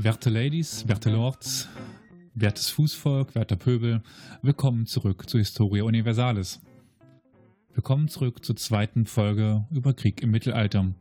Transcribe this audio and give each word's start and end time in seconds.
Werte 0.00 0.30
Ladies, 0.30 0.86
werte 0.86 1.10
Lords, 1.10 1.68
wertes 2.32 2.70
Fußvolk, 2.70 3.34
werter 3.34 3.56
Pöbel, 3.56 4.00
willkommen 4.42 4.86
zurück 4.86 5.28
zu 5.28 5.38
Historia 5.38 5.82
Universalis. 5.82 6.60
Willkommen 7.74 8.06
zurück 8.06 8.44
zur 8.44 8.54
zweiten 8.54 9.06
Folge 9.06 9.66
über 9.72 9.94
Krieg 9.94 10.22
im 10.22 10.30
Mittelalter. 10.30 10.94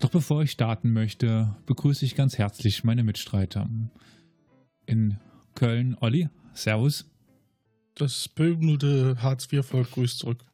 Doch 0.00 0.08
bevor 0.08 0.42
ich 0.42 0.52
starten 0.52 0.94
möchte, 0.94 1.54
begrüße 1.66 2.06
ich 2.06 2.14
ganz 2.14 2.38
herzlich 2.38 2.82
meine 2.82 3.04
Mitstreiter. 3.04 3.68
In 4.86 5.18
Köln, 5.54 5.98
Olli, 6.00 6.30
Servus. 6.54 7.04
Das 7.94 8.26
pöbelte 8.26 9.18
Hartz-IV-Volk 9.20 9.90
grüßt 9.90 10.20
zurück. 10.20 10.46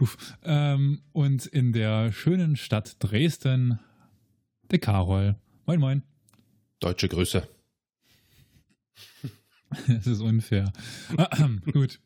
Huf. 0.00 0.16
Ähm, 0.42 1.02
und 1.12 1.44
in 1.44 1.74
der 1.74 2.12
schönen 2.12 2.56
Stadt 2.56 2.96
Dresden, 3.00 3.78
der 4.70 4.78
Karol. 4.78 5.36
Moin, 5.66 5.80
moin. 5.80 6.02
Deutsche 6.80 7.08
Grüße. 7.08 7.48
Das 9.88 10.06
ist 10.06 10.20
unfair. 10.20 10.72
Gut. 11.72 11.98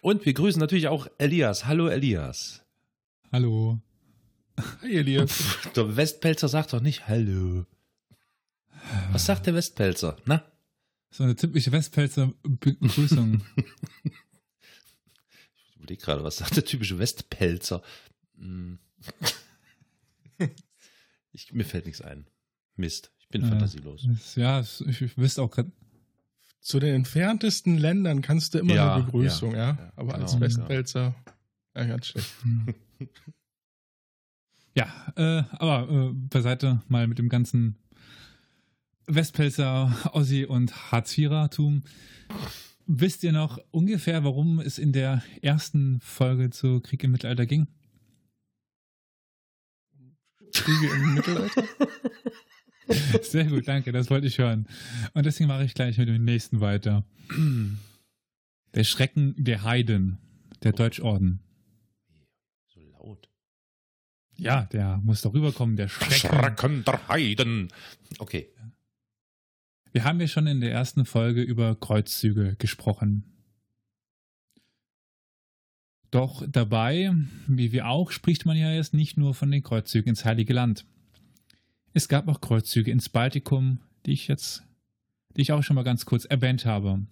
Und 0.00 0.24
wir 0.26 0.32
grüßen 0.32 0.60
natürlich 0.60 0.86
auch 0.86 1.08
Elias. 1.18 1.66
Hallo 1.66 1.88
Elias. 1.88 2.62
Hallo. 3.32 3.80
Hi 4.82 4.96
Elias. 4.96 5.58
Der 5.74 5.96
Westpelzer 5.96 6.48
sagt 6.48 6.72
doch 6.72 6.80
nicht 6.80 7.08
Hallo. 7.08 7.66
Was 9.10 9.24
sagt 9.24 9.46
der 9.46 9.54
Westpelzer? 9.54 10.18
Na? 10.26 10.44
So 11.10 11.24
eine 11.24 11.34
typische 11.34 11.72
Westpelzer 11.72 12.34
Begrüßung. 12.42 13.42
ich 14.04 15.76
überlege 15.76 16.02
gerade, 16.02 16.22
was 16.22 16.36
sagt 16.36 16.56
der 16.56 16.64
typische 16.64 16.98
Westpelzer? 16.98 17.82
Hm. 18.36 18.78
Ich, 21.32 21.52
mir 21.52 21.64
fällt 21.64 21.86
nichts 21.86 22.02
ein. 22.02 22.26
Mist. 22.76 23.12
Ich 23.18 23.28
bin 23.28 23.42
Ja. 23.42 23.48
fantasielos. 23.48 24.06
ja, 24.36 24.60
ich, 24.60 25.16
wüsste 25.18 25.42
auch 25.42 25.50
gerade. 25.50 25.70
Zu 26.60 26.80
den 26.80 26.94
entferntesten 26.94 27.76
Ländern 27.76 28.22
kannst 28.22 28.54
du 28.54 28.58
immer 28.58 28.74
Ja, 28.74 28.94
eine 28.94 29.04
Begrüßung, 29.04 29.52
ja. 29.52 29.72
ja, 29.76 29.92
Aber 29.96 30.12
genau, 30.14 30.24
als 30.24 30.40
Westpelzer, 30.40 31.14
ja, 31.76 31.84
ganz 31.84 32.06
schlecht. 32.06 32.30
Ja, 34.76 34.88
äh, 35.14 35.44
aber 35.52 35.88
äh, 35.88 36.12
beiseite 36.12 36.82
mal 36.88 37.06
mit 37.06 37.20
dem 37.20 37.28
ganzen 37.28 37.76
Westpelzer, 39.06 39.94
Ossi 40.12 40.46
und 40.46 40.90
Hartz-IV-Tum. 40.90 41.84
Wisst 42.86 43.22
ihr 43.22 43.30
noch 43.30 43.58
ungefähr, 43.70 44.24
warum 44.24 44.58
es 44.58 44.78
in 44.78 44.92
der 44.92 45.22
ersten 45.42 46.00
Folge 46.00 46.50
zu 46.50 46.80
Krieg 46.80 47.04
im 47.04 47.12
Mittelalter 47.12 47.46
ging? 47.46 47.68
Kriege 50.52 50.92
im 50.92 51.14
Mittelalter? 51.14 51.62
Sehr 53.22 53.44
gut, 53.44 53.66
danke, 53.66 53.92
das 53.92 54.10
wollte 54.10 54.26
ich 54.26 54.38
hören. 54.38 54.66
Und 55.14 55.26
deswegen 55.26 55.48
mache 55.48 55.64
ich 55.64 55.74
gleich 55.74 55.98
mit 55.98 56.08
dem 56.08 56.24
nächsten 56.24 56.60
weiter. 56.60 57.04
Der 58.74 58.82
Schrecken 58.82 59.36
der 59.38 59.62
Heiden, 59.62 60.18
der 60.64 60.72
Deutschorden. 60.72 61.38
So 62.66 62.80
laut. 62.80 63.30
Ja, 64.36 64.64
der 64.64 64.96
muss 65.04 65.22
doch 65.22 65.32
rüberkommen, 65.32 65.76
der 65.76 65.86
Schrecken. 65.86 66.12
Schrecken 66.12 66.84
der 66.84 67.06
Heiden. 67.06 67.68
Okay. 68.18 68.48
Wir 69.92 70.02
haben 70.02 70.20
ja 70.20 70.26
schon 70.26 70.48
in 70.48 70.60
der 70.60 70.72
ersten 70.72 71.04
Folge 71.04 71.40
über 71.40 71.76
Kreuzzüge 71.76 72.56
gesprochen. 72.56 73.22
Doch 76.10 76.44
dabei, 76.48 77.12
wie 77.46 77.70
wir 77.70 77.86
auch, 77.86 78.10
spricht 78.10 78.44
man 78.44 78.56
ja 78.56 78.72
jetzt 78.72 78.92
nicht 78.92 79.16
nur 79.16 79.34
von 79.34 79.52
den 79.52 79.62
Kreuzzügen 79.62 80.08
ins 80.08 80.24
Heilige 80.24 80.52
Land. 80.52 80.84
Es 81.96 82.08
gab 82.08 82.26
auch 82.26 82.40
Kreuzzüge 82.40 82.90
ins 82.90 83.08
Baltikum, 83.08 83.78
die 84.04 84.12
ich 84.12 84.26
jetzt, 84.26 84.64
die 85.36 85.42
ich 85.42 85.52
auch 85.52 85.62
schon 85.62 85.76
mal 85.76 85.84
ganz 85.84 86.04
kurz 86.04 86.24
erwähnt 86.24 86.66
habe. 86.66 87.06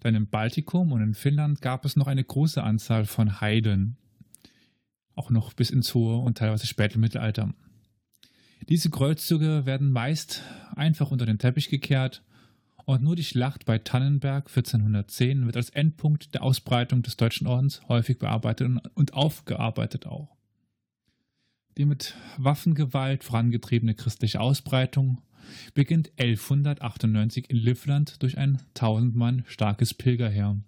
Dann 0.00 0.16
im 0.16 0.26
Baltikum 0.26 0.90
und 0.90 1.00
in 1.00 1.14
Finnland 1.14 1.62
gab 1.62 1.84
es 1.84 1.94
noch 1.94 2.08
eine 2.08 2.24
große 2.24 2.60
Anzahl 2.60 3.06
von 3.06 3.40
Heiden. 3.40 3.98
Auch 5.14 5.30
noch 5.30 5.52
bis 5.52 5.70
ins 5.70 5.94
hohe 5.94 6.18
und 6.18 6.38
teilweise 6.38 6.66
späte 6.66 6.98
Mittelalter. 6.98 7.54
Diese 8.68 8.90
Kreuzzüge 8.90 9.64
werden 9.64 9.92
meist 9.92 10.42
einfach 10.74 11.12
unter 11.12 11.24
den 11.24 11.38
Teppich 11.38 11.68
gekehrt 11.68 12.24
und 12.84 13.04
nur 13.04 13.14
die 13.14 13.22
Schlacht 13.22 13.64
bei 13.64 13.78
Tannenberg 13.78 14.48
1410 14.48 15.46
wird 15.46 15.56
als 15.56 15.70
Endpunkt 15.70 16.34
der 16.34 16.42
Ausbreitung 16.42 17.02
des 17.02 17.16
Deutschen 17.16 17.46
Ordens 17.46 17.80
häufig 17.86 18.18
bearbeitet 18.18 18.68
und 18.94 19.14
aufgearbeitet 19.14 20.06
auch. 20.06 20.35
Die 21.76 21.84
mit 21.84 22.14
Waffengewalt 22.38 23.22
vorangetriebene 23.22 23.94
christliche 23.94 24.40
Ausbreitung 24.40 25.20
beginnt 25.74 26.10
1198 26.16 27.50
in 27.50 27.56
Livland 27.56 28.22
durch 28.22 28.38
ein 28.38 28.62
1000 28.74 29.14
Mann 29.14 29.44
starkes 29.46 29.92
Pilgerheer. 29.92 30.58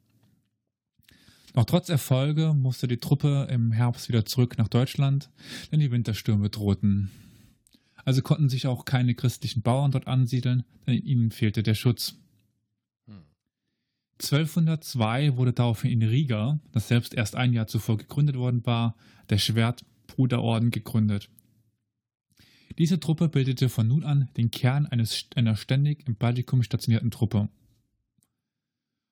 Doch 1.55 1.65
trotz 1.65 1.89
Erfolge 1.89 2.53
musste 2.55 2.87
die 2.87 2.99
Truppe 2.99 3.49
im 3.51 3.73
Herbst 3.73 4.09
wieder 4.09 4.27
zurück 4.27 4.59
nach 4.59 4.69
Deutschland, 4.69 5.31
denn 5.73 5.81
die 5.81 5.91
Winterstürme 5.91 6.51
drohten. 6.51 7.11
Also 8.05 8.23
konnten 8.23 8.49
sich 8.49 8.67
auch 8.67 8.85
keine 8.85 9.15
christlichen 9.15 9.63
Bauern 9.63 9.91
dort 9.91 10.07
ansiedeln, 10.07 10.65
denn 10.87 11.03
ihnen 11.03 11.31
fehlte 11.31 11.63
der 11.63 11.75
Schutz. 11.75 12.17
Hm. 13.07 13.23
1202 14.23 15.37
wurde 15.37 15.53
daraufhin 15.55 15.91
in 15.91 16.03
Riga, 16.09 16.61
das 16.73 16.89
selbst 16.89 17.15
erst 17.15 17.35
ein 17.35 17.55
Jahr 17.55 17.67
zuvor 17.67 17.97
gegründet 17.97 18.37
worden 18.37 18.65
war, 18.67 18.95
der 19.31 19.39
Schwertbruderorden 20.09 20.71
gegründet. 20.71 21.31
Diese 22.79 23.01
Truppe 23.01 23.29
bildete 23.29 23.69
von 23.69 23.89
nun 23.89 24.05
an 24.05 24.29
den 24.37 24.51
Kern 24.51 24.87
eines, 24.87 25.27
einer 25.35 25.57
ständig 25.57 26.07
im 26.07 26.17
Baltikum 26.17 26.63
stationierten 26.63 27.11
Truppe. 27.11 27.49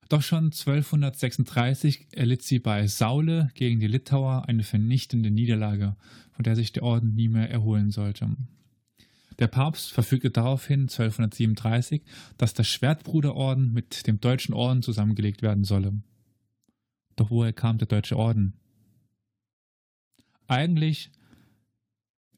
Doch 0.08 0.22
schon 0.22 0.46
1236 0.46 2.08
erlitt 2.12 2.42
sie 2.42 2.60
bei 2.60 2.86
Saule 2.86 3.50
gegen 3.54 3.80
die 3.80 3.88
Litauer 3.88 4.44
eine 4.48 4.62
vernichtende 4.62 5.32
Niederlage, 5.32 5.96
von 6.30 6.44
der 6.44 6.54
sich 6.54 6.72
der 6.72 6.84
Orden 6.84 7.14
nie 7.14 7.28
mehr 7.28 7.50
erholen 7.50 7.90
sollte. 7.90 8.36
Der 9.40 9.48
Papst 9.48 9.92
verfügte 9.92 10.30
daraufhin 10.30 10.82
1237, 10.82 12.02
dass 12.38 12.54
der 12.54 12.64
Schwertbruderorden 12.64 13.72
mit 13.72 14.06
dem 14.06 14.20
Deutschen 14.20 14.54
Orden 14.54 14.82
zusammengelegt 14.82 15.42
werden 15.42 15.64
solle. 15.64 15.92
Doch 17.16 17.30
woher 17.30 17.52
kam 17.52 17.78
der 17.78 17.88
Deutsche 17.88 18.16
Orden? 18.16 18.54
Eigentlich 20.48 21.10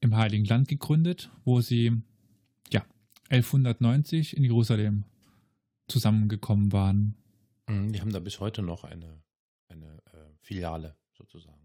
im 0.00 0.16
Heiligen 0.16 0.44
Land 0.44 0.68
gegründet, 0.68 1.30
wo 1.44 1.60
sie 1.60 2.02
ja 2.72 2.84
1190 3.30 4.36
in 4.36 4.44
Jerusalem 4.44 5.04
zusammengekommen 5.88 6.72
waren. 6.72 7.16
Mhm, 7.68 7.92
Die 7.92 8.00
haben 8.00 8.12
da 8.12 8.20
bis 8.20 8.40
heute 8.40 8.62
noch 8.62 8.84
eine, 8.84 9.22
eine 9.68 9.98
äh, 10.12 10.18
Filiale 10.40 10.96
sozusagen. 11.16 11.56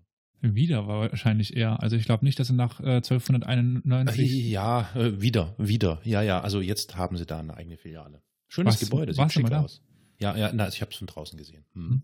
Wieder 0.41 0.87
war 0.87 1.09
wahrscheinlich 1.11 1.55
eher. 1.55 1.81
Also 1.81 1.95
ich 1.95 2.03
glaube 2.03 2.25
nicht, 2.25 2.37
dass 2.39 2.47
sie 2.47 2.53
nach 2.53 2.81
äh, 2.81 2.95
1291 2.97 4.49
Ja, 4.49 4.89
äh, 4.95 5.21
wieder, 5.21 5.55
wieder. 5.57 6.01
Ja, 6.03 6.21
ja, 6.21 6.41
also 6.41 6.59
jetzt 6.59 6.97
haben 6.97 7.15
sie 7.17 7.25
da 7.25 7.39
eine 7.39 7.55
eigene 7.55 7.77
Filiale. 7.77 8.21
Schönes 8.49 8.73
Was- 8.75 8.81
Gebäude, 8.81 9.13
sieht 9.13 9.19
mal 9.19 9.29
schick 9.29 9.47
da? 9.49 9.61
aus. 9.61 9.81
Ja, 10.19 10.35
ja, 10.35 10.51
na, 10.53 10.67
ich 10.67 10.81
habe 10.81 10.91
es 10.91 10.97
von 10.97 11.07
draußen 11.07 11.37
gesehen. 11.37 11.63
Hm. 11.73 12.01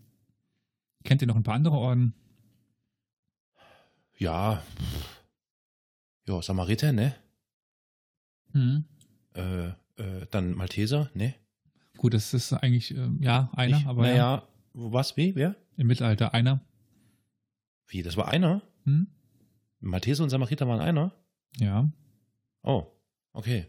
kennt 1.04 1.22
ihr 1.22 1.28
noch 1.28 1.36
ein 1.36 1.42
paar 1.42 1.54
andere 1.54 1.76
Orden. 1.76 2.14
Ja, 4.20 4.62
ja, 6.28 6.42
Samariter, 6.42 6.92
ne? 6.92 7.16
Mhm. 8.52 8.84
Äh, 9.34 9.68
äh, 9.96 10.26
dann 10.30 10.52
Malteser, 10.54 11.10
ne? 11.14 11.34
Gut, 11.96 12.12
das 12.12 12.34
ist 12.34 12.52
eigentlich 12.52 12.94
äh, 12.94 13.08
ja 13.20 13.50
einer, 13.54 13.78
Ich- 13.78 13.86
aber 13.86 14.06
ja, 14.08 14.12
naja, 14.12 14.48
was, 14.74 15.16
wie, 15.16 15.34
wer? 15.34 15.56
im 15.78 15.86
Mittelalter 15.86 16.34
einer. 16.34 16.60
Wie, 17.86 18.02
das 18.02 18.18
war 18.18 18.28
einer? 18.28 18.60
Hm? 18.84 19.06
Malteser 19.80 20.22
und 20.22 20.28
Samariter 20.30 20.68
waren 20.68 20.80
einer? 20.80 21.14
Ja, 21.56 21.90
Oh, 22.62 22.86
okay. 23.32 23.66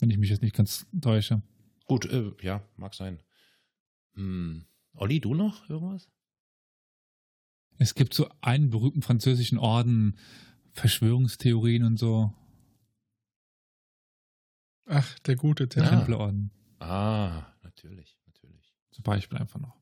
wenn 0.00 0.10
ich 0.10 0.18
mich 0.18 0.30
jetzt 0.30 0.42
nicht 0.42 0.56
ganz 0.56 0.84
täusche. 1.00 1.40
Gut, 1.86 2.06
äh, 2.06 2.32
ja, 2.42 2.66
mag 2.76 2.92
sein. 2.94 3.22
Hm. 4.14 4.64
Olli, 4.94 5.20
du 5.20 5.32
noch 5.34 5.70
irgendwas? 5.70 6.10
Es 7.78 7.94
gibt 7.94 8.14
so 8.14 8.28
einen 8.40 8.70
berühmten 8.70 9.02
französischen 9.02 9.58
Orden, 9.58 10.16
Verschwörungstheorien 10.72 11.84
und 11.84 11.98
so. 11.98 12.32
Ach, 14.86 15.18
der 15.20 15.36
gute 15.36 15.66
Der 15.66 15.82
Ja. 15.82 15.88
Tempel. 15.88 15.98
Templerorden 16.06 16.50
Ah, 16.78 17.46
natürlich, 17.62 18.18
natürlich. 18.26 18.74
zum 18.90 19.02
Beispiel 19.02 19.38
einfach 19.38 19.58
noch. 19.60 19.76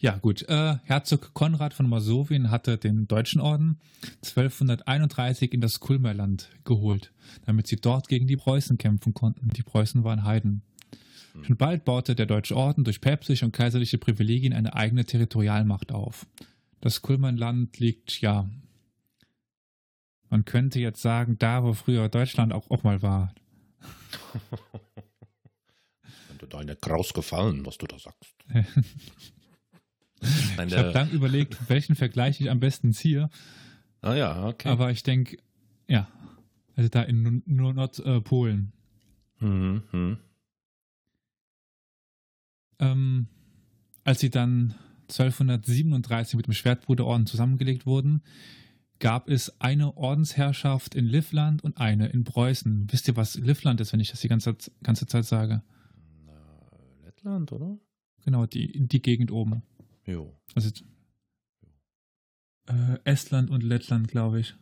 Ja, 0.00 0.16
gut. 0.16 0.42
Äh, 0.48 0.76
Herzog 0.84 1.32
Konrad 1.34 1.74
von 1.74 1.88
Masowien 1.88 2.50
hatte 2.50 2.76
den 2.78 3.08
Deutschen 3.08 3.40
Orden 3.40 3.80
1231 4.22 5.52
in 5.52 5.60
das 5.60 5.80
Kulmerland 5.80 6.50
geholt, 6.64 7.12
damit 7.46 7.66
sie 7.66 7.76
dort 7.76 8.06
gegen 8.08 8.26
die 8.28 8.36
Preußen 8.36 8.78
kämpfen 8.78 9.12
konnten. 9.14 9.48
Die 9.48 9.62
Preußen 9.62 10.04
waren 10.04 10.22
Heiden. 10.24 10.62
Hm. 11.32 11.44
Schon 11.44 11.56
bald 11.56 11.84
baute 11.84 12.14
der 12.14 12.26
Deutsche 12.26 12.54
Orden 12.56 12.84
durch 12.84 13.00
päpstliche 13.00 13.44
und 13.44 13.52
kaiserliche 13.52 13.98
Privilegien 13.98 14.52
eine 14.52 14.74
eigene 14.74 15.04
Territorialmacht 15.04 15.90
auf. 15.90 16.26
Das 16.80 17.02
Kulmerland 17.02 17.78
liegt, 17.78 18.20
ja, 18.20 18.48
Man 20.30 20.44
könnte 20.44 20.78
jetzt 20.78 21.00
sagen, 21.00 21.38
da 21.38 21.64
wo 21.64 21.72
früher 21.72 22.08
Deutschland 22.08 22.52
auch, 22.52 22.70
auch 22.70 22.82
mal 22.82 23.00
war. 23.02 23.34
Könnte 26.28 26.46
dir 26.46 26.58
eine 26.58 26.76
Kraus 26.76 27.14
gefallen, 27.14 27.64
was 27.64 27.78
du 27.78 27.86
da 27.86 27.98
sagst. 27.98 28.34
ich 30.20 30.76
habe 30.76 30.92
dann 30.92 31.10
überlegt, 31.10 31.56
welchen 31.68 31.96
Vergleich 31.96 32.40
ich 32.40 32.50
am 32.50 32.60
besten 32.60 32.92
ziehe. 32.92 33.30
Ah 34.02 34.14
ja, 34.14 34.46
okay. 34.46 34.68
Aber 34.68 34.90
ich 34.90 35.02
denke, 35.02 35.38
ja, 35.88 36.08
also 36.76 36.88
da 36.88 37.02
in 37.02 37.42
nur 37.46 37.72
Nordpolen. 37.72 38.72
Mhm, 39.40 39.82
mhm. 39.92 40.18
Ähm, 42.80 43.26
als 44.04 44.20
sie 44.20 44.30
dann 44.30 44.74
1237 45.10 46.36
mit 46.36 46.46
dem 46.46 46.54
Schwertbruderorden 46.54 47.26
zusammengelegt 47.26 47.86
wurden, 47.86 48.22
gab 48.98 49.28
es 49.28 49.60
eine 49.60 49.96
Ordensherrschaft 49.96 50.94
in 50.94 51.06
Livland 51.06 51.62
und 51.62 51.78
eine 51.78 52.08
in 52.08 52.24
Preußen. 52.24 52.86
Wisst 52.90 53.08
ihr, 53.08 53.16
was 53.16 53.36
Livland 53.36 53.80
ist, 53.80 53.92
wenn 53.92 54.00
ich 54.00 54.10
das 54.10 54.20
die 54.20 54.28
ganze, 54.28 54.56
ganze 54.82 55.06
Zeit 55.06 55.24
sage? 55.24 55.62
Na, 56.26 56.70
Lettland, 57.04 57.52
oder? 57.52 57.78
Genau, 58.24 58.46
die, 58.46 58.86
die 58.86 59.02
Gegend 59.02 59.30
oben. 59.30 59.62
Jo. 60.04 60.34
Also 60.54 60.70
äh, 62.66 62.98
Estland 63.04 63.50
und 63.50 63.62
Lettland, 63.62 64.08
glaube 64.08 64.40
ich. 64.40 64.54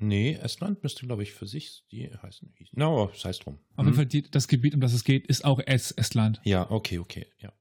Nee, 0.00 0.34
Estland 0.34 0.82
müsste, 0.82 1.06
glaube 1.06 1.24
ich, 1.24 1.32
für 1.32 1.46
sich 1.46 1.84
die 1.90 2.08
heißen. 2.08 2.54
Na, 2.72 2.84
no, 2.84 3.06
das 3.12 3.24
heißt 3.24 3.44
drum. 3.44 3.58
Auf 3.74 3.84
jeden 3.84 3.96
Fall, 3.96 4.06
die, 4.06 4.22
das 4.22 4.46
Gebiet, 4.46 4.74
um 4.74 4.80
das 4.80 4.92
es 4.92 5.02
geht, 5.02 5.26
ist 5.26 5.44
auch 5.44 5.60
es 5.66 5.90
Estland. 5.90 6.40
Ja, 6.44 6.70
okay, 6.70 6.98
okay, 6.98 7.26
ja. 7.38 7.52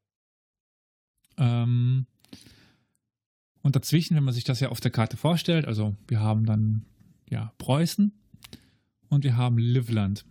Ähm, 1.37 2.05
und 3.61 3.75
dazwischen, 3.75 4.15
wenn 4.15 4.23
man 4.23 4.33
sich 4.33 4.43
das 4.43 4.59
ja 4.59 4.69
auf 4.69 4.79
der 4.79 4.91
Karte 4.91 5.17
vorstellt, 5.17 5.65
also 5.65 5.95
wir 6.07 6.19
haben 6.19 6.45
dann 6.45 6.85
ja 7.29 7.53
Preußen 7.57 8.13
und 9.09 9.23
wir 9.23 9.35
haben 9.35 9.57
Livland. 9.57 10.25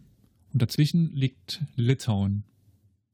Und 0.53 0.63
dazwischen 0.63 1.13
liegt 1.15 1.63
Litauen. 1.75 2.45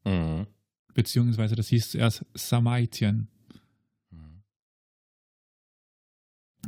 Mhm. 0.04 0.46
Beziehungsweise 0.94 1.56
das 1.56 1.68
hieß 1.68 1.90
zuerst 1.90 2.24
Samaitien. 2.34 3.28
Mhm. 4.10 4.42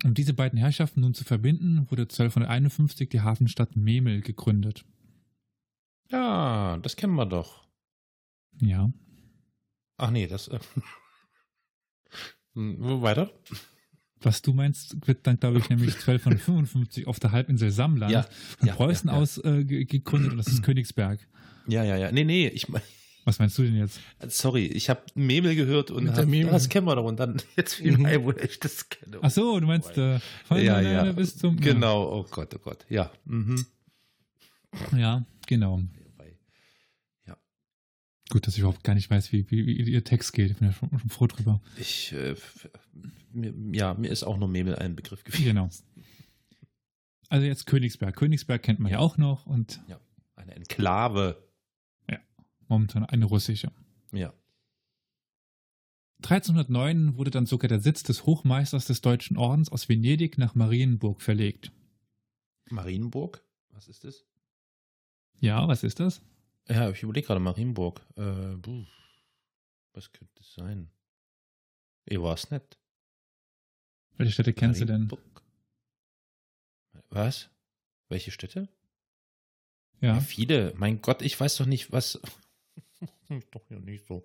Um 0.04 0.14
diese 0.14 0.34
beiden 0.34 0.58
Herrschaften 0.58 1.02
nun 1.02 1.14
zu 1.14 1.24
verbinden, 1.24 1.88
wurde 1.90 2.02
1251 2.02 3.08
die 3.08 3.20
Hafenstadt 3.20 3.76
Memel 3.76 4.20
gegründet. 4.20 4.84
Ja, 6.10 6.78
das 6.78 6.96
kennen 6.96 7.14
wir 7.14 7.26
doch. 7.26 7.68
Ja. 8.60 8.90
Ach 9.96 10.10
nee, 10.10 10.26
das. 10.26 10.48
Äh, 10.48 10.58
hm, 12.54 13.02
weiter? 13.02 13.30
Was 14.20 14.40
du 14.42 14.52
meinst, 14.54 15.06
wird 15.06 15.26
dann, 15.26 15.38
glaube 15.38 15.58
ich, 15.58 15.68
nämlich 15.68 15.94
1255 16.06 17.06
auf 17.06 17.20
der 17.20 17.32
Halbinsel 17.32 17.70
Samland 17.70 18.10
Ja, 18.12 18.22
von 18.58 18.68
ja, 18.68 18.74
Preußen 18.74 19.08
ja, 19.08 19.14
ja. 19.16 19.20
aus 19.22 19.38
äh, 19.38 19.64
ge- 19.64 19.84
gegründet 19.84 20.32
und 20.32 20.38
das 20.38 20.48
ist 20.48 20.62
Königsberg. 20.62 21.20
Ja, 21.66 21.84
ja, 21.84 21.96
ja. 21.96 22.10
Nee, 22.12 22.24
nee, 22.24 22.48
ich 22.48 22.68
mein, 22.68 22.82
Was 23.26 23.38
meinst 23.38 23.56
du 23.56 23.62
denn 23.62 23.76
jetzt? 23.76 24.00
sorry, 24.28 24.66
ich 24.66 24.90
habe 24.90 25.00
Memel 25.14 25.54
gehört 25.54 25.90
und 25.90 26.14
hab, 26.14 26.26
Memel. 26.26 26.52
das 26.52 26.68
kennen 26.68 26.86
wir 26.86 26.94
doch 26.94 27.04
und 27.06 27.18
dann 27.18 27.40
jetzt 27.56 27.82
wie 27.82 27.90
Mhm. 27.90 28.24
wo 28.24 28.32
ich 28.32 28.60
das 28.60 28.88
kenne. 28.90 29.18
Ach 29.22 29.30
so, 29.30 29.58
du 29.60 29.66
meinst 29.66 29.96
äh, 29.96 30.20
von 30.46 30.62
ja, 30.62 30.80
der 30.80 30.92
ja. 31.06 31.12
Bis 31.12 31.36
zum. 31.36 31.58
Genau, 31.58 32.18
oh 32.20 32.26
Gott, 32.30 32.54
oh 32.54 32.58
Gott. 32.58 32.84
Ja. 32.90 33.10
Mhm. 33.24 33.64
Ja, 34.92 34.98
ja 34.98 35.26
genau. 35.46 35.80
Gut, 38.30 38.46
dass 38.46 38.54
ich 38.54 38.60
überhaupt 38.60 38.84
gar 38.84 38.94
nicht 38.94 39.10
weiß, 39.10 39.32
wie, 39.32 39.50
wie, 39.50 39.66
wie 39.66 39.92
ihr 39.92 40.04
Text 40.04 40.32
geht. 40.32 40.50
Ich 40.50 40.56
bin 40.56 40.68
ja 40.68 40.72
schon, 40.72 40.90
schon 40.98 41.10
froh 41.10 41.26
drüber. 41.26 41.60
Ich, 41.76 42.12
äh, 42.12 42.34
mir, 43.32 43.52
ja, 43.72 43.94
mir 43.94 44.10
ist 44.10 44.22
auch 44.24 44.38
nur 44.38 44.48
Memel 44.48 44.76
ein 44.76 44.96
Begriff 44.96 45.24
gewesen. 45.24 45.44
Genau. 45.44 45.68
Also 47.28 47.46
jetzt 47.46 47.66
Königsberg. 47.66 48.16
Königsberg 48.16 48.62
kennt 48.62 48.80
man 48.80 48.90
ja 48.92 48.98
auch 48.98 49.18
noch 49.18 49.46
und 49.46 49.80
Eine 50.36 50.54
Enklave. 50.54 51.42
momentan 52.68 53.04
eine 53.04 53.26
russische. 53.26 53.70
Ja. 54.12 54.32
1309 56.22 57.16
wurde 57.18 57.30
dann 57.30 57.44
sogar 57.44 57.68
der 57.68 57.80
Sitz 57.80 58.02
des 58.02 58.24
Hochmeisters 58.24 58.86
des 58.86 59.02
Deutschen 59.02 59.36
Ordens 59.36 59.70
aus 59.70 59.88
Venedig 59.90 60.38
nach 60.38 60.54
Marienburg 60.54 61.20
verlegt. 61.20 61.72
Marienburg? 62.70 63.44
Was 63.70 63.88
ist 63.88 64.04
das? 64.04 64.24
Ja, 65.40 65.68
was 65.68 65.84
ist 65.84 66.00
das? 66.00 66.22
Ja, 66.68 66.90
ich 66.90 67.02
überlege 67.02 67.26
gerade 67.26 67.40
Marienburg. 67.40 68.00
Äh, 68.16 68.56
was 69.92 70.12
könnte 70.12 70.40
es 70.40 70.54
sein? 70.54 70.90
Ich 72.06 72.20
weiß 72.20 72.50
nicht. 72.50 72.78
Welche 74.16 74.32
Städte 74.32 74.52
kennst 74.52 74.80
du 74.80 74.86
denn? 74.86 75.06
Marienburg? 75.06 75.42
Was? 77.10 77.48
Welche 78.08 78.30
Städte? 78.30 78.68
Ja. 80.00 80.20
Viele. 80.20 80.74
Mein 80.76 81.00
Gott, 81.00 81.22
ich 81.22 81.38
weiß 81.38 81.56
doch 81.56 81.66
nicht, 81.66 81.92
was. 81.92 82.20
doch 83.50 83.70
ja 83.70 83.78
nicht 83.78 84.06
so. 84.06 84.24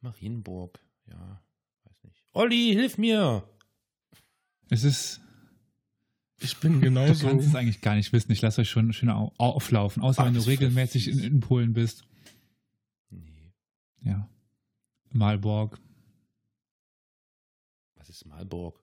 Marienburg. 0.00 0.78
Ja, 1.06 1.42
weiß 1.84 2.04
nicht. 2.04 2.24
Olli, 2.32 2.72
hilf 2.72 2.98
mir! 2.98 3.48
Es 4.70 4.84
ist. 4.84 5.20
Ich 6.40 6.56
bin 6.58 6.74
Du 6.74 6.80
genauso. 6.80 7.26
kannst 7.26 7.48
es 7.48 7.54
eigentlich 7.54 7.80
gar 7.80 7.96
nicht 7.96 8.12
wissen. 8.12 8.30
Ich 8.32 8.40
lasse 8.42 8.60
euch 8.60 8.70
schon 8.70 8.92
schön 8.92 9.10
au- 9.10 9.32
auflaufen. 9.38 10.02
Außer 10.02 10.22
Ach, 10.22 10.26
wenn 10.26 10.34
du 10.34 10.40
regelmäßig 10.46 11.08
in, 11.08 11.18
in 11.18 11.40
Polen 11.40 11.72
bist. 11.72 12.04
Nee. 13.10 13.52
Ja. 14.02 14.28
Malborg. 15.10 15.80
Was 17.96 18.08
ist 18.08 18.24
Malburg? 18.26 18.80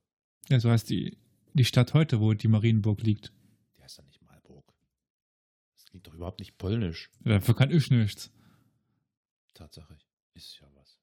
Ja, 0.50 0.60
so 0.60 0.70
heißt 0.70 0.90
die, 0.90 1.18
die 1.54 1.66
Stadt 1.66 1.94
heute, 1.94 2.20
wo 2.20 2.34
die 2.34 2.48
Marienburg 2.50 3.02
liegt. 3.02 3.32
Die 3.78 3.82
heißt 3.84 4.00
doch 4.00 4.04
nicht 4.06 4.22
Malburg. 4.22 4.74
Das 5.76 5.86
klingt 5.86 6.06
doch 6.08 6.14
überhaupt 6.14 6.40
nicht 6.40 6.58
polnisch. 6.58 7.10
Ja, 7.24 7.36
Dafür 7.40 7.56
kann 7.56 7.72
ich 7.72 7.90
nichts. 7.90 8.32
Tatsache. 9.54 9.98
Ist 10.34 10.60
ja 10.60 10.68
was. 10.76 11.00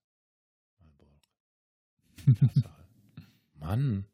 Malburg. 0.81 1.23
Tatsache. 2.53 2.85
Mann. 3.55 4.05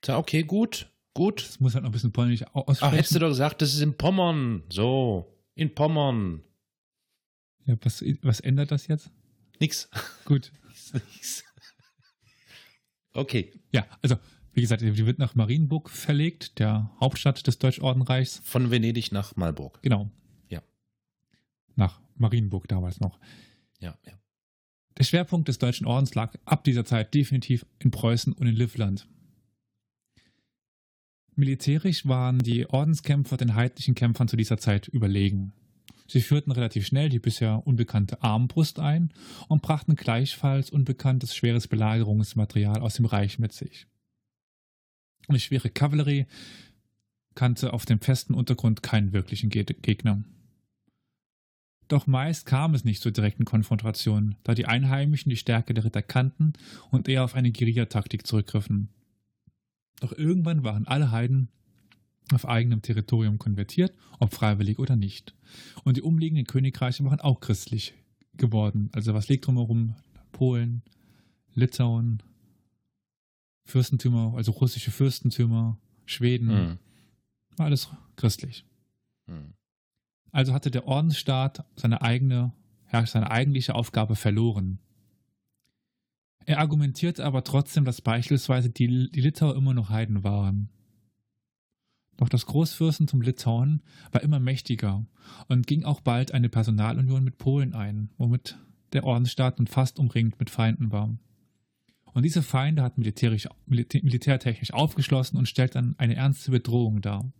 Tja, 0.00 0.16
okay, 0.16 0.42
gut. 0.42 0.88
Gut. 1.14 1.42
Das 1.46 1.60
muss 1.60 1.74
halt 1.74 1.82
noch 1.84 1.90
ein 1.90 1.92
bisschen 1.92 2.12
polnisch 2.12 2.42
au- 2.42 2.62
Ach, 2.62 2.68
aussprechen. 2.68 2.94
hättest 2.96 3.14
du 3.14 3.18
doch 3.18 3.28
gesagt, 3.28 3.60
das 3.62 3.74
ist 3.74 3.80
in 3.80 3.96
Pommern. 3.96 4.62
So. 4.70 5.26
In 5.54 5.74
Pommern. 5.74 6.42
ja, 7.66 7.76
was, 7.82 8.02
was 8.22 8.40
ändert 8.40 8.70
das 8.70 8.86
jetzt? 8.86 9.10
Nix. 9.60 9.88
Gut. 10.24 10.50
Nix. 10.94 11.44
Okay. 13.12 13.52
Ja, 13.72 13.86
also, 14.00 14.16
wie 14.54 14.62
gesagt, 14.62 14.82
die 14.82 15.06
wird 15.06 15.18
nach 15.18 15.34
Marienburg 15.34 15.90
verlegt, 15.90 16.58
der 16.58 16.90
Hauptstadt 17.00 17.46
des 17.46 17.58
Deutschordenreichs. 17.58 18.40
Von 18.44 18.70
Venedig 18.70 19.12
nach 19.12 19.36
Malburg. 19.36 19.80
Genau. 19.82 20.10
Ja. 20.48 20.62
Nach 21.76 22.00
Marienburg 22.16 22.68
damals 22.68 23.00
noch. 23.00 23.18
Ja, 23.80 23.98
ja. 24.06 24.12
Der 24.98 25.04
Schwerpunkt 25.04 25.48
des 25.48 25.58
Deutschen 25.58 25.86
Ordens 25.86 26.14
lag 26.14 26.34
ab 26.44 26.64
dieser 26.64 26.84
Zeit 26.84 27.14
definitiv 27.14 27.64
in 27.78 27.90
Preußen 27.90 28.32
und 28.32 28.46
in 28.46 28.54
Livland. 28.54 29.08
Militärisch 31.34 32.06
waren 32.06 32.38
die 32.40 32.68
Ordenskämpfer 32.68 33.36
den 33.36 33.54
heidnischen 33.54 33.94
Kämpfern 33.94 34.28
zu 34.28 34.36
dieser 34.36 34.58
Zeit 34.58 34.88
überlegen. 34.88 35.52
Sie 36.06 36.20
führten 36.20 36.52
relativ 36.52 36.86
schnell 36.86 37.08
die 37.08 37.20
bisher 37.20 37.66
unbekannte 37.66 38.22
Armbrust 38.22 38.78
ein 38.78 39.14
und 39.48 39.62
brachten 39.62 39.96
gleichfalls 39.96 40.68
unbekanntes 40.68 41.34
schweres 41.34 41.68
Belagerungsmaterial 41.68 42.80
aus 42.80 42.94
dem 42.94 43.06
Reich 43.06 43.38
mit 43.38 43.52
sich. 43.52 43.86
Die 45.30 45.40
schwere 45.40 45.70
Kavallerie 45.70 46.26
kannte 47.34 47.72
auf 47.72 47.86
dem 47.86 48.00
festen 48.00 48.34
Untergrund 48.34 48.82
keinen 48.82 49.14
wirklichen 49.14 49.48
Ge 49.48 49.64
Gegner. 49.64 50.22
Doch 51.88 52.06
meist 52.06 52.46
kam 52.46 52.74
es 52.74 52.84
nicht 52.84 53.02
zur 53.02 53.12
direkten 53.12 53.44
Konfrontation, 53.44 54.36
da 54.44 54.54
die 54.54 54.66
Einheimischen 54.66 55.30
die 55.30 55.36
Stärke 55.36 55.72
der 55.72 55.84
Ritter 55.84 56.02
kannten 56.02 56.52
und 56.90 57.08
eher 57.08 57.24
auf 57.24 57.34
eine 57.34 57.52
Guerillataktik 57.52 58.26
zurückgriffen. 58.26 58.88
Doch 60.02 60.10
irgendwann 60.10 60.64
waren 60.64 60.84
alle 60.88 61.12
Heiden 61.12 61.48
auf 62.32 62.48
eigenem 62.48 62.82
Territorium 62.82 63.38
konvertiert, 63.38 63.94
ob 64.18 64.34
freiwillig 64.34 64.80
oder 64.80 64.96
nicht. 64.96 65.32
Und 65.84 65.96
die 65.96 66.02
umliegenden 66.02 66.44
Königreiche 66.44 67.04
waren 67.04 67.20
auch 67.20 67.38
christlich 67.38 67.94
geworden. 68.36 68.90
Also 68.94 69.14
was 69.14 69.28
liegt 69.28 69.46
drumherum? 69.46 69.94
Polen, 70.32 70.82
Litauen, 71.54 72.20
Fürstentümer, 73.64 74.32
also 74.34 74.50
russische 74.50 74.90
Fürstentümer, 74.90 75.78
Schweden, 76.04 76.48
Hm. 76.48 76.78
war 77.56 77.66
alles 77.66 77.88
christlich. 78.16 78.64
Hm. 79.28 79.54
Also 80.32 80.52
hatte 80.52 80.72
der 80.72 80.88
Ordensstaat 80.88 81.64
seine 81.76 82.02
eigene, 82.02 82.52
ja, 82.92 83.06
seine 83.06 83.30
eigentliche 83.30 83.76
Aufgabe 83.76 84.16
verloren. 84.16 84.80
Er 86.46 86.58
argumentierte 86.58 87.24
aber 87.24 87.44
trotzdem, 87.44 87.84
dass 87.84 88.00
beispielsweise 88.00 88.70
die, 88.70 89.10
die 89.10 89.20
Litauer 89.20 89.56
immer 89.56 89.74
noch 89.74 89.90
Heiden 89.90 90.24
waren. 90.24 90.70
Doch 92.16 92.28
das 92.28 92.46
Großfürstentum 92.46 93.22
Litauen 93.22 93.82
war 94.12 94.22
immer 94.22 94.38
mächtiger 94.38 95.04
und 95.48 95.66
ging 95.66 95.84
auch 95.84 96.00
bald 96.00 96.32
eine 96.32 96.48
Personalunion 96.48 97.24
mit 97.24 97.38
Polen 97.38 97.74
ein, 97.74 98.10
womit 98.18 98.58
der 98.92 99.04
Ordensstaat 99.04 99.58
nun 99.58 99.66
fast 99.66 99.98
umringt 99.98 100.38
mit 100.38 100.50
Feinden 100.50 100.92
war. 100.92 101.16
Und 102.12 102.24
diese 102.24 102.42
Feinde 102.42 102.82
hat 102.82 102.98
militärisch, 102.98 103.48
militä 103.66 104.00
militärtechnisch 104.02 104.72
aufgeschlossen 104.72 105.38
und 105.38 105.48
stellt 105.48 105.74
dann 105.74 105.94
eine 105.98 106.14
ernste 106.14 106.50
Bedrohung 106.50 107.00
dar. 107.00 107.32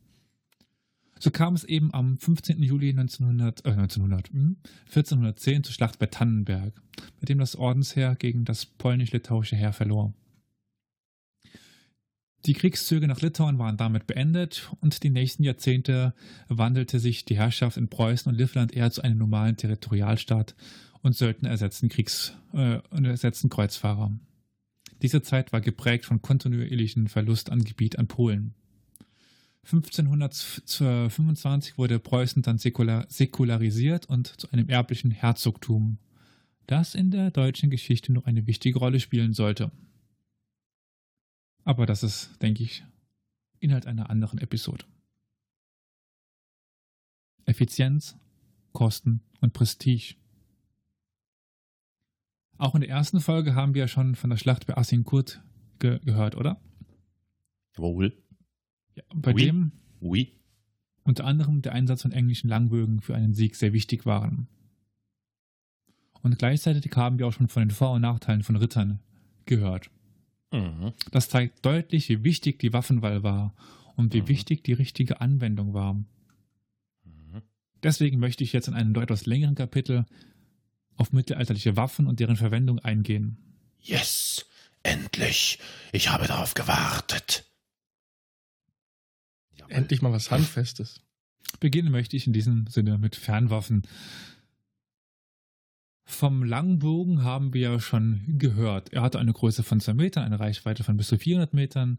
So 1.22 1.30
kam 1.30 1.54
es 1.54 1.62
eben 1.62 1.94
am 1.94 2.18
15. 2.18 2.60
Juli 2.64 2.90
1900, 2.90 3.64
äh 3.64 3.70
1900, 3.70 4.30
hm, 4.30 4.56
1410 4.86 5.62
zur 5.62 5.72
Schlacht 5.72 6.00
bei 6.00 6.06
Tannenberg, 6.06 6.74
bei 7.20 7.26
dem 7.26 7.38
das 7.38 7.54
Ordensheer 7.54 8.16
gegen 8.16 8.44
das 8.44 8.66
polnisch-litauische 8.66 9.54
Heer 9.54 9.72
verlor. 9.72 10.12
Die 12.44 12.54
Kriegszüge 12.54 13.06
nach 13.06 13.20
Litauen 13.20 13.60
waren 13.60 13.76
damit 13.76 14.08
beendet 14.08 14.68
und 14.80 15.04
die 15.04 15.10
nächsten 15.10 15.44
Jahrzehnte 15.44 16.12
wandelte 16.48 16.98
sich 16.98 17.24
die 17.24 17.36
Herrschaft 17.36 17.76
in 17.76 17.86
Preußen 17.86 18.32
und 18.32 18.36
Livland 18.36 18.74
eher 18.74 18.90
zu 18.90 19.02
einem 19.02 19.18
normalen 19.18 19.56
Territorialstaat 19.56 20.56
und 21.02 21.14
Söldner 21.14 21.50
ersetzten, 21.50 21.88
Kriegs, 21.88 22.36
äh, 22.52 22.80
ersetzten 22.90 23.48
Kreuzfahrer. 23.48 24.10
Diese 25.02 25.22
Zeit 25.22 25.52
war 25.52 25.60
geprägt 25.60 26.04
von 26.04 26.20
kontinuierlichen 26.20 27.06
Verlust 27.06 27.48
an 27.50 27.62
Gebiet 27.62 27.96
an 27.96 28.08
Polen. 28.08 28.56
1525 29.64 31.78
wurde 31.78 32.00
Preußen 32.00 32.42
dann 32.42 32.58
säkular, 32.58 33.06
säkularisiert 33.08 34.06
und 34.06 34.40
zu 34.40 34.50
einem 34.50 34.68
erblichen 34.68 35.12
Herzogtum, 35.12 35.98
das 36.66 36.94
in 36.94 37.10
der 37.10 37.30
deutschen 37.30 37.70
Geschichte 37.70 38.12
noch 38.12 38.26
eine 38.26 38.46
wichtige 38.46 38.78
Rolle 38.78 39.00
spielen 39.00 39.32
sollte. 39.32 39.72
Aber 41.64 41.86
das 41.86 42.02
ist, 42.02 42.42
denke 42.42 42.64
ich, 42.64 42.84
Inhalt 43.60 43.86
einer 43.86 44.10
anderen 44.10 44.38
Episode. 44.38 44.84
Effizienz, 47.44 48.16
Kosten 48.72 49.20
und 49.40 49.52
Prestige. 49.52 50.16
Auch 52.58 52.74
in 52.74 52.80
der 52.80 52.90
ersten 52.90 53.20
Folge 53.20 53.54
haben 53.54 53.74
wir 53.74 53.82
ja 53.82 53.88
schon 53.88 54.16
von 54.16 54.30
der 54.30 54.36
Schlacht 54.36 54.66
bei 54.66 54.76
Azincourt 54.76 55.40
ge 55.78 56.00
gehört, 56.04 56.36
oder? 56.36 56.60
Wohl. 57.76 58.21
Ja, 58.94 59.02
bei 59.14 59.34
Oui. 59.34 59.44
dem 59.46 59.72
Oui. 60.00 60.32
unter 61.04 61.24
anderem 61.24 61.62
der 61.62 61.72
Einsatz 61.72 62.02
von 62.02 62.12
englischen 62.12 62.48
Langbögen 62.48 63.00
für 63.00 63.14
einen 63.14 63.34
Sieg 63.34 63.56
sehr 63.56 63.72
wichtig 63.72 64.04
waren. 64.06 64.48
Und 66.22 66.38
gleichzeitig 66.38 66.92
haben 66.94 67.18
wir 67.18 67.26
auch 67.26 67.32
schon 67.32 67.48
von 67.48 67.62
den 67.62 67.70
Vor- 67.70 67.92
und 67.92 68.02
Nachteilen 68.02 68.42
von 68.42 68.56
Rittern 68.56 69.00
gehört. 69.46 69.90
Mhm. 70.52 70.92
Das 71.10 71.28
zeigt 71.28 71.64
deutlich, 71.64 72.08
wie 72.08 72.22
wichtig 72.22 72.58
die 72.60 72.72
Waffenwahl 72.72 73.22
war 73.22 73.54
und 73.96 74.14
wie 74.14 74.22
Mhm. 74.22 74.28
wichtig 74.28 74.62
die 74.62 74.72
richtige 74.74 75.20
Anwendung 75.20 75.74
war. 75.74 75.94
Mhm. 75.94 76.04
Deswegen 77.82 78.18
möchte 78.20 78.44
ich 78.44 78.52
jetzt 78.52 78.68
in 78.68 78.74
einem 78.74 78.94
etwas 78.94 79.26
längeren 79.26 79.54
Kapitel 79.56 80.04
auf 80.96 81.12
mittelalterliche 81.12 81.76
Waffen 81.76 82.06
und 82.06 82.20
deren 82.20 82.36
Verwendung 82.36 82.78
eingehen. 82.78 83.38
Yes, 83.80 84.46
endlich. 84.84 85.58
Ich 85.90 86.10
habe 86.10 86.28
darauf 86.28 86.54
gewartet. 86.54 87.44
Endlich 89.72 90.02
mal 90.02 90.12
was 90.12 90.30
Handfestes. 90.30 91.00
Beginnen 91.58 91.90
möchte 91.90 92.16
ich 92.16 92.26
in 92.26 92.32
diesem 92.32 92.66
Sinne 92.66 92.98
mit 92.98 93.16
Fernwaffen. 93.16 93.82
Vom 96.04 96.44
Langbogen 96.44 97.22
haben 97.22 97.54
wir 97.54 97.60
ja 97.62 97.80
schon 97.80 98.20
gehört. 98.38 98.92
Er 98.92 99.02
hatte 99.02 99.18
eine 99.18 99.32
Größe 99.32 99.62
von 99.62 99.80
2 99.80 99.94
Metern, 99.94 100.24
eine 100.24 100.40
Reichweite 100.40 100.84
von 100.84 100.96
bis 100.96 101.08
zu 101.08 101.16
400 101.16 101.54
Metern. 101.54 101.98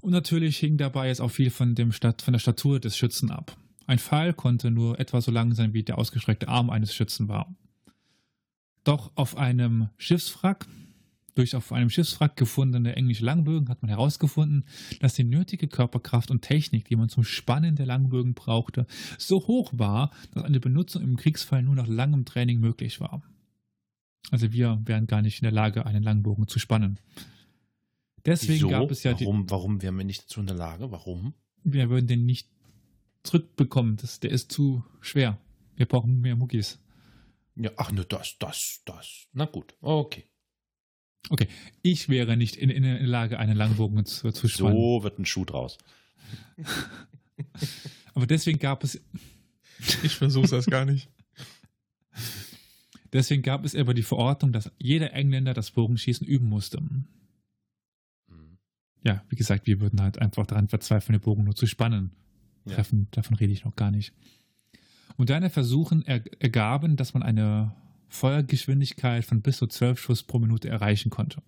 Und 0.00 0.12
natürlich 0.12 0.58
hing 0.58 0.76
dabei 0.76 1.08
jetzt 1.08 1.20
auch 1.20 1.30
viel 1.30 1.50
von, 1.50 1.74
dem 1.74 1.90
Stat 1.90 2.22
von 2.22 2.32
der 2.32 2.38
Statur 2.38 2.78
des 2.78 2.96
Schützen 2.96 3.30
ab. 3.30 3.56
Ein 3.86 3.98
Pfeil 3.98 4.32
konnte 4.32 4.70
nur 4.70 5.00
etwa 5.00 5.20
so 5.20 5.32
lang 5.32 5.54
sein, 5.54 5.72
wie 5.72 5.82
der 5.82 5.98
ausgestreckte 5.98 6.46
Arm 6.46 6.70
eines 6.70 6.94
Schützen 6.94 7.26
war. 7.28 7.56
Doch 8.84 9.10
auf 9.16 9.36
einem 9.36 9.88
Schiffswrack, 9.96 10.66
durch 11.38 11.54
auf 11.54 11.72
einem 11.72 11.88
Schiffswrack 11.88 12.36
gefundene 12.36 12.96
englische 12.96 13.24
Langbögen 13.24 13.68
hat 13.68 13.80
man 13.82 13.88
herausgefunden, 13.88 14.64
dass 15.00 15.14
die 15.14 15.24
nötige 15.24 15.68
Körperkraft 15.68 16.30
und 16.30 16.42
Technik, 16.42 16.86
die 16.88 16.96
man 16.96 17.08
zum 17.08 17.24
Spannen 17.24 17.76
der 17.76 17.86
Langbögen 17.86 18.34
brauchte, 18.34 18.86
so 19.18 19.46
hoch 19.46 19.70
war, 19.72 20.10
dass 20.32 20.44
eine 20.44 20.60
Benutzung 20.60 21.02
im 21.02 21.16
Kriegsfall 21.16 21.62
nur 21.62 21.76
nach 21.76 21.86
langem 21.86 22.24
Training 22.24 22.58
möglich 22.58 23.00
war. 23.00 23.22
Also 24.30 24.52
wir 24.52 24.80
wären 24.84 25.06
gar 25.06 25.22
nicht 25.22 25.40
in 25.40 25.44
der 25.44 25.52
Lage, 25.52 25.86
einen 25.86 26.02
Langbogen 26.02 26.48
zu 26.48 26.58
spannen. 26.58 26.98
Deswegen 28.26 28.54
Wieso? 28.54 28.68
gab 28.68 28.90
es 28.90 29.04
ja 29.04 29.14
die, 29.14 29.24
warum, 29.24 29.48
warum 29.48 29.80
wären 29.80 29.96
wir 29.96 30.04
nicht 30.04 30.24
dazu 30.24 30.40
in 30.40 30.46
der 30.46 30.56
Lage? 30.56 30.90
Warum? 30.90 31.34
wir 31.64 31.90
würden 31.90 32.06
den 32.06 32.26
nicht 32.26 32.48
zurückbekommen. 33.22 33.96
Das, 33.96 34.20
der 34.20 34.30
ist 34.30 34.52
zu 34.52 34.84
schwer. 35.00 35.38
Wir 35.76 35.86
brauchen 35.86 36.20
mehr 36.20 36.36
Muckis. 36.36 36.80
Ja, 37.56 37.70
ach 37.76 37.92
ne, 37.92 38.04
das, 38.04 38.36
das, 38.38 38.82
das. 38.84 39.26
Na 39.32 39.44
gut, 39.44 39.74
okay. 39.80 40.24
Ich 41.82 42.08
wäre 42.08 42.36
nicht 42.36 42.56
in, 42.56 42.70
in 42.70 42.82
der 42.82 43.06
Lage, 43.06 43.38
einen 43.38 43.56
Langbogen 43.56 44.04
zu, 44.06 44.30
zu 44.32 44.48
spannen. 44.48 44.76
So 44.76 45.02
wird 45.02 45.18
ein 45.18 45.26
Schuh 45.26 45.44
draus. 45.44 45.78
Aber 48.14 48.26
deswegen 48.26 48.58
gab 48.58 48.82
es, 48.84 49.00
Ich 50.02 50.16
versuch's 50.16 50.50
das 50.50 50.66
gar 50.66 50.84
nicht. 50.84 51.08
deswegen 53.12 53.42
gab 53.42 53.64
es 53.64 53.74
aber 53.76 53.94
die 53.94 54.02
Verordnung, 54.02 54.52
dass 54.52 54.72
jeder 54.78 55.12
Engländer 55.12 55.54
das 55.54 55.70
Bogenschießen 55.70 56.26
üben 56.26 56.48
musste. 56.48 56.80
Mhm. 56.80 57.06
Ja, 59.04 59.22
wie 59.28 59.36
gesagt, 59.36 59.66
wir 59.66 59.80
würden 59.80 60.00
halt 60.00 60.18
einfach 60.18 60.46
daran 60.46 60.68
verzweifeln, 60.68 61.18
den 61.18 61.24
Bogen 61.24 61.44
nur 61.44 61.54
zu 61.54 61.66
spannen. 61.66 62.10
Ja. 62.64 62.74
Treffen, 62.74 63.08
davon 63.12 63.36
rede 63.36 63.52
ich 63.52 63.64
noch 63.64 63.76
gar 63.76 63.90
nicht. 63.90 64.12
Moderne 65.16 65.50
Versuchen 65.50 66.04
er, 66.06 66.22
ergaben, 66.42 66.96
dass 66.96 67.14
man 67.14 67.22
eine 67.22 67.74
Feuergeschwindigkeit 68.08 69.24
von 69.24 69.42
bis 69.42 69.58
zu 69.58 69.66
12 69.66 69.98
Schuss 70.00 70.22
pro 70.22 70.38
Minute 70.38 70.68
erreichen 70.68 71.10
konnte. 71.10 71.42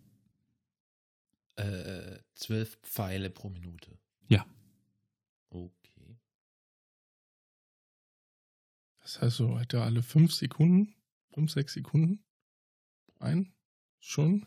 Äh, 1.56 2.18
zwölf 2.34 2.78
Pfeile 2.82 3.30
pro 3.30 3.48
Minute. 3.50 3.98
Ja. 4.28 4.46
Okay. 5.50 6.16
Das 9.02 9.20
heißt 9.20 9.36
so, 9.36 9.58
hätte 9.58 9.78
er 9.78 9.84
alle 9.84 10.02
fünf 10.02 10.32
Sekunden, 10.32 10.94
fünf, 11.32 11.50
sechs 11.50 11.72
Sekunden 11.74 12.22
ein? 13.18 13.52
Schon? 13.98 14.46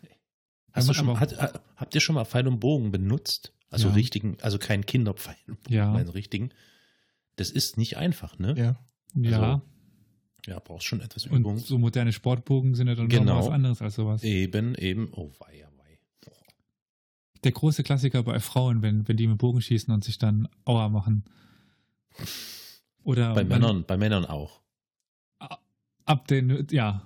Hast 0.71 0.89
du 0.89 0.93
schon 0.93 1.05
mal, 1.05 1.19
hat, 1.19 1.37
ha- 1.39 1.61
habt 1.75 1.93
ihr 1.93 2.01
schon 2.01 2.15
mal 2.15 2.25
Pfeil 2.25 2.47
und 2.47 2.59
Bogen 2.59 2.91
benutzt? 2.91 3.53
Also 3.69 3.89
Ja. 3.89 3.93
richtigen, 3.95 4.37
also 4.41 4.57
keinen 4.59 4.85
Kinderpfeil 4.85 5.35
und 5.47 5.61
Bogen, 5.63 5.75
Ja. 5.75 5.93
einen 5.93 6.09
richtigen. 6.09 6.49
Das 7.35 7.49
ist 7.51 7.77
nicht 7.77 7.97
einfach, 7.97 8.37
ne? 8.39 8.53
Ja. 8.57 8.79
Ja, 9.15 9.61
Ja, 10.45 10.59
brauchst 10.59 10.85
schon 10.87 10.99
etwas 11.01 11.25
Übung. 11.25 11.45
und 11.45 11.57
so 11.59 11.77
moderne 11.77 12.11
Sportbogen 12.11 12.75
sind 12.75 12.87
ja 12.87 12.95
dann 12.95 13.07
Genau. 13.07 13.35
noch 13.35 13.45
was 13.45 13.49
anderes 13.53 13.81
als 13.81 13.95
sowas. 13.95 14.23
Eben, 14.23 14.75
eben. 14.75 15.09
Oh, 15.13 15.31
wei, 15.39 15.65
oh, 15.65 15.77
wei. 15.77 15.99
Oh. 16.27 16.31
Der 17.43 17.51
große 17.53 17.83
Klassiker 17.83 18.23
bei 18.23 18.39
Frauen, 18.39 18.81
wenn, 18.81 19.07
wenn 19.07 19.15
die 19.17 19.27
mit 19.27 19.37
Bogen 19.37 19.61
schießen 19.61 19.93
und 19.93 20.03
sich 20.03 20.17
dann 20.17 20.49
Aua 20.65 20.89
machen. 20.89 21.23
Oder 23.03 23.33
Bei 23.33 23.43
man- 23.43 23.59
Männern, 23.61 23.85
bei 23.85 23.97
Männern 23.97 24.25
auch. 24.25 24.61
ab 26.05 26.27
den, 26.27 26.67
ja. 26.71 27.01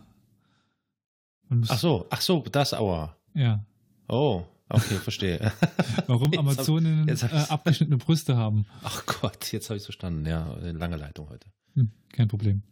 Man 1.49 1.65
Ach 1.69 1.77
so, 1.79 2.07
ach 2.09 2.21
so, 2.21 2.41
das 2.51 2.73
Aua. 2.73 3.15
Ja. 3.33 3.63
Oh, 4.09 4.43
okay, 4.69 4.95
verstehe. 4.95 5.51
Warum 6.07 6.31
Jetzt 6.31 6.37
hab- 6.37 6.39
Amazonen 6.39 7.07
jetzt 7.07 7.23
hab 7.23 7.31
äh, 7.33 7.51
abgeschnittene 7.53 7.97
Brüste 7.97 8.35
haben. 8.35 8.65
Ach 8.83 9.05
Gott, 9.05 9.51
jetzt 9.51 9.69
habe 9.69 9.77
ich 9.77 9.83
verstanden. 9.83 10.25
Ja, 10.25 10.53
lange 10.61 10.97
Leitung 10.97 11.29
heute. 11.29 11.47
Hm, 11.75 11.91
kein 12.11 12.27
Problem. 12.27 12.63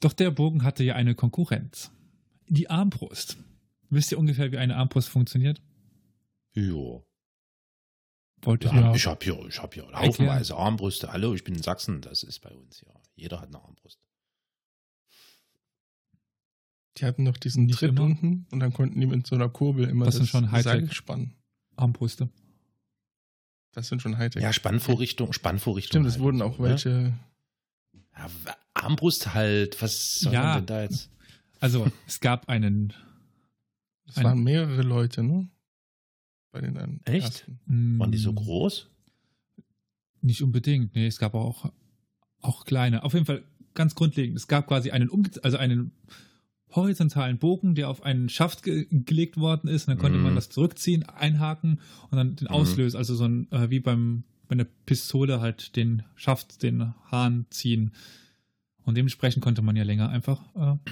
Doch 0.00 0.12
der 0.12 0.30
Bogen 0.30 0.62
hatte 0.62 0.84
ja 0.84 0.94
eine 0.94 1.14
Konkurrenz. 1.14 1.90
Die 2.46 2.70
Armbrust. 2.70 3.36
Wisst 3.90 4.12
ihr 4.12 4.18
ungefähr, 4.18 4.52
wie 4.52 4.58
eine 4.58 4.76
Armbrust 4.76 5.08
funktioniert? 5.08 5.60
Jo. 6.52 7.04
Wollte 8.42 8.68
ich 8.68 8.72
Ja. 8.74 8.94
Ich 8.94 9.06
habe 9.06 9.24
hier, 9.24 9.46
ich 9.48 9.60
habe 9.60 9.74
hier 9.74 9.90
haufenweise 9.92 10.56
Armbrüste. 10.56 11.12
Hallo, 11.12 11.34
ich 11.34 11.42
bin 11.44 11.54
in 11.54 11.62
Sachsen, 11.62 12.00
das 12.00 12.22
ist 12.22 12.40
bei 12.40 12.50
uns 12.54 12.80
ja. 12.86 12.92
Jeder 13.16 13.40
hat 13.40 13.48
eine 13.48 13.60
Armbrust. 13.60 13.98
Die 16.98 17.04
hatten 17.04 17.22
noch 17.24 17.36
diesen 17.36 17.66
Nicht 17.66 17.78
Tritt 17.78 17.90
immer. 17.90 18.02
unten 18.02 18.46
und 18.50 18.60
dann 18.60 18.72
konnten 18.72 19.00
die 19.00 19.06
mit 19.06 19.26
so 19.26 19.34
einer 19.34 19.48
Kurbel 19.48 19.88
immer 19.88 20.04
Das 20.04 20.16
sind 20.16 20.28
schon. 20.28 20.48
Seil 20.62 20.90
spannen. 20.92 21.34
Armbrüste. 21.76 22.28
Das 23.72 23.88
sind 23.88 24.02
schon 24.02 24.18
Hightech. 24.18 24.42
Ja, 24.42 24.52
Spannvorrichtung, 24.52 25.32
Spannvorrichtung. 25.32 26.02
Stimmt, 26.02 26.06
es 26.06 26.14
halt 26.14 26.22
wurden 26.22 26.42
auch 26.42 26.56
so, 26.56 26.62
welche. 26.64 27.16
Ja, 28.18 28.28
Armbrust 28.74 29.32
halt. 29.34 29.80
Was 29.80 30.20
soll 30.20 30.32
Ja. 30.32 30.42
man 30.42 30.56
denn 30.58 30.66
da 30.66 30.82
jetzt? 30.82 31.10
Also, 31.60 31.90
es 32.06 32.20
gab 32.20 32.48
einen. 32.48 32.92
Es 34.06 34.16
Ein- 34.18 34.24
waren 34.24 34.42
mehrere 34.44 34.82
Leute, 34.82 35.22
ne? 35.22 35.48
Bei 36.50 36.60
den 36.60 36.74
dann 36.74 37.00
Echt? 37.04 37.46
ersten. 37.46 37.98
Waren 37.98 38.10
die 38.12 38.18
so 38.18 38.32
groß? 38.32 38.88
Nicht 40.20 40.42
unbedingt. 40.42 40.94
Nee, 40.94 41.06
es 41.06 41.18
gab 41.18 41.34
auch, 41.34 41.70
auch 42.40 42.64
kleine. 42.64 43.04
Auf 43.04 43.12
jeden 43.14 43.26
Fall 43.26 43.44
ganz 43.74 43.94
grundlegend. 43.94 44.36
Es 44.36 44.48
gab 44.48 44.66
quasi 44.66 44.90
einen, 44.90 45.08
umge 45.08 45.30
also 45.42 45.56
einen 45.58 45.92
horizontalen 46.70 47.38
Bogen, 47.38 47.74
der 47.74 47.88
auf 47.88 48.02
einen 48.02 48.28
Schaft 48.28 48.62
ge 48.62 48.86
gelegt 48.90 49.36
worden 49.36 49.68
ist. 49.68 49.86
Und 49.86 49.92
dann 49.92 49.98
konnte 49.98 50.18
Mhm. 50.18 50.24
man 50.24 50.34
das 50.34 50.48
zurückziehen, 50.50 51.02
einhaken 51.04 51.80
und 52.10 52.16
dann 52.16 52.36
den 52.36 52.46
Mhm. 52.46 52.54
auslösen. 52.54 52.96
Also 52.96 53.14
so 53.14 53.24
ein, 53.26 53.50
äh, 53.52 53.70
wie 53.70 53.80
beim, 53.80 54.24
bei 54.48 54.54
einer 54.54 54.66
Pistole 54.86 55.40
halt 55.40 55.76
den 55.76 56.02
Schaft, 56.16 56.62
den 56.62 56.94
Hahn 57.10 57.46
ziehen. 57.50 57.92
Und 58.82 58.96
dementsprechend 58.96 59.42
konnte 59.42 59.62
man 59.62 59.76
ja 59.76 59.84
länger 59.84 60.08
einfach 60.08 60.42
äh, 60.56 60.90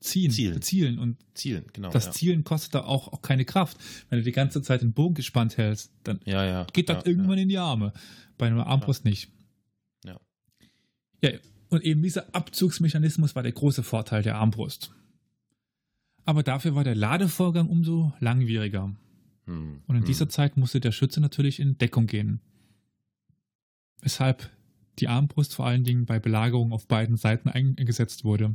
ziehen, 0.00 0.30
Zielen. 0.30 0.62
zielen. 0.62 0.98
Und 0.98 1.16
Zielen, 1.34 1.64
genau. 1.72 1.90
das 1.90 2.06
ja. 2.06 2.12
Zielen 2.12 2.44
kostet 2.44 2.74
da 2.74 2.84
auch, 2.84 3.12
auch 3.12 3.22
keine 3.22 3.44
Kraft. 3.44 3.76
Wenn 4.08 4.18
du 4.18 4.24
die 4.24 4.32
ganze 4.32 4.62
Zeit 4.62 4.82
den 4.82 4.92
Bogen 4.92 5.14
gespannt 5.14 5.56
hältst, 5.56 5.92
dann 6.04 6.20
Ja, 6.24 6.44
ja. 6.44 6.66
geht 6.72 6.88
das 6.88 7.04
irgendwann 7.04 7.38
in 7.38 7.48
die 7.48 7.58
Arme. 7.58 7.92
Bei 8.38 8.46
einer 8.46 8.66
Armbrust 8.66 9.04
nicht. 9.04 9.28
Ja. 10.04 10.20
Ja, 11.22 11.30
und 11.70 11.82
eben 11.82 12.02
dieser 12.02 12.34
Abzugsmechanismus 12.34 13.34
war 13.34 13.42
der 13.42 13.52
große 13.52 13.82
Vorteil 13.82 14.22
der 14.22 14.36
Armbrust. 14.36 14.92
Aber 16.24 16.42
dafür 16.42 16.74
war 16.74 16.84
der 16.84 16.94
Ladevorgang 16.94 17.68
umso 17.68 18.12
langwieriger. 18.20 18.94
Hm, 19.46 19.82
Und 19.86 19.96
in 19.96 20.02
hm. 20.02 20.06
dieser 20.06 20.28
Zeit 20.28 20.56
musste 20.56 20.78
der 20.78 20.92
Schütze 20.92 21.20
natürlich 21.20 21.58
in 21.58 21.78
Deckung 21.78 22.06
gehen. 22.06 22.40
Weshalb 24.00 24.50
die 24.98 25.08
Armbrust 25.08 25.54
vor 25.54 25.66
allen 25.66 25.84
Dingen 25.84 26.06
bei 26.06 26.18
Belagerung 26.18 26.72
auf 26.72 26.86
beiden 26.86 27.16
Seiten 27.16 27.48
eingesetzt 27.48 28.24
wurde. 28.24 28.48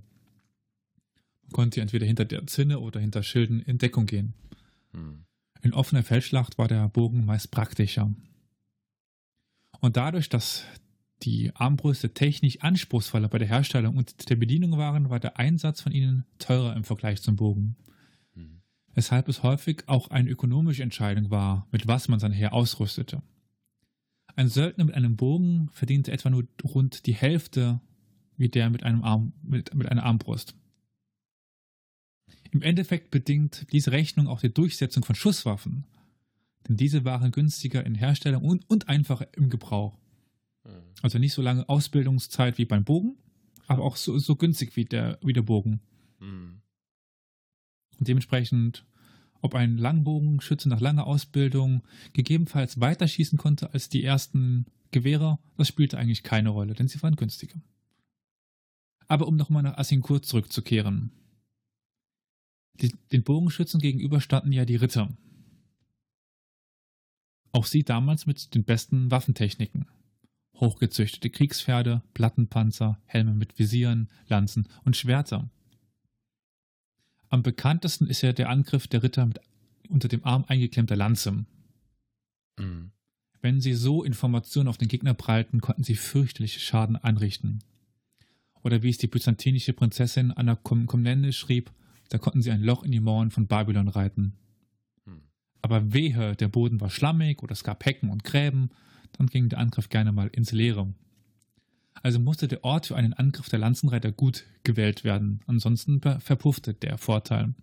Man 1.43 1.51
konnte 1.51 1.81
entweder 1.81 2.05
hinter 2.05 2.25
der 2.25 2.45
Zinne 2.47 2.79
oder 2.79 2.99
hinter 2.99 3.23
Schilden 3.23 3.61
in 3.61 3.77
Deckung 3.77 4.05
gehen. 4.05 4.33
Hm. 4.91 5.25
In 5.61 5.73
offener 5.73 6.03
Feldschlacht 6.03 6.57
war 6.57 6.67
der 6.67 6.89
Bogen 6.89 7.25
meist 7.25 7.51
praktischer. 7.51 8.13
Und 9.79 9.97
dadurch, 9.97 10.29
dass 10.29 10.65
die 11.23 11.55
Armbrüste 11.55 12.13
technisch 12.13 12.59
anspruchsvoller 12.59 13.29
bei 13.29 13.37
der 13.37 13.47
Herstellung 13.47 13.95
und 13.95 14.29
der 14.29 14.35
Bedienung 14.35 14.77
waren, 14.77 15.09
war 15.09 15.19
der 15.19 15.37
Einsatz 15.39 15.81
von 15.81 15.93
ihnen 15.93 16.25
teurer 16.37 16.75
im 16.75 16.83
Vergleich 16.83 17.21
zum 17.21 17.37
Bogen. 17.37 17.77
Hm. 18.33 18.61
Weshalb 18.93 19.29
es 19.29 19.43
häufig 19.43 19.83
auch 19.87 20.09
eine 20.09 20.29
ökonomische 20.29 20.83
Entscheidung 20.83 21.29
war, 21.29 21.67
mit 21.71 21.87
was 21.87 22.09
man 22.09 22.19
sein 22.19 22.33
Heer 22.33 22.53
ausrüstete. 22.53 23.21
Ein 24.35 24.49
Söldner 24.49 24.85
mit 24.85 24.95
einem 24.95 25.15
Bogen 25.15 25.69
verdiente 25.71 26.11
etwa 26.11 26.29
nur 26.29 26.45
rund 26.63 27.05
die 27.05 27.13
Hälfte 27.13 27.79
wie 28.37 28.49
der 28.49 28.69
mit, 28.69 28.83
einem 28.83 29.03
Arm, 29.03 29.33
mit, 29.43 29.73
mit 29.75 29.87
einer 29.89 30.03
Armbrust. 30.03 30.55
Im 32.51 32.61
Endeffekt 32.61 33.11
bedingt 33.11 33.71
diese 33.71 33.91
Rechnung 33.91 34.27
auch 34.27 34.41
die 34.41 34.53
Durchsetzung 34.53 35.03
von 35.03 35.15
Schusswaffen, 35.15 35.85
denn 36.67 36.77
diese 36.77 37.05
waren 37.05 37.31
günstiger 37.31 37.85
in 37.85 37.95
Herstellung 37.95 38.43
und, 38.43 38.69
und 38.69 38.89
einfacher 38.89 39.27
im 39.35 39.49
Gebrauch. 39.49 39.97
Hm. 40.63 40.71
Also 41.01 41.19
nicht 41.19 41.33
so 41.33 41.41
lange 41.41 41.67
Ausbildungszeit 41.69 42.57
wie 42.57 42.65
beim 42.65 42.83
Bogen, 42.83 43.17
aber 43.67 43.83
auch 43.83 43.95
so, 43.95 44.17
so 44.17 44.35
günstig 44.35 44.75
wie 44.75 44.85
der, 44.85 45.19
wie 45.21 45.33
der 45.33 45.41
Bogen. 45.41 45.81
Hm. 46.19 46.61
Und 47.99 48.07
dementsprechend, 48.07 48.85
ob 49.43 49.55
ein 49.55 49.77
Langbogenschütze 49.77 50.69
nach 50.69 50.79
langer 50.79 51.05
Ausbildung 51.05 51.83
gegebenenfalls 52.13 52.79
weiter 52.79 53.07
schießen 53.07 53.37
konnte 53.37 53.73
als 53.73 53.89
die 53.89 54.03
ersten 54.03 54.65
Gewehre, 54.91 55.37
das 55.57 55.67
spielte 55.67 55.97
eigentlich 55.97 56.23
keine 56.23 56.49
Rolle, 56.49 56.73
denn 56.73 56.87
sie 56.87 57.01
waren 57.03 57.17
günstiger. 57.17 57.61
Aber 59.07 59.27
um 59.27 59.35
nochmal 59.35 59.61
nach 59.61 59.77
Azincourt 59.77 60.25
zurückzukehren. 60.25 61.11
Die, 62.75 62.95
den 63.11 63.23
Bogenschützen 63.23 63.81
gegenüber 63.81 64.21
standen 64.21 64.53
ja 64.53 64.63
die 64.63 64.77
Ritter. 64.77 65.09
Auch 67.51 67.65
sie 67.65 67.83
damals 67.83 68.25
mit 68.25 68.55
den 68.55 68.63
besten 68.63 69.11
Waffentechniken. 69.11 69.87
Hochgezüchtete 70.55 71.29
Kriegspferde, 71.29 72.01
Plattenpanzer, 72.13 72.97
Helme 73.05 73.33
mit 73.33 73.59
Visieren, 73.59 74.09
Lanzen 74.27 74.69
und 74.85 74.95
Schwerter. 74.95 75.49
Am 77.33 77.41
bekanntesten 77.41 78.05
ist 78.05 78.21
ja 78.21 78.31
der 78.31 78.47
Angriff 78.47 78.85
der 78.85 79.01
Ritter 79.01 79.25
mit 79.25 79.39
unter 79.89 80.07
dem 80.07 80.23
Arm 80.23 80.45
eingeklemmter 80.47 80.95
Lanze. 80.95 81.45
Hm. 82.59 82.91
Wenn 83.41 83.59
sie 83.59 83.73
so 83.73 84.03
Informationen 84.03 84.67
auf 84.67 84.77
den 84.77 84.87
Gegner 84.87 85.15
prallten, 85.15 85.59
konnten 85.59 85.83
sie 85.83 85.95
fürchterliche 85.95 86.59
Schaden 86.59 86.95
anrichten. 86.95 87.63
Oder 88.61 88.83
wie 88.83 88.91
es 88.91 88.99
die 88.99 89.07
byzantinische 89.07 89.73
Prinzessin 89.73 90.31
Anna 90.31 90.53
Kom 90.53 90.85
Komnene 90.85 91.33
schrieb, 91.33 91.71
da 92.09 92.19
konnten 92.19 92.43
sie 92.43 92.51
ein 92.51 92.61
Loch 92.61 92.83
in 92.83 92.91
die 92.91 92.99
Mauern 92.99 93.31
von 93.31 93.47
Babylon 93.47 93.87
reiten. 93.87 94.33
Hm. 95.05 95.23
Aber 95.63 95.91
wehe, 95.91 96.35
der 96.35 96.49
Boden 96.49 96.81
war 96.81 96.91
schlammig 96.91 97.41
oder 97.41 97.53
es 97.53 97.63
gab 97.63 97.83
Hecken 97.83 98.11
und 98.11 98.23
Gräben, 98.23 98.69
dann 99.13 99.25
ging 99.25 99.49
der 99.49 99.57
Angriff 99.57 99.89
gerne 99.89 100.11
mal 100.11 100.27
ins 100.27 100.51
Leere. 100.51 100.93
Also 102.01 102.19
musste 102.19 102.47
der 102.47 102.63
Ort 102.63 102.87
für 102.87 102.95
einen 102.95 103.13
Angriff 103.13 103.49
der 103.49 103.59
Lanzenreiter 103.59 104.11
gut 104.11 104.45
gewählt 104.63 105.03
werden, 105.03 105.41
ansonsten 105.47 106.01
ver- 106.01 106.19
verpuffte 106.19 106.73
der 106.73 106.97
Vorteil. 106.97 107.53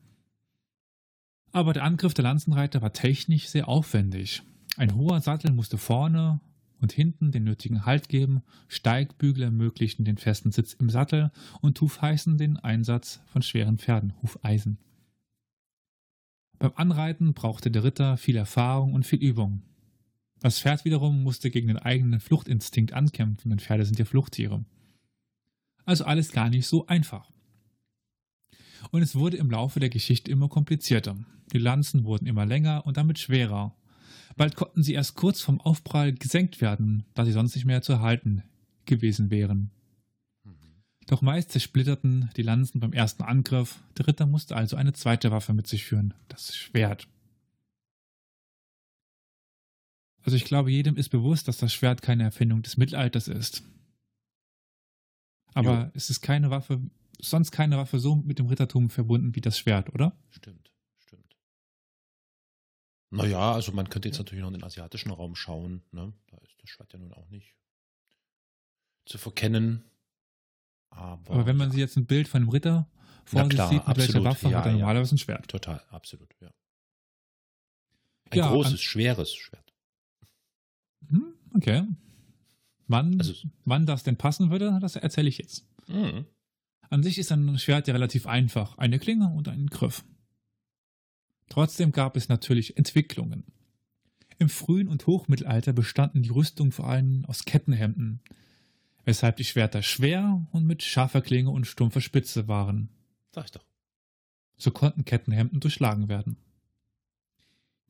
Aber 1.52 1.72
der 1.72 1.84
Angriff 1.84 2.14
der 2.14 2.22
Lanzenreiter 2.22 2.80
war 2.80 2.92
technisch 2.92 3.48
sehr 3.48 3.68
aufwendig. 3.68 4.42
Ein 4.76 4.94
hoher 4.94 5.20
Sattel 5.20 5.52
musste 5.52 5.78
vorne 5.78 6.40
und 6.80 6.92
hinten 6.92 7.32
den 7.32 7.44
nötigen 7.44 7.84
Halt 7.84 8.08
geben, 8.08 8.42
Steigbügel 8.68 9.42
ermöglichten 9.42 10.04
den 10.04 10.16
festen 10.16 10.52
Sitz 10.52 10.72
im 10.72 10.88
Sattel 10.88 11.30
und 11.60 11.78
Hufeisen 11.80 12.38
den 12.38 12.56
Einsatz 12.56 13.20
von 13.26 13.42
schweren 13.42 13.78
Pferden, 13.78 14.14
Hufeisen. 14.22 14.78
Beim 16.58 16.72
Anreiten 16.76 17.34
brauchte 17.34 17.70
der 17.70 17.84
Ritter 17.84 18.16
viel 18.16 18.36
Erfahrung 18.36 18.94
und 18.94 19.04
viel 19.04 19.18
Übung. 19.18 19.62
Das 20.40 20.58
Pferd 20.58 20.84
wiederum 20.84 21.22
musste 21.22 21.50
gegen 21.50 21.68
den 21.68 21.78
eigenen 21.78 22.20
Fluchtinstinkt 22.20 22.92
ankämpfen, 22.92 23.50
denn 23.50 23.58
Pferde 23.58 23.84
sind 23.84 23.98
ja 23.98 24.04
Fluchttiere. 24.04 24.64
Also 25.84 26.04
alles 26.04 26.32
gar 26.32 26.48
nicht 26.48 26.66
so 26.66 26.86
einfach. 26.86 27.30
Und 28.90 29.02
es 29.02 29.14
wurde 29.14 29.36
im 29.36 29.50
Laufe 29.50 29.80
der 29.80 29.90
Geschichte 29.90 30.30
immer 30.30 30.48
komplizierter. 30.48 31.16
Die 31.52 31.58
Lanzen 31.58 32.04
wurden 32.04 32.26
immer 32.26 32.46
länger 32.46 32.86
und 32.86 32.96
damit 32.96 33.18
schwerer. 33.18 33.76
Bald 34.36 34.56
konnten 34.56 34.82
sie 34.82 34.94
erst 34.94 35.16
kurz 35.16 35.40
vom 35.42 35.60
Aufprall 35.60 36.12
gesenkt 36.12 36.60
werden, 36.60 37.04
da 37.14 37.24
sie 37.24 37.32
sonst 37.32 37.54
nicht 37.54 37.66
mehr 37.66 37.82
zu 37.82 37.92
erhalten 37.92 38.42
gewesen 38.86 39.30
wären. 39.30 39.70
Doch 41.06 41.22
meist 41.22 41.50
zersplitterten 41.50 42.30
die 42.36 42.42
Lanzen 42.42 42.80
beim 42.80 42.92
ersten 42.92 43.24
Angriff. 43.24 43.82
Der 43.98 44.06
Ritter 44.06 44.26
musste 44.26 44.56
also 44.56 44.76
eine 44.76 44.92
zweite 44.92 45.30
Waffe 45.32 45.52
mit 45.52 45.66
sich 45.66 45.84
führen, 45.84 46.14
das 46.28 46.56
Schwert. 46.56 47.08
Also 50.30 50.36
ich 50.36 50.44
glaube, 50.44 50.70
jedem 50.70 50.94
ist 50.94 51.08
bewusst, 51.08 51.48
dass 51.48 51.56
das 51.56 51.74
Schwert 51.74 52.02
keine 52.02 52.22
Erfindung 52.22 52.62
des 52.62 52.76
Mittelalters 52.76 53.26
ist. 53.26 53.64
Aber 55.54 55.86
Jo. 55.86 55.90
es 55.94 56.08
ist 56.08 56.20
keine 56.20 56.50
Waffe, 56.50 56.80
sonst 57.18 57.50
keine 57.50 57.76
Waffe 57.78 57.98
so 57.98 58.14
mit 58.14 58.38
dem 58.38 58.46
Rittertum 58.46 58.90
verbunden 58.90 59.34
wie 59.34 59.40
das 59.40 59.58
Schwert, 59.58 59.92
oder? 59.92 60.16
Stimmt, 60.30 60.70
stimmt. 60.98 61.36
Naja, 63.10 63.54
also 63.54 63.72
man 63.72 63.90
könnte 63.90 64.06
jetzt 64.06 64.18
natürlich 64.18 64.40
noch 64.40 64.50
in 64.50 64.54
den 64.54 64.62
asiatischen 64.62 65.10
Raum 65.10 65.34
schauen. 65.34 65.82
Ne? 65.90 66.12
Da 66.28 66.36
ist 66.36 66.62
das 66.62 66.70
Schwert 66.70 66.92
ja 66.92 67.00
nun 67.00 67.12
auch 67.12 67.28
nicht 67.30 67.56
zu 69.06 69.18
verkennen. 69.18 69.82
Aber, 70.90 71.34
Aber 71.34 71.46
wenn 71.46 71.56
man 71.56 71.70
ja, 71.70 71.72
sich 71.72 71.80
jetzt 71.80 71.96
ein 71.96 72.06
Bild 72.06 72.28
von 72.28 72.42
einem 72.42 72.50
Ritter 72.50 72.88
vor 73.24 73.50
sich 73.50 73.60
sieht, 73.60 73.84
mit 73.88 73.96
welcher. 73.96 74.22
Waffe 74.22 74.48
Ja, 74.50 74.58
hat 74.58 74.66
er 74.66 74.70
ja. 74.70 74.78
normalerweise 74.78 75.16
ein 75.16 75.18
Schwert. 75.18 75.48
Total, 75.48 75.82
absolut, 75.90 76.32
ja. 76.40 76.54
Ein 78.30 78.38
Ja, 78.38 78.48
großes, 78.52 78.80
schweres 78.80 79.34
Schwert. 79.34 79.69
Hm, 81.08 81.34
okay. 81.54 81.84
Wann, 82.88 83.18
Also- 83.18 83.34
wann 83.64 83.86
das 83.86 84.02
denn 84.02 84.16
passen 84.16 84.50
würde, 84.50 84.78
das 84.80 84.96
erzähle 84.96 85.28
ich 85.28 85.38
jetzt. 85.38 85.64
Mhm. 85.88 86.26
An 86.88 87.02
sich 87.02 87.18
ist 87.18 87.30
ein 87.30 87.58
Schwert 87.58 87.86
ja 87.86 87.92
relativ 87.94 88.26
einfach. 88.26 88.76
Eine 88.78 88.98
Klinge 88.98 89.28
und 89.32 89.48
ein 89.48 89.66
Griff. 89.68 90.04
Trotzdem 91.48 91.92
gab 91.92 92.16
es 92.16 92.28
natürlich 92.28 92.76
Entwicklungen. 92.76 93.44
Im 94.38 94.48
frühen 94.48 94.88
und 94.88 95.06
Hochmittelalter 95.06 95.72
bestanden 95.72 96.22
die 96.22 96.30
Rüstungen 96.30 96.72
vor 96.72 96.88
allem 96.88 97.24
aus 97.26 97.44
Kettenhemden, 97.44 98.20
weshalb 99.04 99.36
die 99.36 99.44
Schwerter 99.44 99.82
schwer 99.82 100.46
und 100.50 100.64
mit 100.66 100.82
scharfer 100.82 101.20
Klinge 101.20 101.50
und 101.50 101.66
stumpfer 101.66 102.00
Spitze 102.00 102.48
waren. 102.48 102.88
Sag 103.32 103.44
ich 103.46 103.50
doch. 103.52 103.64
So 104.56 104.70
konnten 104.70 105.04
Kettenhemden 105.04 105.60
durchschlagen 105.60 106.08
werden. 106.08 106.36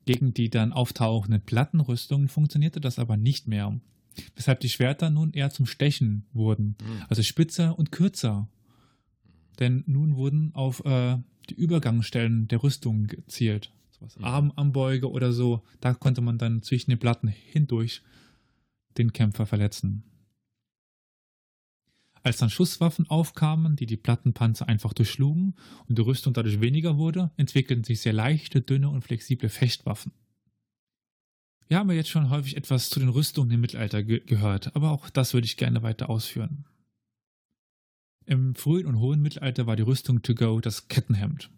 Gegen 0.05 0.33
die 0.33 0.49
dann 0.49 0.73
auftauchenden 0.73 1.41
Plattenrüstungen 1.41 2.27
funktionierte 2.27 2.81
das 2.81 2.97
aber 2.99 3.17
nicht 3.17 3.47
mehr, 3.47 3.79
weshalb 4.35 4.59
die 4.59 4.69
Schwerter 4.69 5.09
nun 5.09 5.31
eher 5.33 5.51
zum 5.51 5.65
Stechen 5.65 6.25
wurden, 6.33 6.75
Mhm. 6.81 7.05
also 7.07 7.21
spitzer 7.23 7.77
und 7.77 7.91
kürzer. 7.91 8.47
Denn 9.59 9.83
nun 9.85 10.15
wurden 10.15 10.55
auf 10.55 10.83
äh, 10.85 11.17
die 11.49 11.53
Übergangsstellen 11.55 12.47
der 12.47 12.63
Rüstung 12.63 13.07
gezielt. 13.07 13.71
Sowas 13.91 14.17
Mhm. 14.17 14.23
Armambeuge 14.25 15.09
oder 15.11 15.31
so, 15.33 15.61
da 15.81 15.93
konnte 15.93 16.21
man 16.21 16.37
dann 16.37 16.63
zwischen 16.63 16.89
den 16.89 16.99
Platten 16.99 17.27
hindurch 17.27 18.01
den 18.97 19.13
Kämpfer 19.13 19.45
verletzen. 19.45 20.03
Als 22.23 22.37
dann 22.37 22.49
Schusswaffen 22.49 23.09
aufkamen, 23.09 23.75
die 23.75 23.87
die 23.87 23.97
Plattenpanzer 23.97 24.67
einfach 24.67 24.93
durchschlugen 24.93 25.55
und 25.87 25.97
die 25.97 26.03
Rüstung 26.03 26.33
dadurch 26.33 26.61
weniger 26.61 26.97
wurde, 26.97 27.31
entwickelten 27.37 27.83
sich 27.83 28.01
sehr 28.01 28.13
leichte, 28.13 28.61
dünne 28.61 28.89
und 28.89 29.01
flexible 29.01 29.49
Fechtwaffen. 29.49 30.11
Wir 31.67 31.77
haben 31.77 31.89
ja 31.89 31.95
jetzt 31.95 32.09
schon 32.09 32.29
häufig 32.29 32.57
etwas 32.57 32.89
zu 32.89 32.99
den 32.99 33.09
Rüstungen 33.09 33.51
im 33.51 33.61
Mittelalter 33.61 34.03
ge 34.03 34.19
gehört, 34.19 34.75
aber 34.75 34.91
auch 34.91 35.09
das 35.09 35.33
würde 35.33 35.45
ich 35.45 35.57
gerne 35.57 35.81
weiter 35.81 36.09
ausführen. 36.09 36.65
Im 38.25 38.55
frühen 38.55 38.85
und 38.85 38.99
hohen 38.99 39.21
Mittelalter 39.21 39.65
war 39.65 39.75
die 39.75 39.83
Rüstung 39.83 40.21
to 40.21 40.35
go 40.35 40.59
das 40.59 40.89
Kettenhemd. 40.89 41.49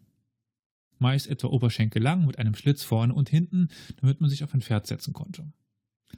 Meist 0.98 1.28
etwa 1.28 1.48
Oberschenkel 1.48 2.02
lang 2.02 2.26
mit 2.26 2.40
einem 2.40 2.56
Schlitz 2.56 2.84
vorne 2.84 3.14
und 3.14 3.28
hinten, 3.28 3.68
damit 4.00 4.22
man 4.22 4.30
sich 4.30 4.44
auf 4.44 4.54
ein 4.54 4.62
Pferd 4.62 4.88
setzen 4.88 5.14
konnte. 5.14 5.52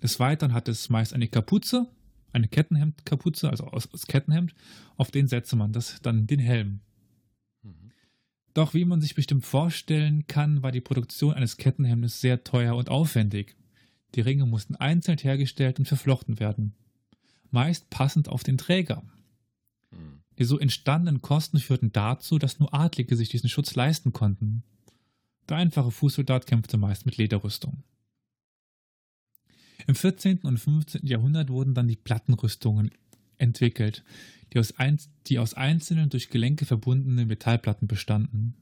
Des 0.03 0.19
Weiteren 0.19 0.53
hatte 0.53 0.71
es 0.71 0.89
meist 0.89 1.13
eine 1.13 1.27
Kapuze, 1.27 1.89
eine 2.35 2.47
Kettenhemdkapuze, 2.47 3.49
also 3.49 3.65
aus, 3.65 3.91
aus 3.91 4.05
Kettenhemd, 4.05 4.53
auf 4.97 5.09
den 5.09 5.27
setzte 5.27 5.55
man 5.55 5.71
das 5.71 6.01
dann 6.01 6.27
den 6.27 6.39
Helm. 6.39 6.81
Mhm. 7.63 7.91
Doch 8.53 8.73
wie 8.73 8.85
man 8.85 9.01
sich 9.01 9.15
bestimmt 9.15 9.45
vorstellen 9.45 10.27
kann, 10.27 10.61
war 10.61 10.71
die 10.71 10.81
Produktion 10.81 11.33
eines 11.33 11.57
Kettenhemdes 11.57 12.21
sehr 12.21 12.43
teuer 12.43 12.75
und 12.75 12.89
aufwendig. 12.89 13.55
Die 14.13 14.21
Ringe 14.21 14.45
mussten 14.45 14.75
einzeln 14.75 15.17
hergestellt 15.17 15.79
und 15.79 15.87
verflochten 15.87 16.39
werden, 16.39 16.75
meist 17.51 17.89
passend 17.89 18.29
auf 18.29 18.43
den 18.43 18.57
Träger. 18.57 19.03
Hm. 19.91 20.19
Die 20.37 20.45
so 20.45 20.59
entstandenen 20.59 21.21
Kosten 21.21 21.59
führten 21.59 21.91
dazu, 21.91 22.37
dass 22.37 22.59
nur 22.59 22.73
Adlige 22.73 23.15
sich 23.15 23.29
diesen 23.29 23.49
Schutz 23.49 23.75
leisten 23.75 24.13
konnten. 24.13 24.63
Der 25.47 25.57
einfache 25.57 25.91
Fußsoldat 25.91 26.47
kämpfte 26.47 26.77
meist 26.77 27.05
mit 27.05 27.17
Lederrüstung. 27.17 27.83
Im 29.87 29.95
14. 29.95 30.39
und 30.39 30.57
15. 30.57 31.05
Jahrhundert 31.05 31.49
wurden 31.49 31.73
dann 31.73 31.87
die 31.87 31.95
Plattenrüstungen 31.95 32.91
entwickelt, 33.37 34.03
die 34.53 34.59
aus, 34.59 34.77
einz 34.77 35.09
die 35.27 35.39
aus 35.39 35.53
einzelnen 35.53 36.09
durch 36.09 36.29
Gelenke 36.29 36.65
verbundenen 36.65 37.27
Metallplatten 37.27 37.87
bestanden. 37.87 38.55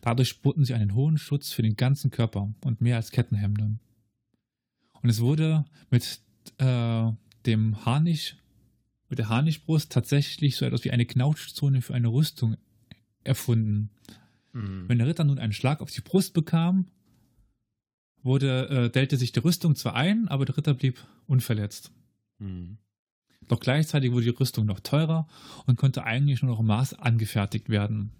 Dadurch 0.00 0.42
boten 0.42 0.64
sie 0.64 0.74
einen 0.74 0.94
hohen 0.94 1.18
Schutz 1.18 1.52
für 1.52 1.62
den 1.62 1.76
ganzen 1.76 2.10
Körper 2.10 2.52
und 2.62 2.80
mehr 2.80 2.96
als 2.96 3.10
Kettenhemden. 3.10 3.80
Und 5.02 5.08
es 5.08 5.20
wurde 5.20 5.64
mit 5.90 6.20
äh, 6.58 7.10
dem 7.46 7.84
Harnisch, 7.84 8.36
mit 9.08 9.18
der 9.18 9.28
Harnischbrust 9.28 9.90
tatsächlich 9.90 10.56
so 10.56 10.66
etwas 10.66 10.84
wie 10.84 10.90
eine 10.90 11.06
Knautschzone 11.06 11.82
für 11.82 11.94
eine 11.94 12.08
Rüstung 12.08 12.56
erfunden. 13.22 13.90
Hm. 14.52 14.88
Wenn 14.88 14.98
der 14.98 15.06
Ritter 15.06 15.24
nun 15.24 15.38
einen 15.38 15.52
Schlag 15.52 15.80
auf 15.80 15.90
die 15.90 16.00
Brust 16.00 16.34
bekam, 16.34 16.86
wurde, 18.24 18.68
äh, 18.68 18.90
dellte 18.90 19.16
sich 19.16 19.32
die 19.32 19.40
Rüstung 19.40 19.76
zwar 19.76 19.94
ein, 19.94 20.26
aber 20.28 20.44
der 20.44 20.56
Ritter 20.56 20.74
blieb 20.74 20.98
unverletzt. 21.26 21.92
Hm. 22.38 22.78
Doch 23.46 23.60
gleichzeitig 23.60 24.10
wurde 24.12 24.24
die 24.24 24.30
Rüstung 24.30 24.64
noch 24.66 24.80
teurer 24.80 25.28
und 25.66 25.76
konnte 25.76 26.04
eigentlich 26.04 26.42
nur 26.42 26.52
noch 26.52 26.60
im 26.60 26.66
Maß 26.66 26.94
angefertigt 26.94 27.68
werden. 27.68 28.10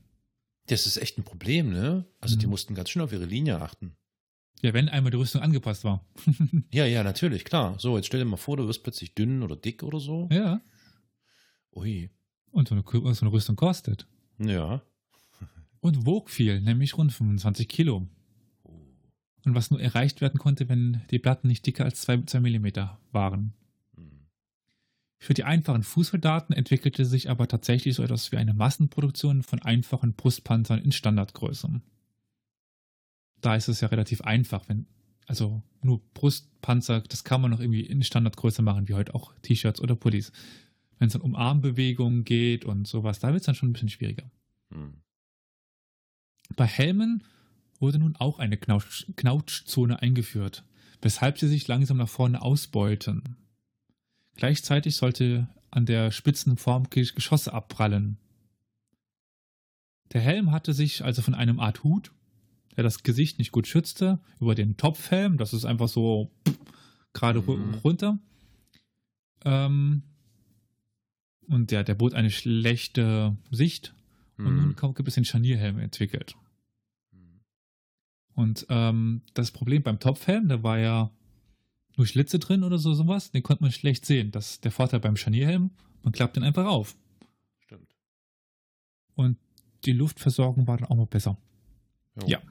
Das 0.67 0.87
ist 0.87 0.99
echt 0.99 1.19
ein 1.19 1.25
Problem, 1.25 1.71
ne? 1.71 2.05
Also 2.21 2.37
die 2.37 2.47
Mhm. 2.47 2.51
mussten 2.51 2.75
ganz 2.75 2.91
schön 2.91 3.03
auf 3.03 3.13
ihre 3.13 3.25
Linie 3.25 3.61
achten. 3.61 3.97
Ja, 4.63 4.73
wenn 4.73 4.89
einmal 4.89 5.11
die 5.11 5.17
Rüstung 5.19 5.43
angepasst 5.43 5.85
war. 5.85 6.05
Ja, 6.73 6.87
ja, 6.87 7.03
natürlich, 7.03 7.45
klar. 7.45 7.79
So, 7.79 7.97
jetzt 7.97 8.07
stell 8.07 8.21
dir 8.21 8.27
mal 8.27 8.37
vor, 8.37 8.57
du 8.57 8.67
wirst 8.67 8.83
plötzlich 8.83 9.15
dünn 9.15 9.43
oder 9.43 9.57
dick 9.57 9.83
oder 9.83 10.01
so. 10.01 10.29
ja. 10.31 10.61
Ui. 11.75 12.11
Und 12.51 12.69
so 12.69 12.75
eine, 12.77 12.85
so 13.15 13.25
eine 13.27 13.33
Rüstung 13.33 13.57
kostet. 13.57 14.07
Ja. 14.39 14.81
Und 15.81 16.07
wog 16.07 16.31
viel, 16.31 16.61
nämlich 16.61 16.97
rund 16.97 17.13
25 17.13 17.69
Kilo. 17.69 18.07
Und 19.45 19.55
was 19.55 19.71
nur 19.71 19.81
erreicht 19.81 20.21
werden 20.21 20.39
konnte, 20.39 20.69
wenn 20.69 21.03
die 21.11 21.19
Platten 21.19 21.49
nicht 21.49 21.67
dicker 21.67 21.85
als 21.85 22.01
2, 22.03 22.23
2 22.23 22.41
mm 22.41 22.67
waren. 23.13 23.53
Hm. 23.95 24.27
Für 25.19 25.35
die 25.35 25.45
einfachen 25.45 25.83
Fußsoldaten 25.83 26.57
entwickelte 26.57 27.05
sich 27.05 27.29
aber 27.29 27.47
tatsächlich 27.47 27.95
so 27.95 28.03
etwas 28.03 28.33
wie 28.33 28.39
eine 28.39 28.55
Massenproduktion 28.55 29.43
von 29.43 29.61
einfachen 29.61 30.15
Brustpanzern 30.15 30.81
in 30.81 30.93
Standardgröße. 30.93 31.83
Da 33.43 33.55
ist 33.55 33.69
es 33.69 33.83
ja 33.83 33.89
relativ 33.89 34.23
einfach, 34.23 34.67
wenn, 34.69 34.87
also 35.27 35.63
nur 35.83 36.01
Brustpanzer, 36.15 37.03
das 37.03 37.25
kann 37.25 37.43
man 37.43 37.51
noch 37.51 37.61
irgendwie 37.61 37.85
in 37.85 38.03
Standardgröße 38.03 38.63
machen, 38.63 38.89
wie 38.89 38.95
heute 38.95 39.15
auch 39.15 39.35
T-Shirts 39.43 39.83
oder 39.83 39.95
Pullis. 39.95 40.33
Wenn 40.99 41.09
es 41.09 41.13
dann 41.13 41.23
um 41.23 41.37
Armbewegungen 41.37 42.25
geht 42.25 42.65
und 42.65 42.87
sowas, 42.87 43.19
da 43.19 43.29
wird 43.29 43.41
es 43.41 43.47
dann 43.47 43.55
schon 43.55 43.69
ein 43.69 43.73
bisschen 43.75 43.91
schwieriger. 43.91 44.31
Hm. 44.71 45.03
Bei 46.57 46.67
Helmen 46.67 47.25
wurde 47.85 47.99
nun 47.99 48.17
auch 48.17 48.39
eine 48.39 48.57
Knautsch 48.57 49.05
Knautschzone 49.17 50.01
eingeführt, 50.01 50.65
weshalb 51.03 51.39
sie 51.39 51.49
sich 51.49 51.69
langsam 51.69 51.99
nach 51.99 52.09
vorne 52.09 52.41
ausbeulten. 52.41 53.37
Gleichzeitig 54.37 54.97
sollte 54.97 55.47
an 55.71 55.85
der 55.85 56.11
spitzen 56.11 56.57
Form 56.57 56.85
Gesch- 56.85 57.15
Geschosse 57.15 57.53
abprallen. 57.53 58.17
Der 60.15 60.23
Helm 60.23 60.51
hatte 60.51 60.73
sich 60.73 61.05
also 61.05 61.21
von 61.21 61.35
einem 61.35 61.61
Art 61.61 61.85
Hut, 61.85 62.11
der 62.77 62.85
das 62.85 63.03
Gesicht 63.03 63.39
nicht 63.39 63.53
gut 63.53 63.67
schützte, 63.67 64.19
über 64.41 64.55
den 64.55 64.77
Topfhelm, 64.79 65.37
das 65.37 65.53
ist 65.53 65.67
einfach 65.67 65.89
so 65.89 66.31
pff, 66.49 66.59
gerade 67.13 67.43
Mhm. 67.43 67.75
runter. 67.85 68.19
Ähm, 69.45 70.03
und 71.49 71.71
der, 71.71 71.85
der 71.85 71.95
bot 71.95 72.15
eine 72.15 72.31
schlechte 72.31 73.37
Sicht 73.51 73.95
und 74.39 74.47
Hm. 74.47 74.57
nun 74.57 74.77
kaum- 74.77 74.95
gibt 74.95 75.09
es 75.09 75.15
den 75.17 75.27
Scharnierhelm 75.27 75.79
entwickelt. 75.79 76.35
Und 78.35 78.67
ähm, 78.69 79.23
das 79.35 79.51
Problem 79.51 79.83
beim 79.83 80.01
Topfhelm, 80.01 80.49
da 80.49 80.63
war 80.63 80.79
ja 80.79 81.11
nur 81.97 82.07
Schlitze 82.07 82.39
drin 82.39 82.65
oder 82.65 82.79
so 82.79 82.93
sowas, 82.95 83.31
den 83.31 83.43
konnte 83.43 83.63
man 83.63 83.73
schlecht 83.73 84.05
sehen. 84.05 84.31
Das 84.31 84.53
ist 84.53 84.65
der 84.65 84.73
Vorteil 84.73 85.01
beim 85.01 85.17
Scharnierhelm, 85.17 85.71
man 86.03 86.13
klappt 86.13 86.37
den 86.37 86.43
einfach 86.43 86.67
auf. 86.67 86.97
Stimmt. 87.61 87.95
Und 89.15 89.39
die 89.85 89.93
Luftversorgung 89.93 90.67
war 90.67 90.79
dann 90.79 90.89
auch 90.89 90.97
mal 90.97 91.07
besser. 91.07 91.37
Jo. 92.21 92.27
Ja. 92.27 92.43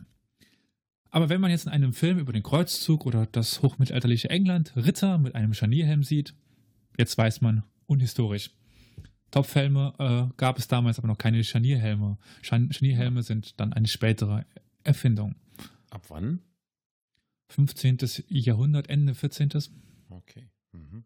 Aber 1.10 1.30
wenn 1.30 1.42
man 1.42 1.52
jetzt 1.52 1.66
in 1.66 1.72
einem 1.72 1.94
Film 1.94 2.18
über 2.18 2.34
den 2.34 2.42
Kreuzzug 2.42 3.06
oder 3.06 3.28
das 3.28 3.62
hochmittelalterliche 3.62 4.30
England 4.30 4.76
Ritter 4.76 5.18
mit 5.18 5.36
einem 5.36 5.54
Scharnierhelm 5.54 6.04
sieht, 6.04 6.34
jetzt 6.98 7.18
weiß 7.18 7.42
man, 7.42 7.64
unhistorisch. 7.86 8.50
Topfhelme 9.30 9.94
äh, 10.00 10.34
gab 10.38 10.58
es 10.58 10.68
damals 10.68 10.98
aber 10.98 11.08
noch 11.08 11.18
keine 11.18 11.44
Scharnierhelme. 11.44 12.18
Scharn 12.42 12.72
Scharnierhelme 12.72 13.24
sind 13.24 13.60
dann 13.60 13.74
eine 13.74 13.88
spätere 13.88 14.46
Erfindung. 14.84 15.36
Ab 15.94 16.10
wann? 16.10 16.42
15. 17.50 17.98
Jahrhundert, 18.30 18.90
Ende 18.90 19.14
14. 19.14 19.50
Okay. 20.10 20.50
Mhm. 20.72 21.06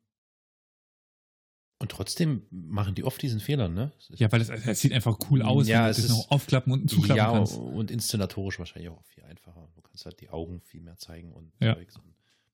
Und 1.79 1.91
trotzdem 1.91 2.43
machen 2.49 2.95
die 2.95 3.03
oft 3.03 3.21
diesen 3.21 3.39
Fehler, 3.39 3.67
ne? 3.67 3.91
Ja, 4.15 4.31
weil 4.31 4.41
es, 4.41 4.49
es 4.49 4.79
sieht 4.79 4.93
einfach 4.93 5.19
cool 5.29 5.41
aus, 5.43 5.67
Ja, 5.67 5.83
wenn 5.83 5.91
es 5.91 5.97
du 5.97 6.03
ist- 6.03 6.09
noch 6.09 6.31
aufklappen 6.31 6.71
und 6.73 6.89
zuklappen 6.89 7.17
ja, 7.17 7.31
kannst. 7.31 7.57
und 7.57 7.91
inszenatorisch 7.91 8.57
wahrscheinlich 8.59 8.89
auch 8.89 9.03
viel 9.03 9.23
einfacher. 9.25 9.69
Du 9.75 9.81
kannst 9.81 10.05
halt 10.05 10.19
die 10.21 10.29
Augen 10.29 10.61
viel 10.61 10.81
mehr 10.81 10.97
zeigen 10.97 11.33
und 11.33 11.51
Ja. 11.59 11.75
Zeugs 11.75 11.99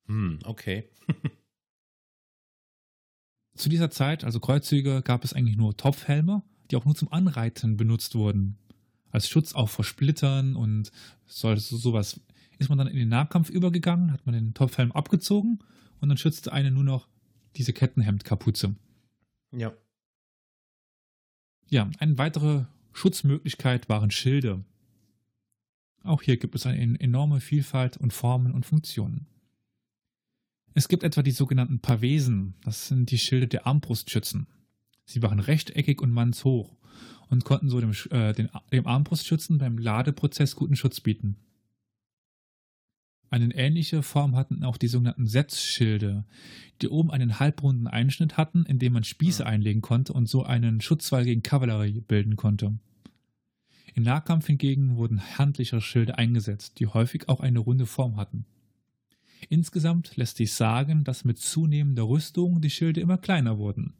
Hm, 0.07 0.39
okay. 0.43 0.89
Zu 3.55 3.69
dieser 3.69 3.91
Zeit, 3.91 4.23
also 4.23 4.39
Kreuzzüge, 4.39 5.01
gab 5.03 5.23
es 5.23 5.33
eigentlich 5.33 5.55
nur 5.57 5.77
Topfhelme, 5.77 6.43
die 6.71 6.75
auch 6.75 6.85
nur 6.85 6.95
zum 6.95 7.11
Anreiten 7.11 7.77
benutzt 7.77 8.15
wurden. 8.15 8.57
Als 9.13 9.29
Schutz 9.29 9.53
auch 9.53 9.69
vor 9.69 9.85
Splittern 9.85 10.55
und 10.55 10.91
so, 11.27 11.55
so, 11.55 11.77
sowas. 11.77 12.19
Ist 12.57 12.69
man 12.69 12.79
dann 12.79 12.87
in 12.87 12.97
den 12.97 13.09
Nahkampf 13.09 13.49
übergegangen, 13.49 14.11
hat 14.11 14.25
man 14.25 14.33
den 14.33 14.55
Topfhelm 14.55 14.91
abgezogen 14.91 15.59
und 16.01 16.09
dann 16.09 16.17
schützte 16.17 16.51
eine 16.51 16.71
nur 16.71 16.83
noch 16.83 17.07
diese 17.55 17.73
Kettenhemdkapuze. 17.73 18.75
Ja. 19.51 19.71
Ja, 21.69 21.89
eine 21.99 22.17
weitere 22.17 22.65
Schutzmöglichkeit 22.91 23.87
waren 23.87 24.09
Schilde. 24.09 24.65
Auch 26.03 26.23
hier 26.23 26.37
gibt 26.37 26.55
es 26.55 26.65
eine 26.65 26.99
enorme 26.99 27.39
Vielfalt 27.39 27.97
und 27.97 28.13
Formen 28.13 28.51
und 28.51 28.65
Funktionen. 28.65 29.27
Es 30.73 30.87
gibt 30.87 31.03
etwa 31.03 31.21
die 31.21 31.31
sogenannten 31.31 31.79
Pavesen, 31.79 32.55
das 32.63 32.87
sind 32.87 33.11
die 33.11 33.19
Schilde 33.19 33.47
der 33.47 33.67
Armbrustschützen. 33.67 34.47
Sie 35.05 35.21
waren 35.21 35.39
rechteckig 35.39 36.01
und 36.01 36.11
mannshoch 36.11 36.75
und 37.29 37.45
konnten 37.45 37.69
so 37.69 37.79
dem, 37.79 37.91
äh, 38.11 38.33
den, 38.33 38.49
dem 38.71 38.87
Armbrustschützen 38.87 39.57
beim 39.57 39.77
Ladeprozess 39.77 40.55
guten 40.55 40.75
Schutz 40.75 40.99
bieten. 40.99 41.37
Eine 43.29 43.55
ähnliche 43.55 44.03
Form 44.03 44.35
hatten 44.35 44.63
auch 44.63 44.77
die 44.77 44.87
sogenannten 44.87 45.25
Setzschilde, 45.25 46.23
die 46.83 46.89
oben 46.89 47.09
einen 47.09 47.39
halbrunden 47.39 47.87
Einschnitt 47.87 48.37
hatten, 48.37 48.63
in 48.63 48.77
dem 48.77 48.93
man 48.93 49.03
Spieße 49.03 49.41
Ja. 49.41 49.49
einlegen 49.49 49.81
konnte 49.81 50.13
und 50.13 50.29
so 50.29 50.43
einen 50.43 50.81
Schutzwall 50.81 51.25
gegen 51.25 51.41
Kavallerie 51.41 52.01
bilden 52.01 52.35
konnte. 52.35 52.77
Im 53.95 54.03
Nahkampf 54.03 54.45
hingegen 54.45 54.97
wurden 54.97 55.19
handlichere 55.39 55.81
Schilde 55.81 56.17
eingesetzt, 56.19 56.79
die 56.79 56.85
häufig 56.85 57.27
auch 57.27 57.39
eine 57.39 57.59
runde 57.59 57.87
Form 57.87 58.17
hatten. 58.17 58.45
Insgesamt 59.49 60.15
lässt 60.15 60.37
sich 60.37 60.53
sagen, 60.53 61.03
dass 61.03 61.25
mit 61.25 61.39
zunehmender 61.39 62.03
Rüstung 62.03 62.61
die 62.61 62.69
Schilde 62.69 63.01
immer 63.01 63.17
kleiner 63.17 63.57
wurden. 63.57 63.93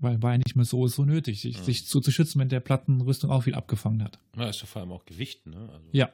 Weil 0.00 0.22
war 0.22 0.32
ja 0.32 0.38
nicht 0.38 0.54
mehr 0.54 0.64
so, 0.64 0.86
so 0.86 1.04
nötig, 1.04 1.40
sich, 1.40 1.56
Ja. 1.56 1.62
sich 1.64 1.86
so 1.88 1.98
zu 2.00 2.10
schützen, 2.12 2.38
wenn 2.38 2.48
der 2.48 2.60
Plattenrüstung 2.60 3.30
auch 3.30 3.42
viel 3.42 3.54
abgefangen 3.54 4.02
hat. 4.02 4.18
Na, 4.36 4.48
ist 4.48 4.60
ja 4.60 4.66
vor 4.66 4.82
allem 4.82 4.92
auch 4.92 5.04
Gewicht, 5.04 5.46
ne? 5.46 5.68
Also, 5.72 5.88
Ja. 5.92 6.10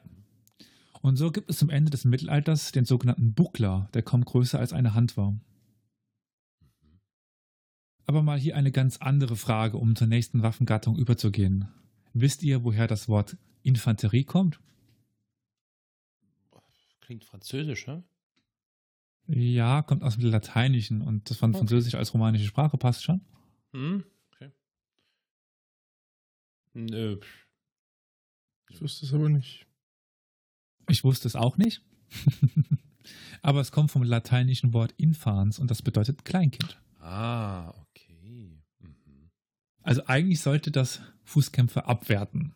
Und 1.03 1.17
so 1.17 1.31
gibt 1.31 1.51
es 1.51 1.59
zum 1.59 1.69
Ende 1.69 1.91
des 1.91 2.07
Mittelalters 2.07 2.73
den 2.73 2.87
sogenannten 2.87 3.35
Buckler, 3.35 3.91
der 3.93 4.03
kaum 4.03 4.25
größer 4.25 4.59
als 4.59 4.73
eine 4.73 4.95
Hand 4.95 5.19
war. 5.19 5.39
Aber 8.07 8.23
mal 8.23 8.39
hier 8.39 8.57
eine 8.57 8.73
ganz 8.73 8.99
andere 8.99 9.37
Frage, 9.37 9.77
um 9.77 9.97
zur 9.97 10.07
nächsten 10.07 10.43
Waffengattung 10.43 10.97
überzugehen. 10.97 11.69
Wisst 12.15 12.43
ihr, 12.43 12.65
woher 12.65 12.87
das 12.87 13.09
Wort 13.09 13.37
Infanterie 13.63 14.25
kommt? 14.25 14.61
Klingt 17.01 17.25
französisch, 17.25 17.87
ne? 17.87 18.03
Ja, 19.27 19.83
kommt 19.83 20.03
aus 20.03 20.17
dem 20.17 20.31
Lateinischen 20.31 21.03
und 21.03 21.29
das 21.29 21.37
von 21.39 21.51
Okay. 21.51 21.59
Französisch 21.59 21.95
als 21.95 22.13
romanische 22.15 22.47
Sprache 22.47 22.77
passt 22.79 23.05
schon. 23.05 23.21
Hm, 23.75 24.05
okay. 24.33 24.53
Nö. 26.75 27.19
Ich 28.71 28.81
wüsste 28.81 29.05
es 29.07 29.13
aber 29.13 29.29
nicht. 29.29 29.67
Ich 30.89 31.05
wusste 31.05 31.29
es 31.29 31.37
auch 31.37 31.57
nicht. 31.57 31.83
Aber 33.43 33.61
es 33.61 33.71
kommt 33.73 33.91
vom 33.91 34.03
lateinischen 34.03 34.73
Wort 34.73 34.93
infans 34.97 35.59
und 35.59 35.71
das 35.71 35.83
bedeutet 35.83 36.25
Kleinkind. 36.25 36.81
Ah, 37.01 37.69
okay. 37.81 38.63
Mhm. 38.79 39.31
Also 39.83 40.07
eigentlich 40.07 40.41
sollte 40.41 40.71
das 40.71 41.03
Fußkämpfer 41.25 41.87
abwerten. 41.87 42.55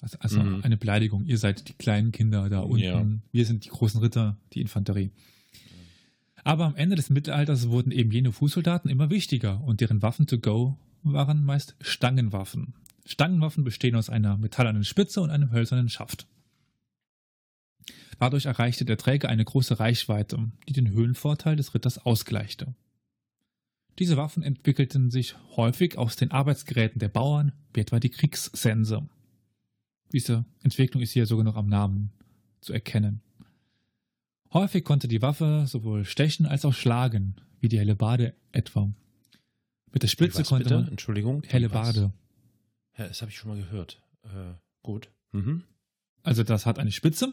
Also, 0.00 0.18
also 0.20 0.42
Mhm. 0.42 0.62
eine 0.64 0.76
Beleidigung. 0.76 1.24
Ihr 1.24 1.38
seid 1.38 1.68
die 1.68 1.72
kleinen 1.74 2.12
Kinder 2.12 2.48
da 2.50 2.60
unten. 2.60 2.78
Ja. 2.84 3.06
Wir 3.32 3.46
sind 3.46 3.64
die 3.64 3.70
großen 3.70 4.00
Ritter, 4.00 4.36
die 4.52 4.60
Infanterie. 4.60 5.10
Aber 6.44 6.66
am 6.66 6.76
Ende 6.76 6.96
des 6.96 7.10
Mittelalters 7.10 7.68
wurden 7.68 7.90
eben 7.90 8.10
jene 8.10 8.32
Fußsoldaten 8.32 8.90
immer 8.90 9.10
wichtiger 9.10 9.62
und 9.62 9.80
deren 9.80 10.02
Waffen 10.02 10.26
to 10.26 10.38
go 10.38 10.78
waren 11.02 11.44
meist 11.44 11.76
Stangenwaffen. 11.80 12.74
Stangenwaffen 13.04 13.64
bestehen 13.64 13.96
aus 13.96 14.10
einer 14.10 14.36
metallernen 14.36 14.84
Spitze 14.84 15.20
und 15.20 15.30
einem 15.30 15.52
hölzernen 15.52 15.88
Schaft. 15.88 16.26
Dadurch 18.18 18.46
erreichte 18.46 18.84
der 18.84 18.98
Träger 18.98 19.28
eine 19.28 19.44
große 19.44 19.78
Reichweite, 19.78 20.50
die 20.68 20.72
den 20.72 20.90
Höhenvorteil 20.90 21.56
des 21.56 21.74
Ritters 21.74 21.98
ausgleichte. 21.98 22.74
Diese 23.98 24.16
Waffen 24.16 24.42
entwickelten 24.42 25.10
sich 25.10 25.36
häufig 25.56 25.98
aus 25.98 26.16
den 26.16 26.30
Arbeitsgeräten 26.30 26.98
der 26.98 27.08
Bauern, 27.08 27.52
wie 27.72 27.80
etwa 27.80 27.98
die 27.98 28.10
Kriegssense. 28.10 29.08
Diese 30.12 30.44
Entwicklung 30.62 31.02
ist 31.02 31.12
hier 31.12 31.26
sogar 31.26 31.44
noch 31.44 31.56
am 31.56 31.68
Namen 31.68 32.12
zu 32.60 32.72
erkennen. 32.72 33.22
Häufig 34.52 34.84
konnte 34.84 35.08
die 35.08 35.20
Waffe 35.22 35.64
sowohl 35.66 36.04
stechen 36.04 36.46
als 36.46 36.64
auch 36.64 36.72
schlagen, 36.74 37.36
wie 37.60 37.68
die 37.68 37.78
Hellebarde 37.78 38.34
etwa. 38.52 38.90
Mit 39.92 40.02
der 40.02 40.08
Spitze 40.08 40.40
Was 40.40 40.48
konnte 40.48 40.64
bitte? 40.64 40.80
man 40.80 40.88
Entschuldigung. 40.88 41.42
Hellebarde. 41.46 42.12
Ja, 42.96 43.08
das 43.08 43.20
habe 43.22 43.30
ich 43.30 43.36
schon 43.36 43.50
mal 43.50 43.56
gehört. 43.58 44.00
Äh, 44.24 44.54
gut. 44.82 45.10
Mhm. 45.32 45.62
Also 46.22 46.42
das 46.44 46.66
hat 46.66 46.78
eine 46.78 46.92
Spitze, 46.92 47.32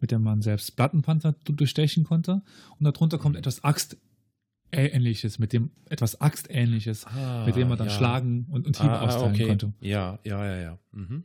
mit 0.00 0.10
der 0.10 0.18
man 0.18 0.42
selbst 0.42 0.76
Plattenpanzer 0.76 1.34
du- 1.44 1.52
durchstechen 1.52 2.04
konnte. 2.04 2.42
Und 2.78 2.84
darunter 2.84 3.18
kommt 3.18 3.36
etwas 3.36 3.62
Axtähnliches, 3.64 5.38
mit 5.38 5.52
dem 5.52 5.70
etwas 5.88 6.20
Axtähnliches, 6.20 7.06
Ah, 7.06 7.44
mit 7.46 7.56
dem 7.56 7.68
man 7.68 7.78
dann 7.78 7.88
ja. 7.88 7.94
schlagen 7.94 8.46
und, 8.50 8.66
und 8.66 8.80
Hiebe 8.80 8.92
ah, 8.92 9.00
austeilen 9.06 9.34
okay. 9.34 9.46
konnte. 9.46 9.72
Ja, 9.80 10.18
ja, 10.24 10.44
ja, 10.44 10.56
ja. 10.60 10.78
Mhm. 10.92 11.24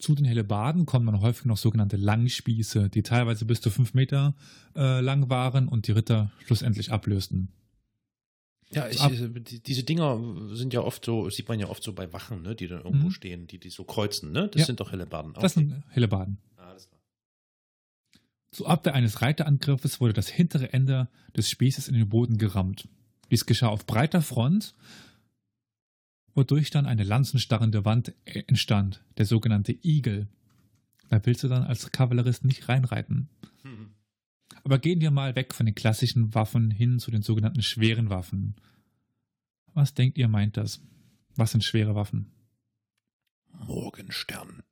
Zu 0.00 0.14
den 0.14 0.24
Hellebarden 0.24 0.86
kommen 0.86 1.06
dann 1.06 1.20
häufig 1.20 1.44
noch 1.44 1.58
sogenannte 1.58 1.96
Langspieße, 1.96 2.88
die 2.88 3.02
teilweise 3.02 3.44
bis 3.44 3.60
zu 3.60 3.70
fünf 3.70 3.92
Meter 3.94 4.34
äh, 4.74 5.00
lang 5.00 5.28
waren 5.28 5.68
und 5.68 5.86
die 5.86 5.92
Ritter 5.92 6.30
schlussendlich 6.46 6.90
ablösten. 6.90 7.48
Ja, 8.72 8.88
ich, 8.88 9.00
Ab- 9.00 9.12
äh, 9.12 9.28
die, 9.40 9.60
diese 9.62 9.82
Dinger 9.84 10.18
sind 10.56 10.72
ja 10.72 10.80
oft 10.80 11.04
so, 11.04 11.28
sieht 11.28 11.48
man 11.48 11.60
ja 11.60 11.68
oft 11.68 11.82
so 11.82 11.92
bei 11.92 12.12
Wachen, 12.12 12.40
ne, 12.42 12.54
die 12.54 12.66
dann 12.68 12.82
irgendwo 12.82 13.08
Mhm. 13.08 13.12
stehen, 13.12 13.46
die, 13.46 13.58
die 13.58 13.68
so 13.70 13.84
kreuzen, 13.84 14.32
ne? 14.32 14.48
Das 14.48 14.60
Ja. 14.60 14.66
sind 14.66 14.80
doch 14.80 14.90
Hellebarden. 14.92 15.34
Das 15.34 15.56
Okay. 15.56 15.66
sind 15.68 15.82
Hellebarden. 15.90 16.38
Ah. 16.56 16.74
Zur 18.52 18.68
Abwehr 18.70 18.94
eines 18.94 19.20
Reiterangriffes 19.22 20.00
wurde 20.00 20.12
das 20.12 20.28
hintere 20.28 20.72
Ende 20.72 21.08
des 21.36 21.50
Spießes 21.50 21.88
in 21.88 21.94
den 21.94 22.08
Boden 22.08 22.38
gerammt. 22.38 22.88
Dies 23.30 23.44
geschah 23.46 23.68
auf 23.68 23.86
breiter 23.86 24.22
Front, 24.22 24.74
wodurch 26.34 26.70
dann 26.70 26.86
eine 26.86 27.04
lanzenstarrende 27.04 27.84
Wand 27.84 28.14
äh, 28.24 28.42
entstand, 28.46 29.02
der 29.18 29.26
sogenannte 29.26 29.76
Igel. 29.82 30.28
Da 31.08 31.24
willst 31.24 31.42
du 31.42 31.48
dann 31.48 31.64
als 31.64 31.90
Kavallerist 31.90 32.44
nicht 32.44 32.68
reinreiten. 32.68 33.28
Mhm. 33.64 33.90
Aber 34.64 34.78
gehen 34.78 35.00
wir 35.00 35.10
mal 35.10 35.36
weg 35.36 35.54
von 35.54 35.66
den 35.66 35.74
klassischen 35.74 36.34
Waffen 36.34 36.70
hin 36.70 36.98
zu 36.98 37.10
den 37.10 37.22
sogenannten 37.22 37.62
schweren 37.62 38.10
Waffen. 38.10 38.54
Was 39.74 39.94
denkt 39.94 40.18
ihr, 40.18 40.28
meint 40.28 40.56
das? 40.56 40.80
Was 41.36 41.52
sind 41.52 41.64
schwere 41.64 41.94
Waffen? 41.94 42.30
Morgenstern. 43.52 44.62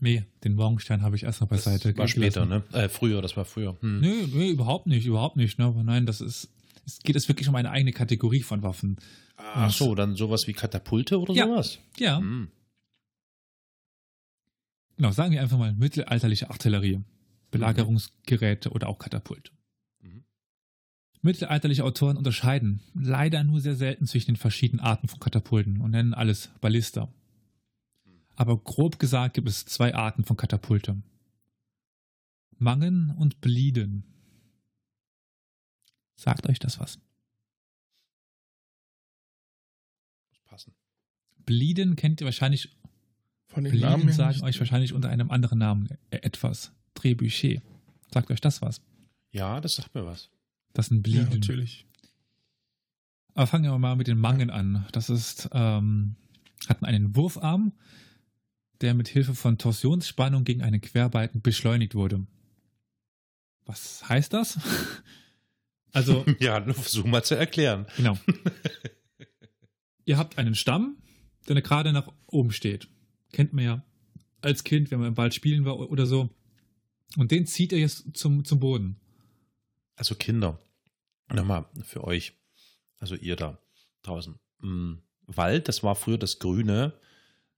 Nee, 0.00 0.24
den 0.44 0.54
Morgenstern 0.54 1.02
habe 1.02 1.16
ich 1.16 1.24
erst 1.24 1.40
noch 1.40 1.48
beiseite 1.48 1.90
Das 1.90 1.98
war 1.98 2.08
später, 2.08 2.46
ne? 2.46 2.62
Äh, 2.72 2.88
früher, 2.88 3.20
das 3.20 3.36
war 3.36 3.44
früher. 3.44 3.76
Hm. 3.80 4.00
Nee, 4.00 4.26
nee, 4.32 4.50
überhaupt 4.50 4.86
nicht, 4.86 5.04
überhaupt 5.04 5.36
nicht. 5.36 5.58
Ne? 5.58 5.66
Aber 5.66 5.82
nein, 5.82 6.06
das 6.06 6.20
ist, 6.20 6.48
es 6.90 6.98
geht 7.00 7.16
es 7.16 7.28
wirklich 7.28 7.48
um 7.48 7.54
eine 7.54 7.70
eigene 7.70 7.92
Kategorie 7.92 8.42
von 8.42 8.62
Waffen. 8.62 8.96
Ach 9.36 9.70
so, 9.72 9.94
dann 9.94 10.16
sowas 10.16 10.46
wie 10.46 10.52
Katapulte 10.52 11.18
oder 11.20 11.34
Ja. 11.34 11.46
sowas? 11.46 11.78
Ja, 11.98 12.18
Hm. 12.18 12.48
genau, 14.96 15.10
sagen 15.12 15.32
wir 15.32 15.40
einfach 15.40 15.58
mal 15.58 15.74
mittelalterliche 15.74 16.50
Artillerie, 16.50 17.00
Belagerungsgeräte 17.50 18.70
oder 18.70 18.88
auch 18.88 18.98
Katapulte. 18.98 19.50
Mhm. 20.02 20.24
Mittelalterliche 21.22 21.84
Autoren 21.84 22.16
unterscheiden 22.16 22.80
leider 22.94 23.44
nur 23.44 23.60
sehr 23.60 23.76
selten 23.76 24.06
zwischen 24.06 24.32
den 24.32 24.36
verschiedenen 24.36 24.80
Arten 24.80 25.08
von 25.08 25.20
Katapulten 25.20 25.80
und 25.80 25.90
nennen 25.92 26.14
alles 26.14 26.50
Ballista. 26.60 27.08
Aber 28.36 28.56
grob 28.58 28.98
gesagt 28.98 29.34
gibt 29.34 29.48
es 29.48 29.66
zwei 29.66 29.94
Arten 29.94 30.24
von 30.24 30.36
Katapulte. 30.36 31.02
Mangen 32.58 33.10
und 33.10 33.40
Blieden. 33.40 34.04
Sagt 36.20 36.46
euch 36.50 36.58
das 36.58 36.78
was? 36.78 36.98
Muss 40.28 40.40
passen. 40.44 40.74
Blieden 41.46 41.96
kennt 41.96 42.20
ihr 42.20 42.26
wahrscheinlich, 42.26 42.76
Von 43.46 43.64
den 43.64 43.80
Namen 43.80 43.94
Blieden 44.02 44.08
her 44.08 44.14
sagen 44.14 44.34
nicht. 44.34 44.44
euch 44.44 44.58
wahrscheinlich 44.60 44.92
unter 44.92 45.08
einem 45.08 45.30
anderen 45.30 45.58
Namen 45.58 45.88
äh, 46.10 46.16
etwas. 46.18 46.72
Trebuchet. 46.94 47.62
Sagt 48.12 48.30
euch 48.30 48.42
das 48.42 48.60
was? 48.60 48.82
Ja, 49.30 49.62
das 49.62 49.76
sagt 49.76 49.94
mir 49.94 50.04
was. 50.04 50.28
Das 50.74 50.86
sind 50.88 51.06
Ja, 51.08 51.22
Blieden. 51.22 51.40
natürlich. 51.40 51.86
Aber 53.32 53.46
fangen 53.46 53.64
wir 53.64 53.78
mal 53.78 53.96
mit 53.96 54.06
den 54.06 54.18
Mangen 54.18 54.50
an. 54.50 54.86
Das 54.92 55.08
ist, 55.08 55.48
ähm, 55.52 56.16
hatten 56.68 56.84
einen 56.84 57.16
Wurfarm, 57.16 57.72
der 58.82 58.92
mit 58.92 59.08
Hilfe 59.08 59.34
von 59.34 59.56
Torsionsspannung 59.56 60.44
gegen 60.44 60.60
einen 60.60 60.82
Querbalken 60.82 61.40
beschleunigt 61.40 61.94
wurde. 61.94 62.26
Was 63.64 64.06
heißt 64.06 64.34
das? 64.34 64.58
Also, 65.92 66.24
Ja, 66.40 66.60
nur 66.60 66.74
versuch 66.74 67.04
mal 67.04 67.22
zu 67.22 67.36
erklären. 67.36 67.86
genau. 67.96 68.16
Ihr 70.04 70.18
habt 70.18 70.38
einen 70.38 70.54
Stamm, 70.54 70.96
der 71.48 71.60
gerade 71.62 71.92
nach 71.92 72.12
oben 72.26 72.52
steht. 72.52 72.88
Kennt 73.32 73.52
man 73.52 73.64
ja 73.64 73.84
als 74.40 74.64
Kind, 74.64 74.90
wenn 74.90 74.98
man 74.98 75.08
im 75.08 75.16
Wald 75.16 75.34
spielen 75.34 75.64
war 75.64 75.78
oder 75.78 76.06
so. 76.06 76.30
Und 77.16 77.30
den 77.30 77.46
zieht 77.46 77.72
er 77.72 77.78
jetzt 77.78 78.16
zum, 78.16 78.44
zum 78.44 78.60
Boden. 78.60 78.96
Also 79.96 80.14
Kinder, 80.14 80.58
nochmal 81.28 81.66
für 81.84 82.04
euch, 82.04 82.32
also 82.98 83.14
ihr 83.14 83.36
da 83.36 83.58
draußen. 84.02 84.38
Mm, 84.60 84.94
Wald, 85.26 85.68
das 85.68 85.82
war 85.82 85.94
früher 85.94 86.18
das 86.18 86.38
Grüne, 86.38 86.98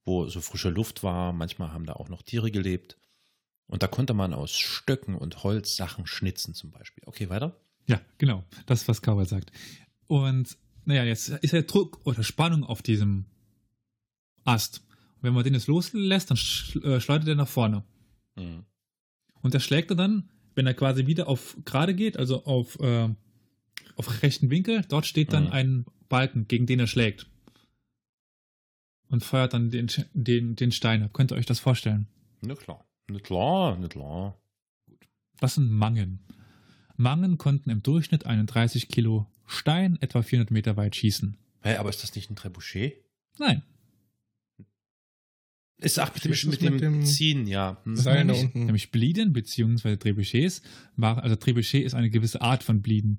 wo 0.04 0.26
so 0.28 0.40
frische 0.40 0.70
Luft 0.70 1.02
war. 1.02 1.32
Manchmal 1.32 1.72
haben 1.72 1.86
da 1.86 1.94
auch 1.94 2.08
noch 2.08 2.22
Tiere 2.22 2.50
gelebt. 2.50 2.98
Und 3.66 3.82
da 3.82 3.86
konnte 3.86 4.12
man 4.12 4.34
aus 4.34 4.56
Stöcken 4.56 5.14
und 5.14 5.44
Holz 5.44 5.76
Sachen 5.76 6.06
schnitzen 6.06 6.54
zum 6.54 6.70
Beispiel. 6.70 7.04
Okay, 7.06 7.30
weiter? 7.30 7.60
Ja, 7.86 8.00
genau. 8.18 8.44
Das, 8.66 8.86
was 8.88 9.00
Cowboy 9.02 9.24
sagt. 9.26 9.50
Und 10.06 10.56
naja, 10.84 11.04
jetzt 11.04 11.28
ist 11.28 11.52
ja 11.52 11.62
Druck 11.62 12.00
oder 12.04 12.22
Spannung 12.22 12.64
auf 12.64 12.82
diesem 12.82 13.26
Ast. 14.44 14.82
Und 15.16 15.22
wenn 15.22 15.34
man 15.34 15.44
den 15.44 15.54
jetzt 15.54 15.66
loslässt, 15.68 16.30
dann 16.30 16.36
äh, 16.82 17.00
schleudert 17.00 17.28
er 17.28 17.34
nach 17.36 17.48
vorne. 17.48 17.84
Mhm. 18.36 18.64
Und 19.42 19.54
der 19.54 19.60
schlägt 19.60 19.90
er 19.90 19.96
dann, 19.96 20.28
wenn 20.54 20.66
er 20.66 20.74
quasi 20.74 21.06
wieder 21.06 21.28
auf 21.28 21.56
gerade 21.64 21.94
geht, 21.94 22.16
also 22.16 22.44
auf, 22.44 22.78
äh, 22.80 23.08
auf 23.96 24.22
rechten 24.22 24.50
Winkel, 24.50 24.84
dort 24.88 25.06
steht 25.06 25.32
dann 25.32 25.44
Mhm. 25.46 25.52
ein 25.52 25.86
Balken, 26.08 26.46
gegen 26.48 26.66
den 26.66 26.80
er 26.80 26.86
schlägt. 26.86 27.26
Und 29.08 29.22
feuert 29.24 29.52
dann 29.52 29.70
den, 29.70 29.88
den, 30.14 30.56
den 30.56 30.72
Stein 30.72 31.02
ab. 31.02 31.12
Könnt 31.12 31.32
ihr 31.32 31.36
euch 31.36 31.46
das 31.46 31.60
vorstellen? 31.60 32.06
Na 32.40 32.54
klar. 32.54 32.84
Na 33.08 33.18
klar, 33.18 33.76
na 33.78 33.88
klar. 33.88 34.38
Das 35.38 35.54
sind 35.56 35.70
Mangen. 35.70 36.20
Mangen 37.02 37.36
konnten 37.38 37.70
im 37.70 37.82
Durchschnitt 37.82 38.26
einen 38.26 38.46
30 38.46 38.88
Kilo 38.88 39.26
Stein 39.46 39.98
etwa 40.00 40.22
400 40.22 40.50
Meter 40.50 40.76
weit 40.76 40.96
schießen. 40.96 41.36
Hä, 41.62 41.76
aber 41.76 41.90
ist 41.90 42.02
das 42.02 42.14
nicht 42.14 42.30
ein 42.30 42.36
Trebuchet? 42.36 42.94
Nein, 43.38 43.62
Ist 45.78 45.98
ach, 45.98 46.12
mit 46.14 46.24
mit 46.24 46.60
mit 46.62 46.80
dem 46.80 47.04
Ziehen, 47.04 47.46
ja. 47.48 47.78
Hm. 47.84 47.96
Seil 47.96 48.18
sind 48.18 48.28
da 48.28 48.32
nämlich, 48.34 48.44
unten. 48.44 48.66
nämlich 48.66 48.90
Blieden 48.92 49.32
bzw. 49.32 49.96
Trebuchets 49.96 50.62
waren, 50.96 51.18
also 51.20 51.34
Trebuchet 51.36 51.84
ist 51.84 51.94
eine 51.94 52.08
gewisse 52.10 52.40
Art 52.40 52.62
von 52.62 52.82
Blieden. 52.82 53.18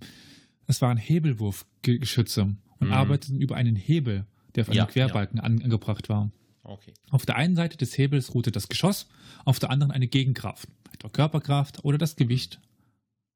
Es 0.66 0.82
waren 0.82 0.98
Hebelwurfgeschütze 0.98 2.44
und 2.80 2.88
Mhm. 2.88 2.94
arbeiteten 2.94 3.42
über 3.42 3.56
einen 3.58 3.76
Hebel, 3.76 4.26
der 4.56 4.62
auf 4.64 4.70
einem 4.70 4.78
Ja, 4.78 4.86
Querbalken 4.86 5.40
an, 5.42 5.62
angebracht 5.62 6.08
war. 6.08 6.32
Okay. 6.64 6.94
Auf 7.10 7.26
der 7.26 7.36
einen 7.36 7.58
Seite 7.58 7.76
des 7.76 7.98
Hebels 7.98 8.34
ruhte 8.34 8.52
das 8.52 8.70
Geschoss, 8.70 9.10
auf 9.44 9.60
der 9.60 9.70
anderen 9.70 9.92
eine 9.92 10.08
Gegenkraft, 10.08 10.70
etwa 10.94 11.10
Körperkraft 11.10 11.84
oder 11.84 11.98
das 11.98 12.16
Gewicht 12.16 12.62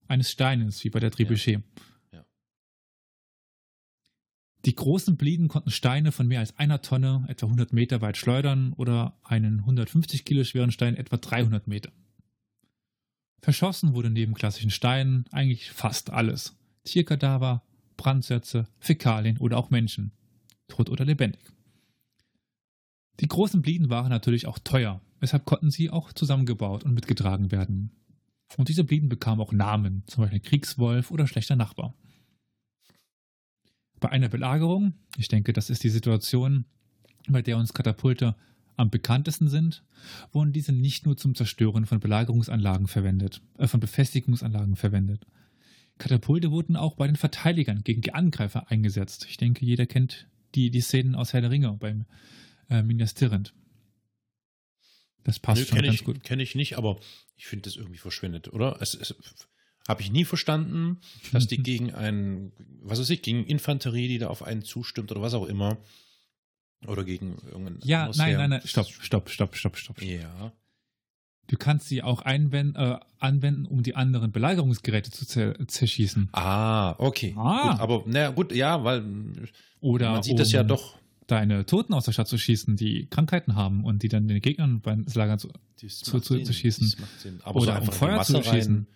eines 0.07 0.31
Steines, 0.31 0.83
wie 0.83 0.89
bei 0.89 0.99
der 0.99 1.11
Trebuchet. 1.11 1.61
Ja. 2.11 2.25
Die 4.65 4.75
großen 4.75 5.17
Blieden 5.17 5.47
konnten 5.47 5.71
Steine 5.71 6.11
von 6.11 6.27
mehr 6.27 6.39
als 6.39 6.57
einer 6.57 6.81
Tonne 6.81 7.25
etwa 7.27 7.45
100 7.45 7.73
Meter 7.73 8.01
weit 8.01 8.17
schleudern 8.17 8.73
oder 8.73 9.17
einen 9.23 9.59
150 9.59 10.25
Kilo 10.25 10.43
schweren 10.43 10.71
Stein 10.71 10.95
etwa 10.95 11.17
300 11.17 11.67
Meter. 11.67 11.91
Verschossen 13.41 13.93
wurde 13.93 14.09
neben 14.09 14.33
klassischen 14.33 14.71
Steinen 14.71 15.25
eigentlich 15.31 15.71
fast 15.71 16.09
alles. 16.09 16.57
Tierkadaver, 16.83 17.63
Brandsätze, 17.95 18.67
Fäkalien 18.79 19.37
oder 19.37 19.57
auch 19.57 19.69
Menschen. 19.69 20.11
Tot 20.67 20.89
oder 20.89 21.05
lebendig. 21.05 21.41
Die 23.19 23.27
großen 23.27 23.61
Blieden 23.61 23.89
waren 23.89 24.09
natürlich 24.09 24.47
auch 24.47 24.59
teuer, 24.59 25.01
weshalb 25.19 25.45
konnten 25.45 25.71
sie 25.71 25.89
auch 25.89 26.13
zusammengebaut 26.13 26.83
und 26.83 26.93
mitgetragen 26.93 27.51
werden. 27.51 27.91
Und 28.55 28.69
diese 28.69 28.83
Blieden 28.83 29.09
bekamen 29.09 29.41
auch 29.41 29.51
Namen, 29.51 30.03
zum 30.07 30.23
Beispiel 30.23 30.39
Kriegswolf 30.39 31.11
oder 31.11 31.27
schlechter 31.27 31.55
Nachbar. 31.55 31.93
Bei 33.99 34.09
einer 34.09 34.29
Belagerung, 34.29 34.93
ich 35.17 35.27
denke, 35.27 35.53
das 35.53 35.69
ist 35.69 35.83
die 35.83 35.89
Situation, 35.89 36.65
bei 37.27 37.41
der 37.41 37.57
uns 37.57 37.73
Katapulte 37.73 38.35
am 38.77 38.89
bekanntesten 38.89 39.49
sind, 39.49 39.83
wurden 40.31 40.53
diese 40.53 40.71
nicht 40.71 41.05
nur 41.05 41.17
zum 41.17 41.35
Zerstören 41.35 41.85
von 41.85 41.99
Belagerungsanlagen 41.99 42.87
verwendet, 42.87 43.41
äh, 43.57 43.67
von 43.67 43.79
Befestigungsanlagen 43.79 44.75
verwendet. 44.75 45.25
Katapulte 45.97 46.51
wurden 46.51 46.75
auch 46.75 46.95
bei 46.95 47.07
den 47.07 47.15
Verteidigern 47.15 47.81
gegen 47.83 48.01
die 48.01 48.13
Angreifer 48.13 48.69
eingesetzt. 48.69 49.25
Ich 49.29 49.37
denke, 49.37 49.65
jeder 49.65 49.87
kennt 49.87 50.27
die, 50.53 50.69
die 50.69 50.81
Szenen 50.81 51.15
aus 51.15 51.33
Herr 51.33 51.41
der 51.41 51.49
Ringe 51.49 51.73
beim 51.73 52.05
äh, 52.69 52.83
Minas 52.83 53.15
Tirith. 53.15 53.51
Das 55.27 55.39
passt 55.39 55.59
Nö, 55.59 55.67
schon 55.67 55.75
kenn 55.75 55.85
ganz 55.85 55.95
ich, 55.95 56.05
gut. 56.05 56.23
Kenne 56.23 56.41
ich 56.41 56.55
nicht, 56.55 56.77
aber 56.77 56.99
ich 57.35 57.47
finde 57.47 57.63
das 57.63 57.75
irgendwie 57.75 57.97
verschwindet, 57.97 58.53
oder? 58.53 58.77
Es, 58.79 58.93
es 58.93 59.13
habe 59.85 60.01
ich 60.01 60.09
nie 60.09 60.23
verstanden, 60.23 61.01
dass 61.33 61.47
die 61.47 61.57
gegen 61.63 61.93
einen, 61.93 62.53
was 62.81 62.99
weiß 62.99 63.09
ich, 63.09 63.21
gegen 63.21 63.43
Infanterie, 63.45 64.07
die 64.07 64.19
da 64.19 64.27
auf 64.29 64.41
einen 64.41 64.63
zustimmt 64.63 65.11
oder 65.11 65.21
was 65.21 65.33
auch 65.33 65.45
immer, 65.45 65.77
oder 66.87 67.03
gegen 67.03 67.37
irgendein 67.45 67.79
Ja, 67.83 68.09
nein, 68.15 68.37
nein, 68.37 68.49
nein, 68.51 68.61
stopp, 68.63 68.87
stopp, 68.87 69.29
stopp, 69.29 69.55
stopp, 69.57 69.77
stopp. 69.77 70.01
Ja. 70.01 70.53
Du 71.47 71.57
kannst 71.57 71.89
sie 71.89 72.01
auch 72.03 72.21
einwenden, 72.21 72.75
äh, 72.75 72.97
anwenden, 73.19 73.65
um 73.65 73.83
die 73.83 73.95
anderen 73.95 74.31
Belagerungsgeräte 74.31 75.11
zu 75.11 75.25
zer 75.25 75.55
zerschießen. 75.67 76.29
Ah, 76.31 76.95
okay. 76.99 77.35
Ah. 77.37 77.71
Gut, 77.71 77.81
aber 77.81 78.03
na 78.05 78.29
gut, 78.29 78.53
ja, 78.53 78.81
weil 78.85 79.03
Oder 79.81 80.11
man 80.11 80.23
sieht 80.23 80.33
um 80.33 80.37
das 80.37 80.53
ja 80.53 80.63
doch. 80.63 80.97
Deine 81.27 81.65
Toten 81.65 81.93
aus 81.93 82.05
der 82.05 82.13
Stadt 82.13 82.27
zu 82.27 82.37
schießen, 82.37 82.75
die 82.75 83.07
Krankheiten 83.07 83.55
haben 83.55 83.83
und 83.83 84.01
die 84.03 84.07
dann 84.09 84.27
den 84.27 84.41
Gegnern 84.41 84.81
beim 84.81 85.05
Lagern 85.13 85.39
zu. 85.39 85.49
Zu- 85.75 86.19
zu- 86.19 86.41
zu 86.41 86.53
schießen. 86.53 86.95
Oder 87.53 87.75
so 87.75 87.81
um 87.81 87.91
Feuer 87.91 88.23
zu 88.23 88.37
rein. 88.37 88.43
schießen. 88.43 88.87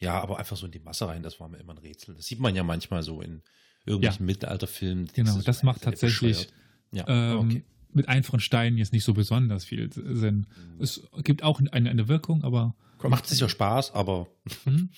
Ja, 0.00 0.20
aber 0.22 0.38
einfach 0.38 0.56
so 0.56 0.66
in 0.66 0.72
die 0.72 0.78
Masse 0.78 1.08
rein, 1.08 1.22
das 1.24 1.40
war 1.40 1.48
mir 1.48 1.56
immer 1.58 1.72
ein 1.72 1.78
Rätsel. 1.78 2.14
Das 2.14 2.26
sieht 2.26 2.38
man 2.38 2.54
ja 2.54 2.62
manchmal 2.62 3.02
so 3.02 3.20
in 3.20 3.42
irgendwelchen 3.84 4.24
Mittelalterfilmen. 4.26 5.08
Genau, 5.14 5.40
das 5.40 5.60
so 5.60 5.66
macht 5.66 5.82
tatsächlich. 5.82 6.48
Ja, 6.92 7.04
Ähm, 7.08 7.38
okay. 7.38 7.64
Mit 7.92 8.06
einfachen 8.08 8.38
Steinen 8.38 8.76
jetzt 8.78 8.92
nicht 8.92 9.02
so 9.02 9.14
besonders 9.14 9.64
viel 9.64 9.90
Sinn. 9.92 10.46
Es 10.78 11.02
gibt 11.24 11.42
auch 11.42 11.58
eine, 11.72 11.90
eine 11.90 12.06
Wirkung, 12.06 12.44
aber 12.44 12.76
Macht 13.02 13.26
sicher 13.26 13.48
Spaß, 13.48 13.94
aber 13.94 14.28
hm, 14.64 14.90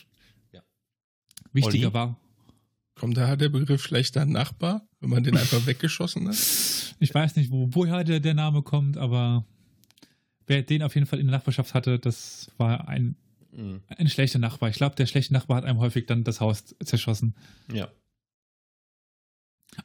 Ja. 0.53 0.61
wichtiger 1.53 1.87
Olli? 1.89 1.95
war, 1.95 2.21
kommt 2.97 3.17
daher 3.17 3.37
der 3.37 3.49
Begriff 3.49 3.83
schlechter 3.83 4.27
Nachbar, 4.27 4.87
wenn 5.01 5.09
man 5.11 5.23
den 5.25 5.37
einfach 5.37 5.65
weggeschossen 5.67 6.29
hat? 6.29 6.35
Ich 7.01 7.13
weiß 7.15 7.37
nicht, 7.37 7.51
wo, 7.51 7.69
woher 7.73 8.05
der, 8.05 8.21
der 8.21 8.35
Name 8.35 8.63
kommt, 8.63 8.97
aber 8.97 9.45
wer 10.47 10.63
den 10.63 10.83
auf 10.83 10.95
jeden 10.95 11.07
Fall 11.07 11.19
in 11.19 11.27
der 11.27 11.37
Nachbarschaft 11.37 11.75
hatte, 11.75 11.99
das 11.99 12.51
war 12.59 12.89
ein, 12.89 13.17
mm, 13.53 13.77
ein 13.89 14.09
schlechter 14.09 14.39
Nachbar. 14.39 14.69
Ich 14.69 14.77
glaube, 14.77 14.97
der 14.97 15.07
schlechte 15.07 15.33
Nachbar 15.33 15.59
hat 15.59 15.65
einem 15.65 15.79
häufig 15.81 16.07
dann 16.07 16.25
das 16.25 16.41
Haus 16.41 16.75
zerschossen. 16.85 17.35
ja. 17.73 17.89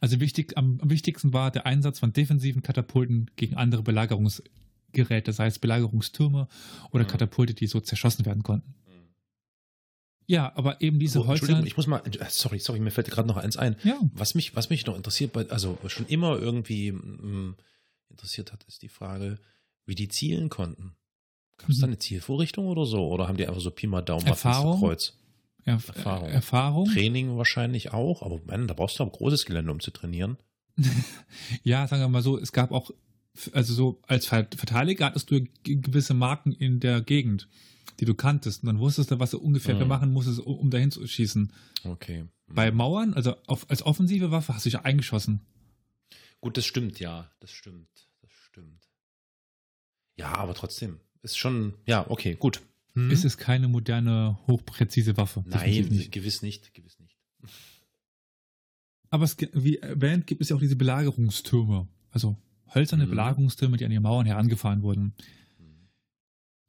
Also 0.01 0.19
wichtig, 0.19 0.57
am, 0.57 0.79
am 0.81 0.89
wichtigsten 0.89 1.31
war 1.31 1.51
der 1.51 1.67
Einsatz 1.67 1.99
von 1.99 2.11
defensiven 2.11 2.63
Katapulten 2.63 3.29
gegen 3.35 3.55
andere 3.55 3.83
Belagerungsgeräte, 3.83 5.31
sei 5.31 5.45
es 5.45 5.59
Belagerungstürme 5.59 6.47
oder 6.91 7.03
Mhm. 7.03 7.07
Katapulte, 7.07 7.53
die 7.53 7.67
so 7.67 7.79
zerschossen 7.79 8.25
werden 8.25 8.41
konnten. 8.41 8.73
Ja, 10.27 10.51
aber 10.55 10.81
eben 10.81 10.97
diese 10.99 11.19
Oh, 11.19 11.23
Entschuldigung, 11.29 11.57
Holzer. 11.61 11.67
ich 11.67 11.77
muss 11.77 11.87
mal, 11.87 12.01
äh, 12.05 12.25
sorry, 12.29 12.59
sorry, 12.59 12.79
mir 12.79 12.91
fällt 12.91 13.09
gerade 13.11 13.27
noch 13.27 13.37
eins 13.37 13.57
ein. 13.57 13.75
Ja, 13.83 13.99
Was 14.13 14.33
mich, 14.35 14.55
was 14.55 14.69
mich 14.69 14.85
noch 14.85 14.95
interessiert, 14.95 15.35
also 15.51 15.77
schon 15.87 16.07
immer 16.07 16.37
irgendwie 16.39 16.91
mm, 16.91 17.55
interessiert 18.09 18.51
hat, 18.51 18.63
ist 18.65 18.81
die 18.81 18.89
Frage, 18.89 19.37
wie 19.85 19.95
die 19.95 20.07
zielen 20.07 20.49
konnten. 20.49 20.95
Gab 21.57 21.69
es 21.69 21.77
Mhm. 21.77 21.81
da 21.81 21.87
eine 21.87 21.99
Zielvorrichtung 21.99 22.65
oder 22.67 22.85
so? 22.85 23.07
Oder 23.07 23.27
haben 23.27 23.37
die 23.37 23.47
einfach 23.47 23.61
so 23.61 23.71
Pi 23.71 23.87
mal 23.87 24.01
Daumen 24.01 24.25
Erfahrung? 24.25 24.79
Kreuz? 24.79 25.13
Erf 25.63 25.87
Erfahrung. 25.89 26.29
Erfahrung. 26.29 26.85
Training 26.91 27.37
wahrscheinlich 27.37 27.93
auch, 27.93 28.21
aber 28.21 28.39
man, 28.45 28.67
da 28.67 28.73
brauchst 28.73 28.99
du 28.99 29.03
aber 29.03 29.11
großes 29.11 29.45
Gelände, 29.45 29.71
um 29.71 29.79
zu 29.79 29.91
trainieren. 29.91 30.37
Ja, 31.63 31.87
sagen 31.87 32.01
wir 32.01 32.09
mal 32.09 32.21
so, 32.21 32.37
es 32.37 32.51
gab 32.51 32.71
auch, 32.71 32.91
also 33.53 33.73
so 33.73 33.99
als 34.07 34.25
Ver- 34.25 34.47
Verteidiger 34.55 35.05
hattest 35.05 35.29
du 35.31 35.45
gewisse 35.63 36.13
Marken 36.13 36.51
in 36.51 36.79
der 36.79 37.01
Gegend, 37.01 37.47
die 37.99 38.05
du 38.05 38.13
kanntest. 38.13 38.63
Und 38.63 38.67
dann 38.67 38.79
wusstest 38.79 39.11
du, 39.11 39.19
was 39.19 39.31
du 39.31 39.39
ungefähr 39.39 39.75
Mhm. 39.75 39.87
machen 39.87 40.11
musstest, 40.13 40.39
um, 40.39 40.69
dahin 40.69 40.91
zu 40.91 41.05
schießen. 41.05 41.51
Okay. 41.83 42.25
Bei 42.47 42.71
Mauern, 42.71 43.13
also 43.13 43.35
auf, 43.47 43.69
als 43.69 43.81
offensive 43.83 44.31
Waffe, 44.31 44.53
hast 44.53 44.65
du 44.65 44.69
dich 44.69 44.79
eingeschossen. 44.79 45.41
Gut, 46.41 46.57
das 46.57 46.65
stimmt, 46.65 46.99
ja, 46.99 47.31
das 47.39 47.51
stimmt, 47.51 47.87
das 48.21 48.31
stimmt. 48.31 48.87
Ja, 50.17 50.33
aber 50.35 50.53
trotzdem, 50.53 50.99
ist 51.23 51.37
schon, 51.37 51.73
ja, 51.85 52.09
okay, 52.09 52.35
gut. 52.35 52.61
Hm? 52.93 53.09
Es 53.11 53.25
ist 53.25 53.37
keine 53.37 53.67
moderne, 53.67 54.37
hochpräzise 54.47 55.17
Waffe. 55.17 55.43
Nein, 55.47 55.85
nicht. 55.89 56.11
gewiss 56.11 56.41
nicht, 56.41 56.73
gewiss 56.73 56.99
nicht. 56.99 57.17
Aber 59.09 59.23
es, 59.25 59.37
wie 59.53 59.77
erwähnt, 59.77 60.27
gibt 60.27 60.41
es 60.41 60.49
ja 60.49 60.55
auch 60.55 60.59
diese 60.61 60.75
Belagerungstürme. 60.75 61.87
Also 62.11 62.37
hölzerne 62.73 63.05
Mhm. 63.05 63.09
Belagerungstürme, 63.11 63.77
die 63.77 63.85
an 63.85 63.91
die 63.91 63.99
Mauern 63.99 64.25
herangefahren 64.25 64.81
wurden. 64.81 65.13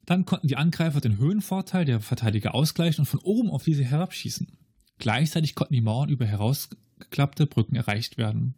Dann 0.07 0.25
konnten 0.25 0.47
die 0.47 0.55
Angreifer 0.55 1.01
den 1.01 1.17
Höhenvorteil 1.17 1.83
der 1.83 1.99
Verteidiger 1.99 2.55
ausgleichen 2.55 3.01
und 3.01 3.07
von 3.07 3.19
oben 3.19 3.51
auf 3.51 3.65
diese 3.65 3.83
herabschießen. 3.83 4.47
Gleichzeitig 4.99 5.53
konnten 5.53 5.73
die 5.73 5.81
Mauern 5.81 6.09
über 6.09 6.25
herausgeklappte 6.25 7.45
Brücken 7.45 7.75
erreicht 7.75 8.17
werden. 8.17 8.55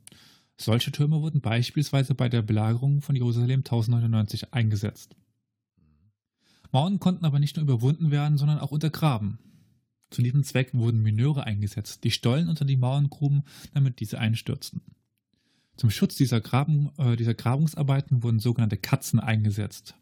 Solche 0.58 0.92
Türme 0.92 1.22
wurden 1.22 1.42
beispielsweise 1.42 2.14
bei 2.14 2.30
der 2.30 2.44
Belagerung 2.44 3.02
von 3.02 3.16
Jerusalem 3.16 3.62
1099 3.62 4.54
eingesetzt. 4.54 5.16
Mauern 6.72 7.00
konnten 7.00 7.26
aber 7.26 7.40
nicht 7.40 7.56
nur 7.56 7.64
überwunden 7.64 8.12
werden, 8.12 8.38
sondern 8.38 8.60
auch 8.60 8.72
untergraben. 8.72 9.40
Zu 10.12 10.22
diesem 10.22 10.44
Zweck 10.44 10.76
wurden 10.76 11.02
Mineure 11.02 11.46
eingesetzt, 11.46 12.04
die 12.04 12.12
Stollen 12.12 12.48
unter 12.48 12.64
die 12.64 12.78
Mauern 12.78 13.10
gruben, 13.10 13.44
damit 13.74 14.00
diese 14.02 14.20
einstürzten. 14.20 14.82
Zum 15.78 15.90
Schutz 15.90 16.16
dieser, 16.16 16.42
Graben, 16.42 16.92
äh, 16.98 17.16
dieser 17.16 17.34
Grabungsarbeiten 17.34 18.22
wurden 18.22 18.38
sogenannte 18.38 18.78
Katzen 18.78 19.20
eingesetzt. 19.20 19.96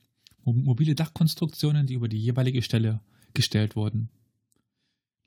Mo- 0.47 0.53
Mobile 0.53 0.95
Dachkonstruktionen, 0.95 1.87
die 1.87 1.95
über 1.95 2.07
die 2.07 2.17
jeweilige 2.19 2.61
Stelle 2.61 3.01
gestellt 3.33 3.75
wurden. 3.75 4.09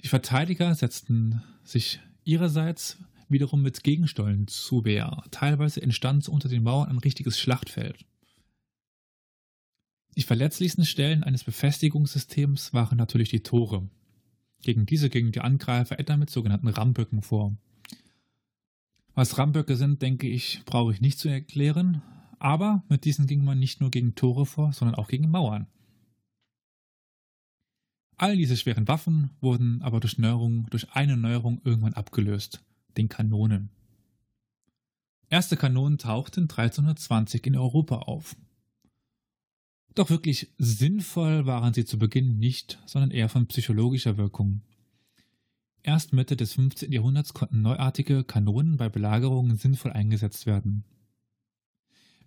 Die 0.03 0.09
Verteidiger 0.09 0.75
setzten 0.75 1.43
sich 1.63 2.01
ihrerseits 2.25 2.99
wiederum 3.29 3.63
mit 3.63 3.85
Gegenstollen 3.85 4.49
zu 4.49 4.85
Wehr. 4.85 5.23
Teilweise 5.31 5.83
entstand 5.83 6.29
unter 6.29 6.49
den 6.49 6.63
Mauern 6.63 6.89
ein 6.89 6.99
richtiges 6.99 7.39
Schlachtfeld. 7.39 8.05
Die 10.17 10.23
verletzlichsten 10.23 10.85
Stellen 10.85 11.23
eines 11.23 11.45
Befestigungssystems 11.45 12.73
waren 12.73 12.99
natürlich 12.99 13.29
die 13.29 13.43
Tore. 13.43 13.89
Gegen 14.63 14.87
diese 14.87 15.11
gingen 15.11 15.33
die 15.33 15.41
Angreifer 15.41 15.99
etwa 15.99 16.17
mit 16.17 16.31
sogenannten 16.31 16.69
Ramböcken 16.69 17.23
vor. 17.23 17.57
Was 19.15 19.39
Ramböcke 19.39 19.77
sind, 19.77 20.03
denke 20.03 20.29
ich, 20.29 20.63
brauche 20.65 20.93
ich 20.93 21.01
nicht 21.01 21.19
zu 21.19 21.29
erklären, 21.29 22.03
aber 22.41 22.83
mit 22.89 23.05
diesen 23.05 23.27
ging 23.27 23.45
man 23.45 23.59
nicht 23.59 23.81
nur 23.81 23.91
gegen 23.91 24.15
Tore 24.15 24.47
vor, 24.47 24.73
sondern 24.73 24.97
auch 24.97 25.09
gegen 25.09 25.31
Mauern. 25.31 25.67
All 28.17 28.37
diese 28.37 28.57
schweren 28.57 28.89
Waffen 28.89 29.31
wurden 29.41 29.83
aber 29.83 30.01
durch, 30.01 30.19
Neuerung, 30.19 30.67
durch 30.71 30.91
eine 30.93 31.17
Neuerung 31.17 31.61
irgendwann 31.65 31.95
abgelöst, 31.95 32.65
den 32.97 33.09
Kanonen. 33.09 33.71
Erste 35.29 35.57
Kanonen 35.57 35.99
tauchten 35.99 36.43
1320 36.43 37.47
in 37.47 37.57
Europa 37.57 37.97
auf. 38.01 38.37
Doch 39.95 40.11
wirklich 40.11 40.53
sinnvoll 40.59 41.47
waren 41.47 41.75
sie 41.75 41.85
zu 41.85 41.99
Beginn 41.99 42.39
nicht, 42.39 42.79
sondern 42.87 43.11
eher 43.11 43.29
von 43.29 43.47
psychologischer 43.47 44.17
Wirkung. 44.17 44.63
Erst 45.83 46.13
Mitte 46.13 46.37
des 46.37 46.55
15. 46.55 46.93
Jahrhunderts 46.93 47.33
konnten 47.33 47.63
neuartige 47.63 48.25
Kanonen 48.25 48.77
bei 48.77 48.89
Belagerungen 48.89 49.57
sinnvoll 49.57 49.93
eingesetzt 49.93 50.47
werden. 50.47 50.85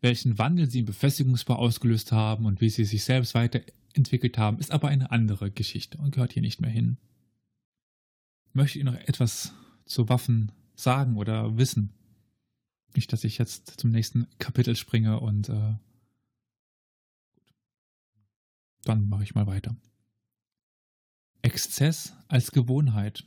Welchen 0.04 0.38
Wandel 0.38 0.70
sie 0.70 0.80
im 0.80 0.86
Befestigungsbau 0.86 1.56
ausgelöst 1.56 2.12
haben 2.12 2.46
und 2.46 2.60
wie 2.60 2.70
sie 2.70 2.84
sich 2.84 3.06
selbst 3.06 3.36
weiterentwickelt 3.36 4.38
haben, 4.38 4.60
ist 4.60 4.72
aber 4.72 4.90
eine 4.90 5.12
andere 5.12 5.50
Geschichte 5.50 5.98
und 5.98 6.12
gehört 6.12 6.34
hier 6.34 6.42
nicht 6.42 6.60
mehr 6.60 6.70
hin. 6.70 6.98
Möchte 8.52 8.80
ich 8.80 8.84
noch 8.84 8.96
etwas 8.96 9.54
zu 9.86 10.10
Waffen 10.10 10.52
sagen 10.76 11.16
oder 11.16 11.58
wissen? 11.58 11.94
Nicht, 12.94 13.14
dass 13.14 13.24
ich 13.24 13.38
jetzt 13.38 13.80
zum 13.80 13.92
nächsten 13.92 14.28
Kapitel 14.40 14.76
springe 14.76 15.22
und 15.22 15.48
äh, 15.48 15.76
dann 18.84 19.08
mache 19.08 19.24
ich 19.24 19.36
mal 19.36 19.48
weiter. 19.48 19.74
Exzess 21.44 22.14
als 22.28 22.52
Gewohnheit. 22.52 23.24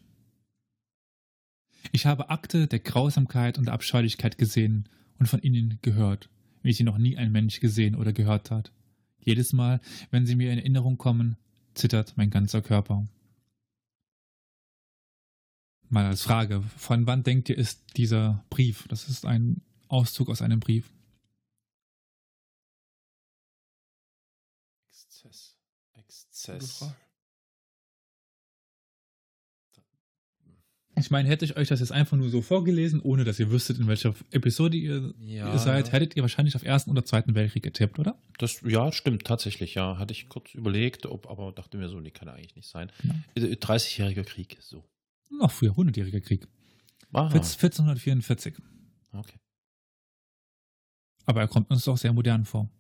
Ich 1.93 2.05
habe 2.05 2.29
Akte 2.29 2.67
der 2.67 2.81
Grausamkeit 2.81 3.57
und 3.57 3.71
Abscheulichkeit 3.71 4.37
gesehen 4.37 4.91
und 5.19 5.27
von 5.27 5.41
ihnen 5.41 5.79
gehört, 5.81 6.29
wie 6.67 6.73
sie 6.73 6.83
noch 6.83 6.99
nie 6.99 7.17
ein 7.17 7.31
Mensch 7.31 7.61
gesehen 7.61 7.95
oder 7.95 8.13
gehört 8.13 8.51
hat. 8.51 8.73
Jedes 9.21 9.53
Mal, 9.53 9.81
wenn 10.11 10.27
sie 10.27 10.35
mir 10.35 10.53
in 10.53 10.59
Erinnerung 10.59 10.99
kommen, 10.99 11.37
zittert 11.75 12.17
mein 12.17 12.29
ganzer 12.29 12.61
Körper. 12.61 13.07
Mal 15.89 16.07
als 16.07 16.23
Frage, 16.23 16.63
von 16.77 17.07
wann 17.07 17.23
denkt 17.23 17.49
ihr 17.49 17.57
ist 17.57 17.97
dieser 17.97 18.45
Brief? 18.51 18.87
Das 18.89 19.09
ist 19.09 19.25
ein 19.25 19.63
Auszug 19.87 20.29
aus 20.29 20.43
einem 20.43 20.59
Brief. 20.59 20.93
Exzess. 24.91 25.57
Exzess. 25.93 26.97
Ich 30.99 31.11
meine, 31.11 31.29
hätte 31.29 31.45
ich 31.45 31.57
euch 31.57 31.69
das 31.69 31.81
jetzt 31.81 31.93
einfach 31.93 32.17
nur 32.17 32.31
so 32.31 32.41
vorgelesen, 32.41 33.01
ohne 33.01 33.25
dass 33.25 33.39
ihr 33.39 33.51
wüsstet, 33.51 33.79
in 33.79 33.87
welcher 33.87 34.15
Episode 34.31 34.79
ihr, 34.79 35.13
Ja, 35.21 35.57
seid, 35.59 35.93
hättet 35.93 36.17
ihr 36.17 36.23
wahrscheinlich 36.23 36.57
auf 36.57 36.63
Ersten 36.65 36.91
oder 36.91 37.05
Zweiten 37.05 37.35
Weltkrieg 37.35 37.63
getippt, 37.63 37.99
oder? 37.99 38.19
Das, 38.39 38.63
ja, 38.63 38.91
stimmt, 38.93 39.25
tatsächlich, 39.25 39.75
ja. 39.75 39.99
Hatte 39.99 40.13
ich 40.13 40.29
kurz 40.31 40.55
überlegt, 40.55 41.05
ob, 41.05 41.29
aber 41.29 41.53
dachte 41.53 41.77
mir 41.77 41.89
so, 41.91 42.01
nee, 42.01 42.11
kann 42.11 42.29
eigentlich 42.29 42.57
nicht 42.57 42.69
sein. 42.69 42.91
Ja. 43.03 43.15
Also, 43.37 43.47
30-jähriger 43.49 44.25
Krieg, 44.25 44.57
so. 44.61 44.85
Noch 45.31 45.51
früher, 45.51 45.73
100-jähriger 45.73 46.21
Krieg. 46.21 46.47
Aha, 47.13 47.27
1444. 47.27 48.55
okay. 49.13 49.39
Aber 51.27 51.41
er 51.41 51.49
kommt 51.49 51.71
uns 51.71 51.87
auch 51.89 51.99
sehr 51.99 52.13
modern 52.13 52.45
vor. 52.47 52.71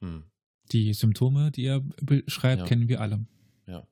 Hm. 0.00 0.24
Die 0.72 0.94
Symptome, 0.94 1.50
die 1.50 1.64
er 1.66 1.80
beschreibt, 2.00 2.62
Ja. 2.62 2.66
kennen 2.66 2.88
wir 2.88 3.00
alle. 3.00 3.24
Ja. 3.66 3.86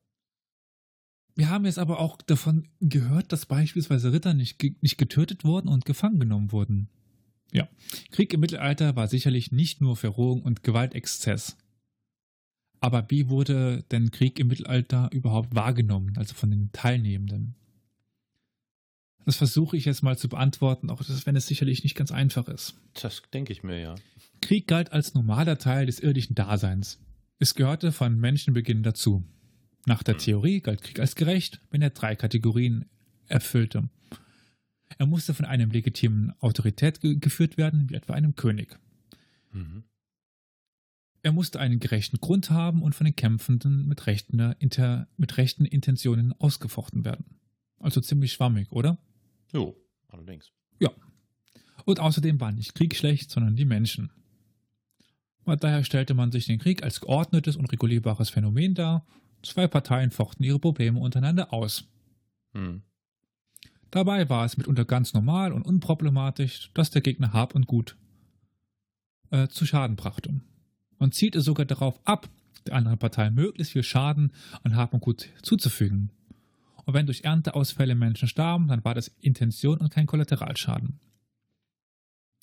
Wir 1.38 1.50
haben 1.50 1.66
jetzt 1.66 1.78
aber 1.78 2.00
auch 2.00 2.20
davon 2.20 2.66
gehört, 2.80 3.30
dass 3.30 3.46
beispielsweise 3.46 4.12
Ritter 4.12 4.34
nicht, 4.34 4.60
nicht 4.82 4.98
getötet 4.98 5.44
wurden 5.44 5.68
und 5.68 5.84
gefangen 5.84 6.18
genommen 6.18 6.50
wurden. 6.50 6.88
Ja, 7.52 7.68
Krieg 8.10 8.34
im 8.34 8.40
Mittelalter 8.40 8.96
war 8.96 9.06
sicherlich 9.06 9.52
nicht 9.52 9.80
nur 9.80 9.96
Verrohung 9.96 10.42
und 10.42 10.64
Gewaltexzess. 10.64 11.56
Aber 12.80 13.08
wie 13.08 13.28
wurde 13.28 13.84
denn 13.92 14.10
Krieg 14.10 14.40
im 14.40 14.48
Mittelalter 14.48 15.10
überhaupt 15.12 15.54
wahrgenommen, 15.54 16.14
also 16.16 16.34
von 16.34 16.50
den 16.50 16.72
Teilnehmenden? 16.72 17.54
Das 19.24 19.36
versuche 19.36 19.76
ich 19.76 19.84
jetzt 19.84 20.02
mal 20.02 20.18
zu 20.18 20.28
beantworten, 20.28 20.90
auch 20.90 21.02
wenn 21.24 21.36
es 21.36 21.46
sicherlich 21.46 21.84
nicht 21.84 21.94
ganz 21.94 22.10
einfach 22.10 22.48
ist. 22.48 22.74
Das 23.00 23.22
denke 23.32 23.52
ich 23.52 23.62
mir, 23.62 23.78
ja. 23.78 23.94
Krieg 24.40 24.66
galt 24.66 24.90
als 24.90 25.14
normaler 25.14 25.58
Teil 25.58 25.86
des 25.86 26.00
irdischen 26.00 26.34
Daseins. 26.34 26.98
Es 27.38 27.54
gehörte 27.54 27.92
von 27.92 28.18
Menschenbeginn 28.18 28.82
dazu. 28.82 29.22
Nach 29.88 30.02
der 30.02 30.18
Theorie 30.18 30.60
galt 30.60 30.82
Krieg 30.82 31.00
als 31.00 31.14
gerecht, 31.14 31.62
wenn 31.70 31.80
er 31.80 31.88
drei 31.88 32.14
Kategorien 32.14 32.84
erfüllte. 33.26 33.88
Er 34.98 35.06
musste 35.06 35.32
von 35.32 35.46
einem 35.46 35.70
legitimen 35.70 36.34
Autorität 36.40 37.00
ge 37.00 37.16
geführt 37.16 37.56
werden, 37.56 37.88
wie 37.88 37.94
etwa 37.94 38.12
einem 38.12 38.34
König. 38.34 38.78
Mhm. 39.50 39.84
Er 41.22 41.32
musste 41.32 41.58
einen 41.58 41.80
gerechten 41.80 42.18
Grund 42.20 42.50
haben 42.50 42.82
und 42.82 42.94
von 42.94 43.06
den 43.06 43.16
Kämpfenden 43.16 43.88
mit 43.88 44.06
rechten, 44.06 44.38
inter, 44.58 45.08
mit 45.16 45.38
rechten 45.38 45.64
Intentionen 45.64 46.34
ausgefochten 46.38 47.06
werden. 47.06 47.38
Also 47.78 48.02
ziemlich 48.02 48.34
schwammig, 48.34 48.70
oder? 48.70 48.98
Jo, 49.54 49.74
allerdings. 50.08 50.52
Und 51.86 51.98
außerdem 51.98 52.38
war 52.40 52.52
nicht 52.52 52.74
Krieg 52.74 52.94
schlecht, 52.94 53.30
sondern 53.30 53.56
die 53.56 53.64
Menschen. 53.64 54.10
Und 55.44 55.64
daher 55.64 55.82
stellte 55.82 56.12
man 56.12 56.30
sich 56.30 56.44
den 56.44 56.58
Krieg 56.58 56.82
als 56.82 57.00
geordnetes 57.00 57.56
und 57.56 57.72
regulierbares 57.72 58.28
Phänomen 58.28 58.74
dar. 58.74 59.06
Zwei 59.42 59.66
Parteien 59.66 60.10
fochten 60.10 60.42
ihre 60.44 60.58
Probleme 60.58 61.00
untereinander 61.00 61.52
aus. 61.52 61.84
Hm. 62.52 62.82
Dabei 63.90 64.28
war 64.28 64.44
es 64.44 64.56
mitunter 64.56 64.84
ganz 64.84 65.14
normal 65.14 65.52
und 65.52 65.62
unproblematisch, 65.62 66.70
dass 66.74 66.90
der 66.90 67.02
Gegner 67.02 67.32
Hab 67.32 67.54
und 67.54 67.66
Gut 67.66 67.96
äh, 69.30 69.48
zu 69.48 69.64
Schaden 69.64 69.96
brachte. 69.96 70.40
Man 70.98 71.12
zielte 71.12 71.40
sogar 71.40 71.64
darauf 71.64 72.00
ab, 72.04 72.28
der 72.66 72.74
anderen 72.74 72.98
Partei 72.98 73.30
möglichst 73.30 73.72
viel 73.72 73.82
Schaden 73.82 74.32
an 74.62 74.76
Hab 74.76 74.92
und 74.92 75.00
Gut 75.00 75.28
zuzufügen. 75.42 76.10
Und 76.84 76.94
wenn 76.94 77.06
durch 77.06 77.24
Ernteausfälle 77.24 77.94
Menschen 77.94 78.28
starben, 78.28 78.68
dann 78.68 78.84
war 78.84 78.94
das 78.94 79.08
Intention 79.20 79.78
und 79.78 79.90
kein 79.90 80.06
Kollateralschaden. 80.06 81.00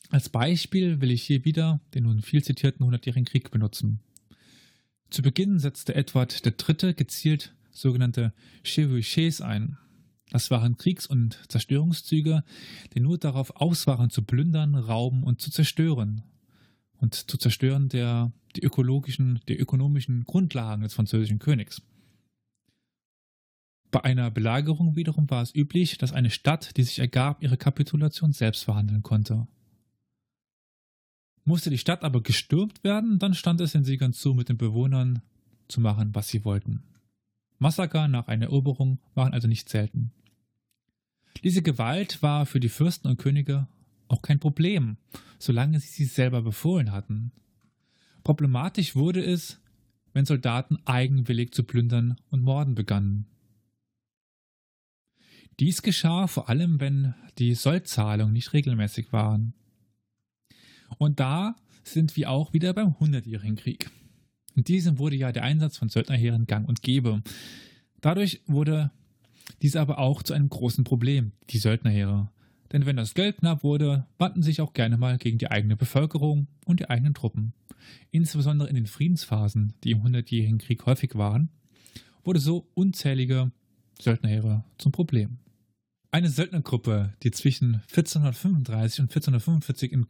Als 0.10 0.30
Beispiel 0.30 1.02
will 1.02 1.12
ich 1.12 1.24
hier 1.24 1.46
wieder 1.46 1.80
den 1.94 2.04
nun 2.04 2.22
viel 2.22 2.44
zitierten 2.44 2.86
Hundertjährigen 2.86 3.26
Krieg 3.26 3.52
benutzen. 3.52 4.02
Zu 5.16 5.22
Beginn 5.22 5.60
setzte 5.60 5.96
Edward 5.96 6.46
III. 6.46 6.94
gezielt 6.94 7.56
sogenannte 7.72 8.34
Chevauchés 8.66 9.42
ein. 9.42 9.78
Das 10.30 10.52
waren 10.52 10.76
Kriegs- 10.76 11.08
und 11.08 11.40
Zerstörungszüge, 11.48 12.44
die 12.94 13.00
nur 13.00 13.18
darauf 13.18 13.56
aus 13.56 13.88
waren, 13.88 14.10
zu 14.10 14.24
plündern, 14.24 14.76
rauben 14.76 15.24
und 15.24 15.40
zu 15.40 15.52
zerstören. 15.52 16.24
Und 16.98 17.14
zu 17.14 17.38
zerstören 17.38 17.88
der, 17.88 18.34
die 18.58 18.64
ökologischen, 18.64 19.40
die 19.48 19.56
ökonomischen 19.56 20.26
Grundlagen 20.26 20.84
des 20.84 20.94
französischen 20.94 21.40
Königs. 21.40 21.82
Bei 23.92 24.04
einer 24.04 24.30
Belagerung 24.32 24.98
wiederum 24.98 25.30
war 25.30 25.44
es 25.44 25.56
üblich, 25.56 25.98
dass 25.98 26.12
eine 26.12 26.30
Stadt, 26.30 26.76
die 26.76 26.84
sich 26.84 27.00
ergab, 27.00 27.42
ihre 27.42 27.56
Kapitulation 27.56 28.34
selbst 28.34 28.66
verhandeln 28.66 29.02
konnte. 29.02 29.48
Musste 31.46 31.70
die 31.70 31.78
Stadt 31.78 32.04
aber 32.04 32.22
gestürmt 32.22 32.84
werden, 32.84 33.20
dann 33.20 33.36
stand 33.36 33.62
es 33.62 33.72
den 33.72 33.84
Siegern 33.84 34.14
zu, 34.14 34.34
mit 34.34 34.50
den 34.50 34.58
Bewohnern 34.58 35.22
zu 35.68 35.80
machen, 35.80 36.14
was 36.14 36.28
sie 36.28 36.44
wollten. 36.44 36.84
Massaker 37.60 38.08
nach 38.08 38.28
einer 38.28 38.46
Eroberung 38.46 39.00
waren 39.14 39.34
also 39.34 39.48
nicht 39.48 39.70
selten. 39.70 40.12
Diese 41.44 41.62
Gewalt 41.62 42.22
war 42.24 42.46
für 42.46 42.60
die 42.60 42.70
Fürsten 42.70 43.08
und 43.08 43.18
Könige 43.18 43.68
auch 44.08 44.22
kein 44.22 44.40
Problem, 44.40 44.98
solange 45.40 45.80
sie 45.80 45.88
sie 45.88 46.06
selber 46.06 46.42
befohlen 46.42 46.92
hatten. 46.92 47.32
Problematisch 48.24 48.96
wurde 48.96 49.24
es, 49.24 49.62
wenn 50.14 50.26
Soldaten 50.26 50.80
eigenwillig 50.86 51.54
zu 51.54 51.64
plündern 51.64 52.18
und 52.30 52.42
morden 52.42 52.74
begannen. 52.74 53.28
Dies 55.60 55.82
geschah 55.82 56.28
vor 56.28 56.50
allem, 56.50 56.80
wenn 56.80 57.14
die 57.38 57.54
Sollzahlungen 57.54 58.34
nicht 58.34 58.54
regelmäßig 58.54 59.14
waren. 59.14 59.54
Und 60.98 61.20
da 61.20 61.56
sind 61.84 62.16
wir 62.16 62.30
auch 62.30 62.54
wieder 62.54 62.74
beim 62.74 63.00
Hundertjährigen 63.00 63.56
Krieg. 63.56 63.90
In 64.56 64.64
diesem 64.64 65.00
wurde 65.00 65.16
ja 65.16 65.32
der 65.32 65.44
Einsatz 65.44 65.78
von 65.78 65.90
Söldnerheeren 65.90 66.48
gang 66.48 66.68
und 66.68 66.82
gäbe. 66.82 67.22
Dadurch 68.02 68.42
wurde 68.48 68.92
dies 69.62 69.76
aber 69.76 70.00
auch 70.00 70.24
zu 70.24 70.34
einem 70.34 70.50
großen 70.50 70.84
Problem, 70.84 71.34
die 71.50 71.58
Söldnerheere. 71.58 72.30
Denn 72.72 72.86
wenn 72.86 72.96
das 72.96 73.14
Geld 73.14 73.38
knapp 73.38 73.64
wurde, 73.64 74.06
wandten 74.18 74.42
sich 74.42 74.62
auch 74.62 74.74
gerne 74.74 74.98
mal 74.98 75.18
gegen 75.18 75.38
die 75.38 75.52
eigene 75.52 75.76
Bevölkerung 75.76 76.48
und 76.66 76.80
die 76.80 76.90
eigenen 76.90 77.14
Truppen. 77.14 77.54
Insbesondere 78.12 78.70
in 78.70 78.76
den 78.76 78.88
Friedensphasen, 78.88 79.74
die 79.84 79.92
im 79.92 80.04
Hundertjährigen 80.04 80.58
Krieg 80.58 80.86
häufig 80.86 81.16
waren, 81.16 81.50
wurde 82.24 82.40
so 82.40 82.68
unzählige 82.74 83.52
Söldnerheere 84.00 84.64
zum 84.78 84.92
Problem. 84.92 85.38
Eine 86.16 86.30
Söldnergruppe, 86.30 87.14
die 87.24 87.32
zwischen 87.32 87.82
1435 87.90 89.02
und 89.02 89.10
1445 89.10 89.92
in 89.92 90.06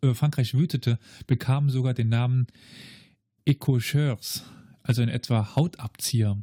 äh, 0.00 0.14
Frankreich 0.14 0.54
wütete, 0.54 1.00
bekam 1.26 1.68
sogar 1.68 1.94
den 1.94 2.10
Namen 2.10 2.46
Écocheurs, 3.44 4.44
also 4.84 5.02
in 5.02 5.08
etwa 5.08 5.56
Hautabzieher. 5.56 6.40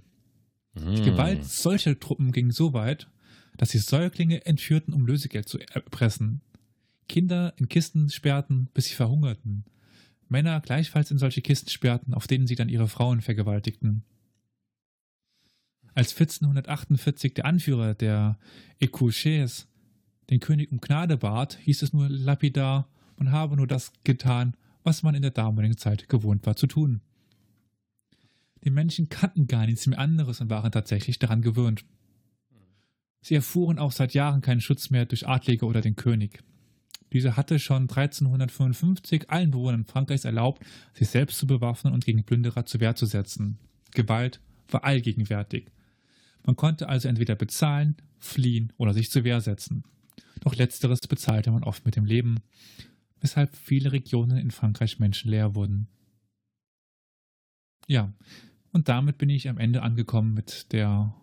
Die 0.76 0.82
Hm. 0.82 1.06
Gewalt 1.06 1.46
solcher 1.46 1.98
Truppen 1.98 2.34
ging 2.34 2.52
so 2.52 2.74
weit, 2.74 3.08
dass 3.56 3.70
sie 3.70 3.78
Säuglinge 3.78 4.46
entführten, 4.46 4.94
um 4.94 5.06
Lösegeld 5.06 5.48
zu 5.48 5.60
erpressen. 5.60 6.42
Kinder 7.08 7.54
in 7.56 7.70
Kisten 7.70 8.10
sperrten, 8.10 8.68
bis 8.74 8.88
sie 8.88 8.96
verhungerten. 8.96 9.64
Männer 10.28 10.60
gleichfalls 10.60 11.10
in 11.10 11.20
solche 11.20 11.42
Kisten 11.42 11.70
sperrten, 11.70 12.14
auf 12.14 12.28
denen 12.28 12.48
sie 12.48 12.56
dann 12.56 12.68
ihre 12.68 12.90
Frauen 12.90 13.22
vergewaltigten. 13.22 14.04
Als 16.00 16.14
1448 16.14 17.34
der 17.34 17.44
Anführer 17.44 17.94
der 17.94 18.40
Écouchés 18.82 19.66
den 20.30 20.40
König 20.40 20.72
um 20.72 20.80
Gnade 20.80 21.18
bat, 21.18 21.58
hieß 21.62 21.82
es 21.82 21.92
nur 21.92 22.08
lapidar, 22.08 22.88
man 23.18 23.34
habe 23.34 23.58
nur 23.58 23.68
das 23.68 23.92
getan, 24.06 24.56
was 24.84 25.04
man 25.04 25.14
in 25.14 25.24
der 25.24 25.32
damaligen 25.32 25.76
Zeit 25.76 26.08
gewohnt 26.08 26.46
war 26.46 26.56
zu 26.56 26.68
tun. 26.68 27.02
Die 28.64 28.70
Menschen 28.70 29.10
kannten 29.10 29.48
gar 29.48 29.66
nichts 29.66 29.88
mehr 29.88 30.00
anderes 30.00 30.40
und 30.40 30.50
waren 30.50 30.72
tatsächlich 30.72 31.20
daran 31.20 31.42
gewöhnt. 31.42 31.84
Sie 33.20 33.36
erfuhren 33.36 33.78
auch 33.78 33.92
seit 33.92 34.14
Jahren 34.14 34.40
keinen 34.40 34.62
Schutz 34.62 34.92
mehr 34.92 35.06
durch 35.06 35.28
Adlige 35.28 35.66
oder 35.66 35.82
den 35.82 35.98
König. 35.98 36.42
Dieser 37.12 37.36
hatte 37.36 37.60
schon 37.60 37.90
1355 37.90 39.30
allen 39.30 39.52
Bewohnern 39.52 39.84
Frankreichs 39.84 40.24
erlaubt, 40.24 40.66
sich 40.94 41.10
selbst 41.10 41.40
zu 41.40 41.46
bewaffnen 41.46 41.94
und 41.94 42.06
gegen 42.06 42.24
Plünderer 42.24 42.66
zur 42.66 42.80
Wehr 42.80 42.96
zu 42.96 43.06
setzen. 43.06 43.60
Gewalt 43.92 44.40
war 44.70 44.86
allgegenwärtig. 44.86 45.70
Man 46.50 46.56
konnte 46.56 46.90
also 46.90 47.08
entweder 47.08 47.36
bezahlen, 47.36 47.96
fliehen 48.18 48.74
oder 48.78 48.92
sich 48.96 49.12
zur 49.12 49.24
Wehr 49.24 49.40
setzen. 49.40 49.84
Doch 50.40 50.56
letzteres 50.56 51.00
bezahlte 51.02 51.52
man 51.52 51.64
oft 51.64 51.86
mit 51.86 51.96
dem 51.96 52.06
Leben, 52.06 52.40
weshalb 53.22 53.56
viele 53.56 53.92
Regionen 53.92 54.36
in 54.40 54.50
Frankreich 54.50 54.98
menschenleer 54.98 55.54
wurden. 55.54 55.88
Ja, 57.86 58.12
und 58.72 58.90
damit 58.90 59.20
bin 59.20 59.30
ich 59.30 59.48
am 59.48 59.60
Ende 59.60 59.84
angekommen 59.84 60.34
mit 60.34 60.72
der 60.74 61.14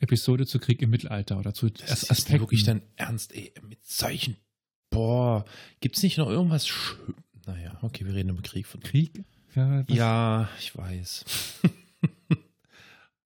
Episode 0.00 0.44
zu 0.44 0.58
Krieg 0.58 0.82
im 0.82 0.90
Mittelalter 0.90 1.38
oder 1.38 1.54
zu 1.54 1.70
Das 1.70 2.02
ist 2.02 2.10
Aspekten. 2.10 2.42
wirklich 2.42 2.64
dann 2.64 2.82
ernst, 2.96 3.32
ey, 3.34 3.54
mit 3.66 3.86
solchen. 3.86 4.36
Boah, 4.90 5.46
gibt's 5.80 6.02
nicht 6.02 6.18
noch 6.18 6.28
irgendwas 6.28 6.68
schön? 6.68 7.14
Naja, 7.46 7.78
okay, 7.80 8.04
wir 8.04 8.12
reden 8.14 8.28
über 8.28 8.42
Krieg 8.42 8.66
von 8.66 8.82
Krieg? 8.82 9.24
Ja, 9.54 9.82
Ja, 9.88 10.50
ich 10.58 10.76
weiß. 10.76 11.24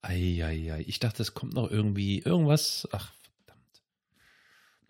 Eieiei, 0.03 0.84
ich 0.86 1.01
dachte, 1.01 1.22
es 1.22 1.34
kommt 1.34 1.55
noch 1.55 1.70
irgendwie 1.70 2.20
irgendwas. 2.20 2.88
Ach, 2.92 3.12
verdammt. 3.44 3.82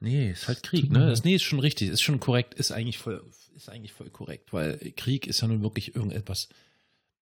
Nee, 0.00 0.30
ist 0.30 0.48
halt 0.48 0.62
Krieg, 0.62 0.90
ne? 0.90 0.98
leid. 1.00 1.12
Das, 1.12 1.24
nee, 1.24 1.34
ist 1.34 1.42
schon 1.42 1.60
richtig, 1.60 1.88
ist 1.88 2.02
schon 2.02 2.20
korrekt, 2.20 2.54
ist 2.54 2.72
eigentlich 2.72 2.98
voll, 2.98 3.24
ist 3.56 3.68
eigentlich 3.68 3.92
voll 3.92 4.10
korrekt, 4.10 4.52
weil 4.52 4.78
Krieg 4.96 5.26
ist 5.26 5.40
ja 5.40 5.48
nun 5.48 5.62
wirklich 5.62 5.94
irgendetwas, 5.94 6.48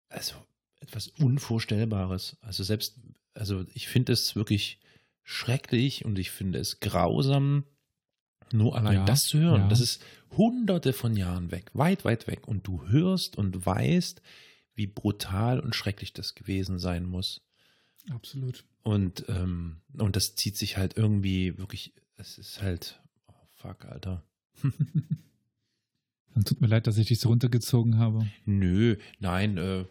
also 0.09 0.35
etwas 0.79 1.07
Unvorstellbares. 1.07 2.37
Also 2.41 2.63
selbst, 2.63 2.99
also 3.33 3.65
ich 3.73 3.87
finde 3.87 4.13
es 4.13 4.35
wirklich 4.35 4.79
schrecklich 5.23 6.05
und 6.05 6.19
ich 6.19 6.31
finde 6.31 6.59
es 6.59 6.79
grausam, 6.79 7.63
nur 8.51 8.75
allein 8.77 8.97
Ja, 8.97 9.05
das 9.05 9.21
zu 9.21 9.39
hören. 9.39 9.61
ja. 9.63 9.67
Das 9.69 9.79
ist 9.79 10.03
hunderte 10.31 10.93
von 10.93 11.15
Jahren 11.15 11.51
weg, 11.51 11.71
weit, 11.73 12.05
weit 12.05 12.27
weg. 12.27 12.47
Und 12.47 12.67
du 12.67 12.87
hörst 12.87 13.37
und 13.37 13.65
weißt, 13.65 14.21
wie 14.75 14.87
brutal 14.87 15.59
und 15.59 15.75
schrecklich 15.75 16.13
das 16.13 16.35
gewesen 16.35 16.77
sein 16.79 17.05
muss. 17.05 17.41
Absolut. 18.09 18.63
Und, 18.83 19.25
ähm, 19.29 19.77
und 19.97 20.15
das 20.15 20.35
zieht 20.35 20.57
sich 20.57 20.77
halt 20.77 20.97
irgendwie 20.97 21.57
wirklich, 21.57 21.93
es 22.17 22.37
ist 22.37 22.61
halt, 22.61 23.01
oh 23.27 23.33
fuck, 23.55 23.85
Alter. 23.85 24.23
Dann 26.33 26.45
tut 26.45 26.61
mir 26.61 26.67
leid, 26.67 26.87
dass 26.87 26.97
ich 26.97 27.07
dich 27.07 27.19
so 27.19 27.29
runtergezogen 27.29 27.97
habe. 27.97 28.27
Nö, 28.45 28.97
nein, 29.19 29.57
äh, 29.57 29.85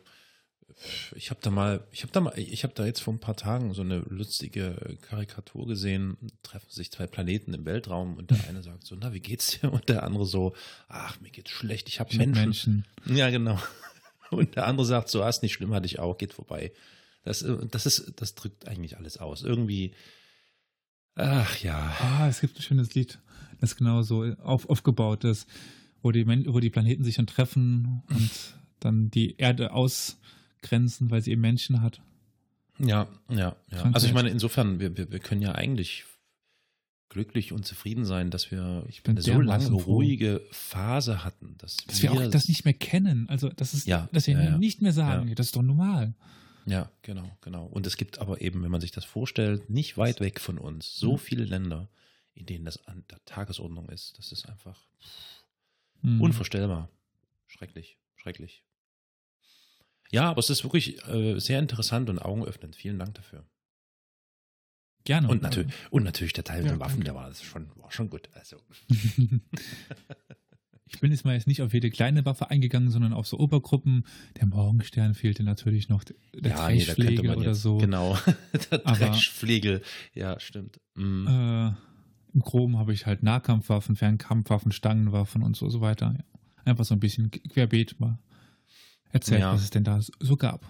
ich 1.15 1.31
habe 1.31 1.41
da 1.43 1.51
mal, 1.51 1.87
ich 1.93 2.03
habe 2.03 2.13
da 2.13 2.21
mal, 2.21 2.33
ich 2.37 2.65
habe 2.65 2.75
da 2.75 2.85
jetzt 2.85 3.01
vor 3.01 3.15
ein 3.15 3.21
paar 3.21 3.37
Tagen 3.37 3.75
so 3.75 3.83
eine 3.83 3.99
lustige 3.99 4.99
Karikatur 5.03 5.67
gesehen. 5.67 6.17
Treffen 6.43 6.71
sich 6.71 6.91
zwei 6.91 7.07
Planeten 7.07 7.55
im 7.55 7.65
Weltraum 7.65 8.17
und 8.17 8.31
der 8.31 8.45
eine 8.49 8.63
sagt 8.63 8.87
so, 8.87 8.97
na, 8.99 9.13
wie 9.13 9.21
geht's 9.21 9.61
dir? 9.61 9.73
Und 9.73 9.89
der 9.89 10.03
andere 10.03 10.27
so, 10.27 10.55
ach, 10.89 11.21
mir 11.21 11.31
geht's 11.31 11.51
schlecht, 11.51 11.89
ich 11.89 12.01
habe 12.01 12.11
Ich 12.11 12.19
hab 12.19 12.27
Menschen. 12.27 12.85
Menschen. 13.05 13.19
Ja, 13.19 13.31
genau. 13.31 13.59
Und 14.31 14.57
der 14.57 14.67
andere 14.67 14.87
sagt 14.87 15.11
so, 15.11 15.23
ah, 15.23 15.29
ist 15.29 15.43
nicht 15.43 15.53
schlimm, 15.53 15.75
hatte 15.75 15.85
ich 15.85 15.99
auch, 15.99 16.17
geht 16.17 16.33
vorbei. 16.33 16.73
Das, 17.25 17.43
äh, 17.43 17.57
das 17.71 17.87
ist, 17.87 18.15
das 18.17 18.35
drückt 18.35 18.67
eigentlich 18.69 18.97
alles 18.97 19.19
aus. 19.19 19.43
Irgendwie, 19.43 19.93
ach 21.15 21.59
ja. 21.59 21.95
Ah, 22.01 22.29
es 22.29 22.41
gibt 22.41 22.59
ein 22.59 22.63
schönes 22.63 22.95
Lied, 22.95 23.19
das 23.61 23.77
genau 23.77 24.03
so 24.03 24.25
auf, 24.43 24.69
aufgebaut 24.69 25.25
ist, 25.25 25.47
wo 26.03 26.11
die, 26.11 26.27
wo 26.27 26.61
die 26.61 26.71
Planeten 26.71 27.05
sich 27.05 27.17
dann 27.17 27.27
treffen 27.27 28.03
und 28.09 28.31
dann 28.81 29.11
die 29.11 29.37
Erde 29.37 29.73
ausgrenzen, 29.73 31.11
weil 31.11 31.23
sie 31.23 31.31
eben 31.33 31.41
Menschen 31.41 31.81
hat. 31.83 32.01
Ja, 32.79 33.07
ja, 33.29 33.55
ja. 33.71 33.91
Also 33.93 34.07
ich 34.07 34.15
meine, 34.15 34.31
insofern, 34.31 34.81
wir, 34.81 34.97
wir, 34.97 35.13
wir 35.13 35.19
können 35.21 35.43
ja 35.43 35.53
eigentlich 35.53 36.05
glücklich 37.09 37.53
und 37.53 37.67
zufrieden 37.67 38.07
sein, 38.07 38.31
dass 38.31 38.51
wir 38.51 38.85
Ich 38.89 39.03
bin 39.03 39.13
eine 39.13 39.23
so 39.23 39.39
lange 39.41 39.71
ruhige 39.71 40.41
Phase 40.51 41.23
hatten, 41.25 41.57
dass, 41.59 41.77
Dass 41.87 42.03
wir 42.03 42.11
auch 42.11 42.27
das 42.31 42.49
nicht 42.49 42.65
mehr 42.65 42.73
kennen. 42.75 43.29
Also, 43.29 43.51
das 43.51 43.75
ist, 43.75 43.87
Ja, 43.87 44.09
dass 44.13 44.27
wir 44.27 44.43
ja. 44.43 44.59
nicht 44.59 44.81
mehr 44.81 44.95
sagen, 44.95 45.29
Ja. 45.29 45.35
das 45.35 45.47
ist 45.47 45.57
doch 45.57 45.63
normal. 45.63 46.15
Ja, 46.67 46.91
genau, 47.03 47.31
genau. 47.41 47.67
Und 47.67 47.87
es 47.87 47.97
gibt 47.97 48.19
aber 48.19 48.41
eben, 48.41 48.63
wenn 48.63 48.71
man 48.71 48.81
sich 48.81 48.91
das 48.93 49.05
vorstellt, 49.05 49.69
nicht 49.71 49.97
weit 49.97 50.21
weg 50.21 50.41
von 50.41 50.59
uns 50.59 50.95
so 50.97 51.13
Mhm. 51.15 51.19
viele 51.19 51.45
Länder, 51.45 51.89
in 52.35 52.47
denen 52.47 52.65
das 52.65 52.87
an 52.87 53.05
der 53.11 53.25
Tagesordnung 53.25 53.89
ist. 53.89 54.17
Das 54.19 54.33
ist 54.33 54.49
einfach 54.49 54.87
Hm. 56.03 56.21
unvorstellbar. 56.21 56.89
Schrecklich, 57.47 57.99
schrecklich. 58.17 58.65
Ja, 60.11 60.29
aber 60.31 60.41
es 60.41 60.51
ist 60.51 60.63
wirklich 60.65 61.07
äh, 61.09 61.39
sehr 61.39 61.59
interessant 61.59 62.11
und 62.11 62.19
augenöffnend. 62.19 62.77
Vielen 62.77 62.99
Dank 62.99 63.15
dafür. 63.15 63.45
Gerne. 65.05 65.29
Und, 65.29 65.43
natürlich, 65.43 65.73
und 65.91 66.05
natürlich 66.05 66.33
der 66.33 66.45
Teil 66.45 66.59
mit 66.59 66.67
Ja, 66.67 66.73
den 66.77 66.81
Waffen, 66.81 66.97
danke. 66.99 67.05
der 67.07 67.15
war, 67.15 67.29
das 67.29 67.43
schon, 67.43 67.71
war 67.77 67.91
schon 67.91 68.09
gut. 68.11 68.29
Also, 68.35 68.59
ich 70.95 71.01
bin 71.01 71.11
jetzt 71.11 71.25
mal 71.25 71.35
jetzt 71.35 71.47
nicht 71.47 71.63
auf 71.63 71.73
jede 71.73 71.91
kleine 71.91 72.25
Waffe 72.25 72.51
eingegangen, 72.51 72.91
sondern 72.91 73.13
auf 73.13 73.27
so 73.27 73.39
Obergruppen. 73.39 74.05
Der 74.37 74.47
Morgenstern 74.47 75.15
fehlte 75.15 75.43
natürlich 75.43 75.89
noch, 75.89 76.05
der 76.05 76.17
ja, 76.35 76.69
nee, 76.69 76.85
da 76.85 77.33
oder 77.33 77.51
jetzt, 77.51 77.63
so. 77.63 77.79
Genau, 77.79 78.19
der 78.71 78.79
Dreschflegel. 78.79 79.83
Ja, 80.15 80.39
stimmt. 80.39 80.81
Mm. 80.95 81.27
Äh, 81.27 81.67
Im 82.35 82.41
Groben 82.41 82.79
habe 82.79 82.93
ich 82.93 83.07
halt 83.07 83.23
Nahkampfwaffen, 83.23 83.97
Fernkampfwaffen, 83.97 84.73
Stangenwaffen 84.73 85.43
und 85.43 85.57
so, 85.57 85.69
so 85.71 85.81
weiter. 85.81 86.15
Ja. 86.17 86.25
Einfach 86.65 86.85
so 86.85 86.95
ein 86.95 87.01
bisschen 87.01 87.31
querbeet 87.31 87.99
mal 87.99 88.19
erzählt, 89.11 89.41
Ja. 89.41 89.53
was 89.53 89.63
es 89.63 89.71
denn 89.71 89.85
da 89.85 90.01
so 90.01 90.37
gab. 90.37 90.65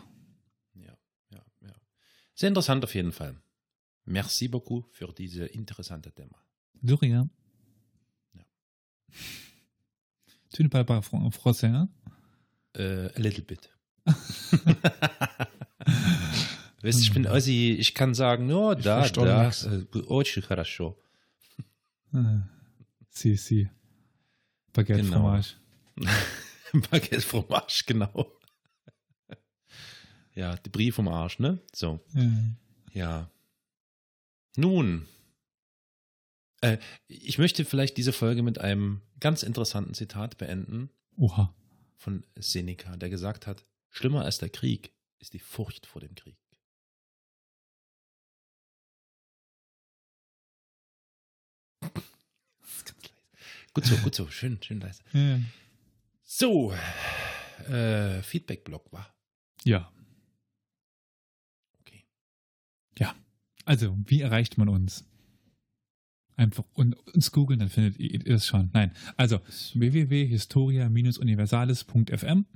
Ja, 0.75 0.97
ja, 1.31 1.45
ja. 1.62 1.75
Sehr 2.35 2.49
interessant 2.49 2.85
auf 2.85 2.95
jeden 2.95 3.12
Fall. 3.12 3.41
Merci 4.05 4.49
beaucoup 4.49 4.89
für 4.93 5.12
diese 5.12 5.47
interessante 5.47 6.12
Thema. 6.12 6.37
Rien. 6.83 7.31
Ja. 8.35 8.45
Tu 10.54 10.64
ne 10.64 10.70
parles 10.70 10.86
pas 10.86 11.02
fran- 11.02 11.30
français, 11.32 11.68
hein? 11.70 11.89
Äh, 12.76 13.10
a 13.16 13.20
little 13.20 13.43
bit. 13.43 13.70
Weißt 16.82 17.00
du, 17.00 17.04
ich 17.04 17.14
bin 17.14 17.26
Ossi, 17.28 17.72
ich 17.80 17.93
kann 17.93 18.14
sagen, 18.14 18.45
no, 18.48 18.74
Ich 18.74 18.84
da, 18.84 19.00
verstehe 19.00 19.26
da, 19.26 19.43
nix. 19.45 19.64
äh, 19.66 19.86
очень 20.08 20.43
хорошо. 20.43 20.98
Äh, 22.14 22.39
si, 23.10 23.36
si. 23.36 23.70
Baguette 24.74 25.02
Genau. 25.02 25.22
Fromage. 25.22 25.56
Baguette 26.91 27.22
Fromage, 27.22 27.84
genau. 27.88 28.32
Ja, 30.36 30.56
die 30.56 30.70
Brief 30.70 30.95
vom 30.95 31.08
Arsch, 31.08 31.39
ne? 31.39 31.60
So, 31.74 32.00
Äh, 32.14 32.30
ja. 32.93 33.30
Nun, 34.56 35.08
äh, 36.63 36.79
ich 37.07 37.37
möchte 37.39 37.65
vielleicht 37.65 37.97
diese 37.99 38.13
Folge 38.13 38.43
mit 38.43 38.59
einem 38.59 39.03
ganz 39.21 39.43
interessanten 39.43 39.95
Zitat 39.95 40.39
beenden 40.39 40.89
oha. 41.17 41.55
von 41.97 42.25
Seneca, 42.37 42.97
der 42.97 43.11
gesagt 43.11 43.47
hat, 43.47 43.65
schlimmer 43.91 44.25
als 44.25 44.39
der 44.39 44.49
Krieg 44.49 44.93
ist 45.19 45.35
die 45.35 45.39
Furcht 45.39 45.87
vor 45.87 46.01
dem 46.01 46.15
Krieg. 46.15 46.37
Das 51.81 52.77
ist 52.77 52.87
ganz 52.87 53.03
leise. 53.03 53.73
Gut 53.75 53.87
so, 53.87 53.97
gut 53.99 54.15
so, 54.15 54.29
schön, 54.29 54.63
schön 54.63 54.81
leise. 54.81 55.03
Äh, 55.15 55.41
So, 56.25 56.73
äh, 57.69 58.23
Feedback-Blog 58.23 58.93
war. 58.93 59.15
ja. 59.65 59.91
Okay. 61.81 62.05
Also, 63.65 63.97
wie 64.07 64.21
erreicht 64.23 64.59
man 64.59 64.69
uns? 64.69 65.05
Einfach 66.37 66.64
un 66.74 66.95
uns 67.14 67.30
googeln, 67.30 67.61
dann 67.61 67.68
findet 67.68 67.99
ihr 67.99 68.26
es 68.26 68.47
schon. 68.47 68.70
Nein, 68.72 68.93
also 69.16 69.41
www.historia-universales.fm. 69.74 72.47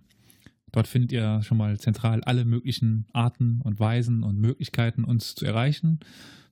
Dort 0.72 0.89
findet 0.89 1.12
ihr 1.12 1.43
schon 1.43 1.59
mal 1.59 1.79
zentral 1.79 2.22
alle 2.24 2.45
möglichen 2.45 3.07
Arten 3.12 3.61
und 3.62 3.81
Weisen 3.81 4.22
und 4.22 4.39
Möglichkeiten, 4.39 5.05
uns 5.05 5.35
zu 5.35 5.47
erreichen. 5.47 6.01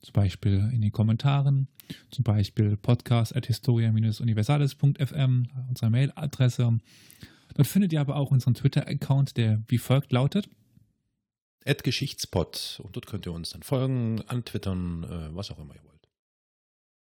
Zum 0.00 0.12
Beispiel 0.12 0.70
in 0.72 0.82
den 0.82 0.92
Kommentaren, 0.92 1.68
zum 2.10 2.24
Beispiel 2.24 2.76
podcast 2.76 3.34
at 3.34 3.46
historia-universales.fm, 3.46 5.46
unsere 5.68 5.90
Mailadresse. 5.90 6.78
Dort 7.54 7.68
findet 7.68 7.92
ihr 7.92 8.00
aber 8.00 8.16
auch 8.16 8.30
unseren 8.30 8.54
Twitter-Account, 8.54 9.36
der 9.36 9.62
wie 9.68 9.78
folgt 9.78 10.12
lautet. 10.12 10.48
At 11.64 11.84
Geschichtspot. 11.84 12.80
Und 12.82 12.96
dort 12.96 13.06
könnt 13.06 13.26
ihr 13.26 13.32
uns 13.32 13.50
dann 13.50 13.62
folgen, 13.62 14.20
antwittern, 14.26 15.04
äh, 15.04 15.34
was 15.34 15.50
auch 15.50 15.58
immer 15.58 15.74
ihr 15.74 15.84
wollt. 15.84 15.93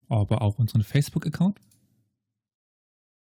Aber 0.09 0.41
auch 0.41 0.59
unseren 0.59 0.83
Facebook-Account. 0.83 1.59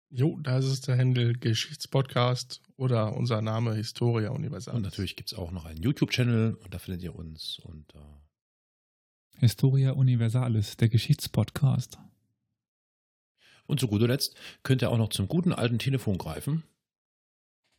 Jo, 0.08 0.38
da 0.40 0.58
ist 0.58 0.66
es 0.66 0.80
der 0.82 0.96
Händel 0.96 1.36
Geschichtspodcast 1.36 2.62
oder 2.76 3.14
unser 3.16 3.42
Name 3.42 3.74
Historia 3.74 4.30
Universal. 4.30 4.76
Und 4.76 4.82
natürlich 4.82 5.16
gibt 5.16 5.32
es 5.32 5.38
auch 5.38 5.50
noch 5.50 5.64
einen 5.64 5.82
YouTube-Channel 5.82 6.54
und 6.54 6.72
da 6.72 6.78
findet 6.78 7.02
ihr 7.02 7.14
uns. 7.14 7.58
Und 7.58 7.94
äh, 7.94 7.98
Historia 9.38 9.92
Universalis, 9.92 10.76
der 10.76 10.88
Geschichtspodcast. 10.88 11.98
Und 13.66 13.80
zu 13.80 13.88
guter 13.88 14.06
Letzt 14.06 14.36
könnt 14.62 14.82
ihr 14.82 14.90
auch 14.90 14.98
noch 14.98 15.08
zum 15.08 15.26
guten 15.26 15.52
alten 15.52 15.78
Telefon 15.78 16.18
greifen 16.18 16.62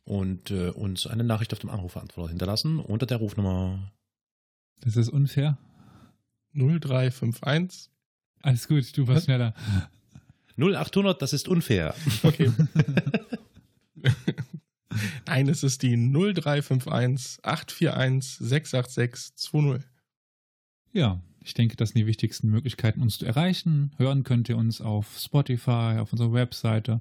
und 0.04 0.50
äh, 0.50 0.68
uns 0.68 1.06
eine 1.06 1.24
Nachricht 1.24 1.52
auf 1.52 1.58
dem 1.58 1.70
Anrufbeantworter 1.70 2.28
hinterlassen 2.28 2.78
unter 2.78 3.06
der 3.06 3.16
Rufnummer. 3.16 3.92
Das 4.80 4.96
ist 4.96 5.08
unfair. 5.08 5.58
0351. 6.52 7.90
Alles 8.42 8.68
gut, 8.68 8.96
du 8.96 9.06
warst 9.06 9.24
schneller. 9.24 9.54
0800, 10.56 11.20
das 11.22 11.32
ist 11.32 11.48
unfair. 11.48 11.94
Okay. 12.22 12.50
Nein, 15.26 15.48
es 15.48 15.62
ist 15.62 15.82
die 15.82 15.96
0351 15.96 17.44
841 17.44 18.38
686 18.38 19.36
20. 19.36 19.88
Ja, 20.92 21.20
ich 21.44 21.54
denke, 21.54 21.76
das 21.76 21.90
sind 21.90 21.98
die 21.98 22.06
wichtigsten 22.06 22.48
Möglichkeiten, 22.48 23.02
uns 23.02 23.18
zu 23.18 23.26
erreichen. 23.26 23.92
Hören 23.98 24.24
könnt 24.24 24.48
ihr 24.48 24.56
uns 24.56 24.80
auf 24.80 25.18
Spotify, 25.18 25.98
auf 25.98 26.12
unserer 26.12 26.32
Webseite, 26.32 27.00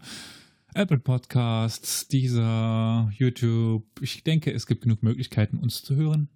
Apple 0.74 1.00
Podcasts, 1.00 2.08
Deezer, 2.08 3.12
YouTube. 3.16 3.86
Ich 4.02 4.24
denke, 4.24 4.54
es 4.54 4.68
gibt 4.68 4.84
genug 4.84 5.02
Möglichkeiten, 5.02 5.58
uns 5.58 5.84
zu 5.84 5.96
hören. 5.96 6.30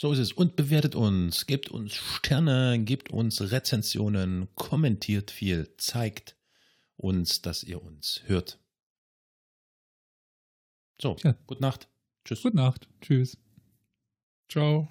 So 0.00 0.12
ist 0.12 0.18
es. 0.20 0.32
Und 0.32 0.54
bewertet 0.54 0.94
uns, 0.94 1.46
gebt 1.46 1.70
uns 1.70 1.92
Sterne, 1.92 2.78
gebt 2.84 3.10
uns 3.10 3.50
Rezensionen, 3.50 4.48
kommentiert 4.54 5.30
viel, 5.32 5.74
zeigt 5.76 6.36
uns, 6.96 7.42
dass 7.42 7.64
ihr 7.64 7.82
uns 7.82 8.22
hört. 8.26 8.58
So, 11.00 11.16
Ja. 11.24 11.34
gute 11.46 11.62
Nacht. 11.62 11.88
Tschüss. 12.24 12.42
Gute 12.42 12.56
Nacht. 12.56 12.88
Tschüss. 13.00 13.36
Ciao. 14.48 14.88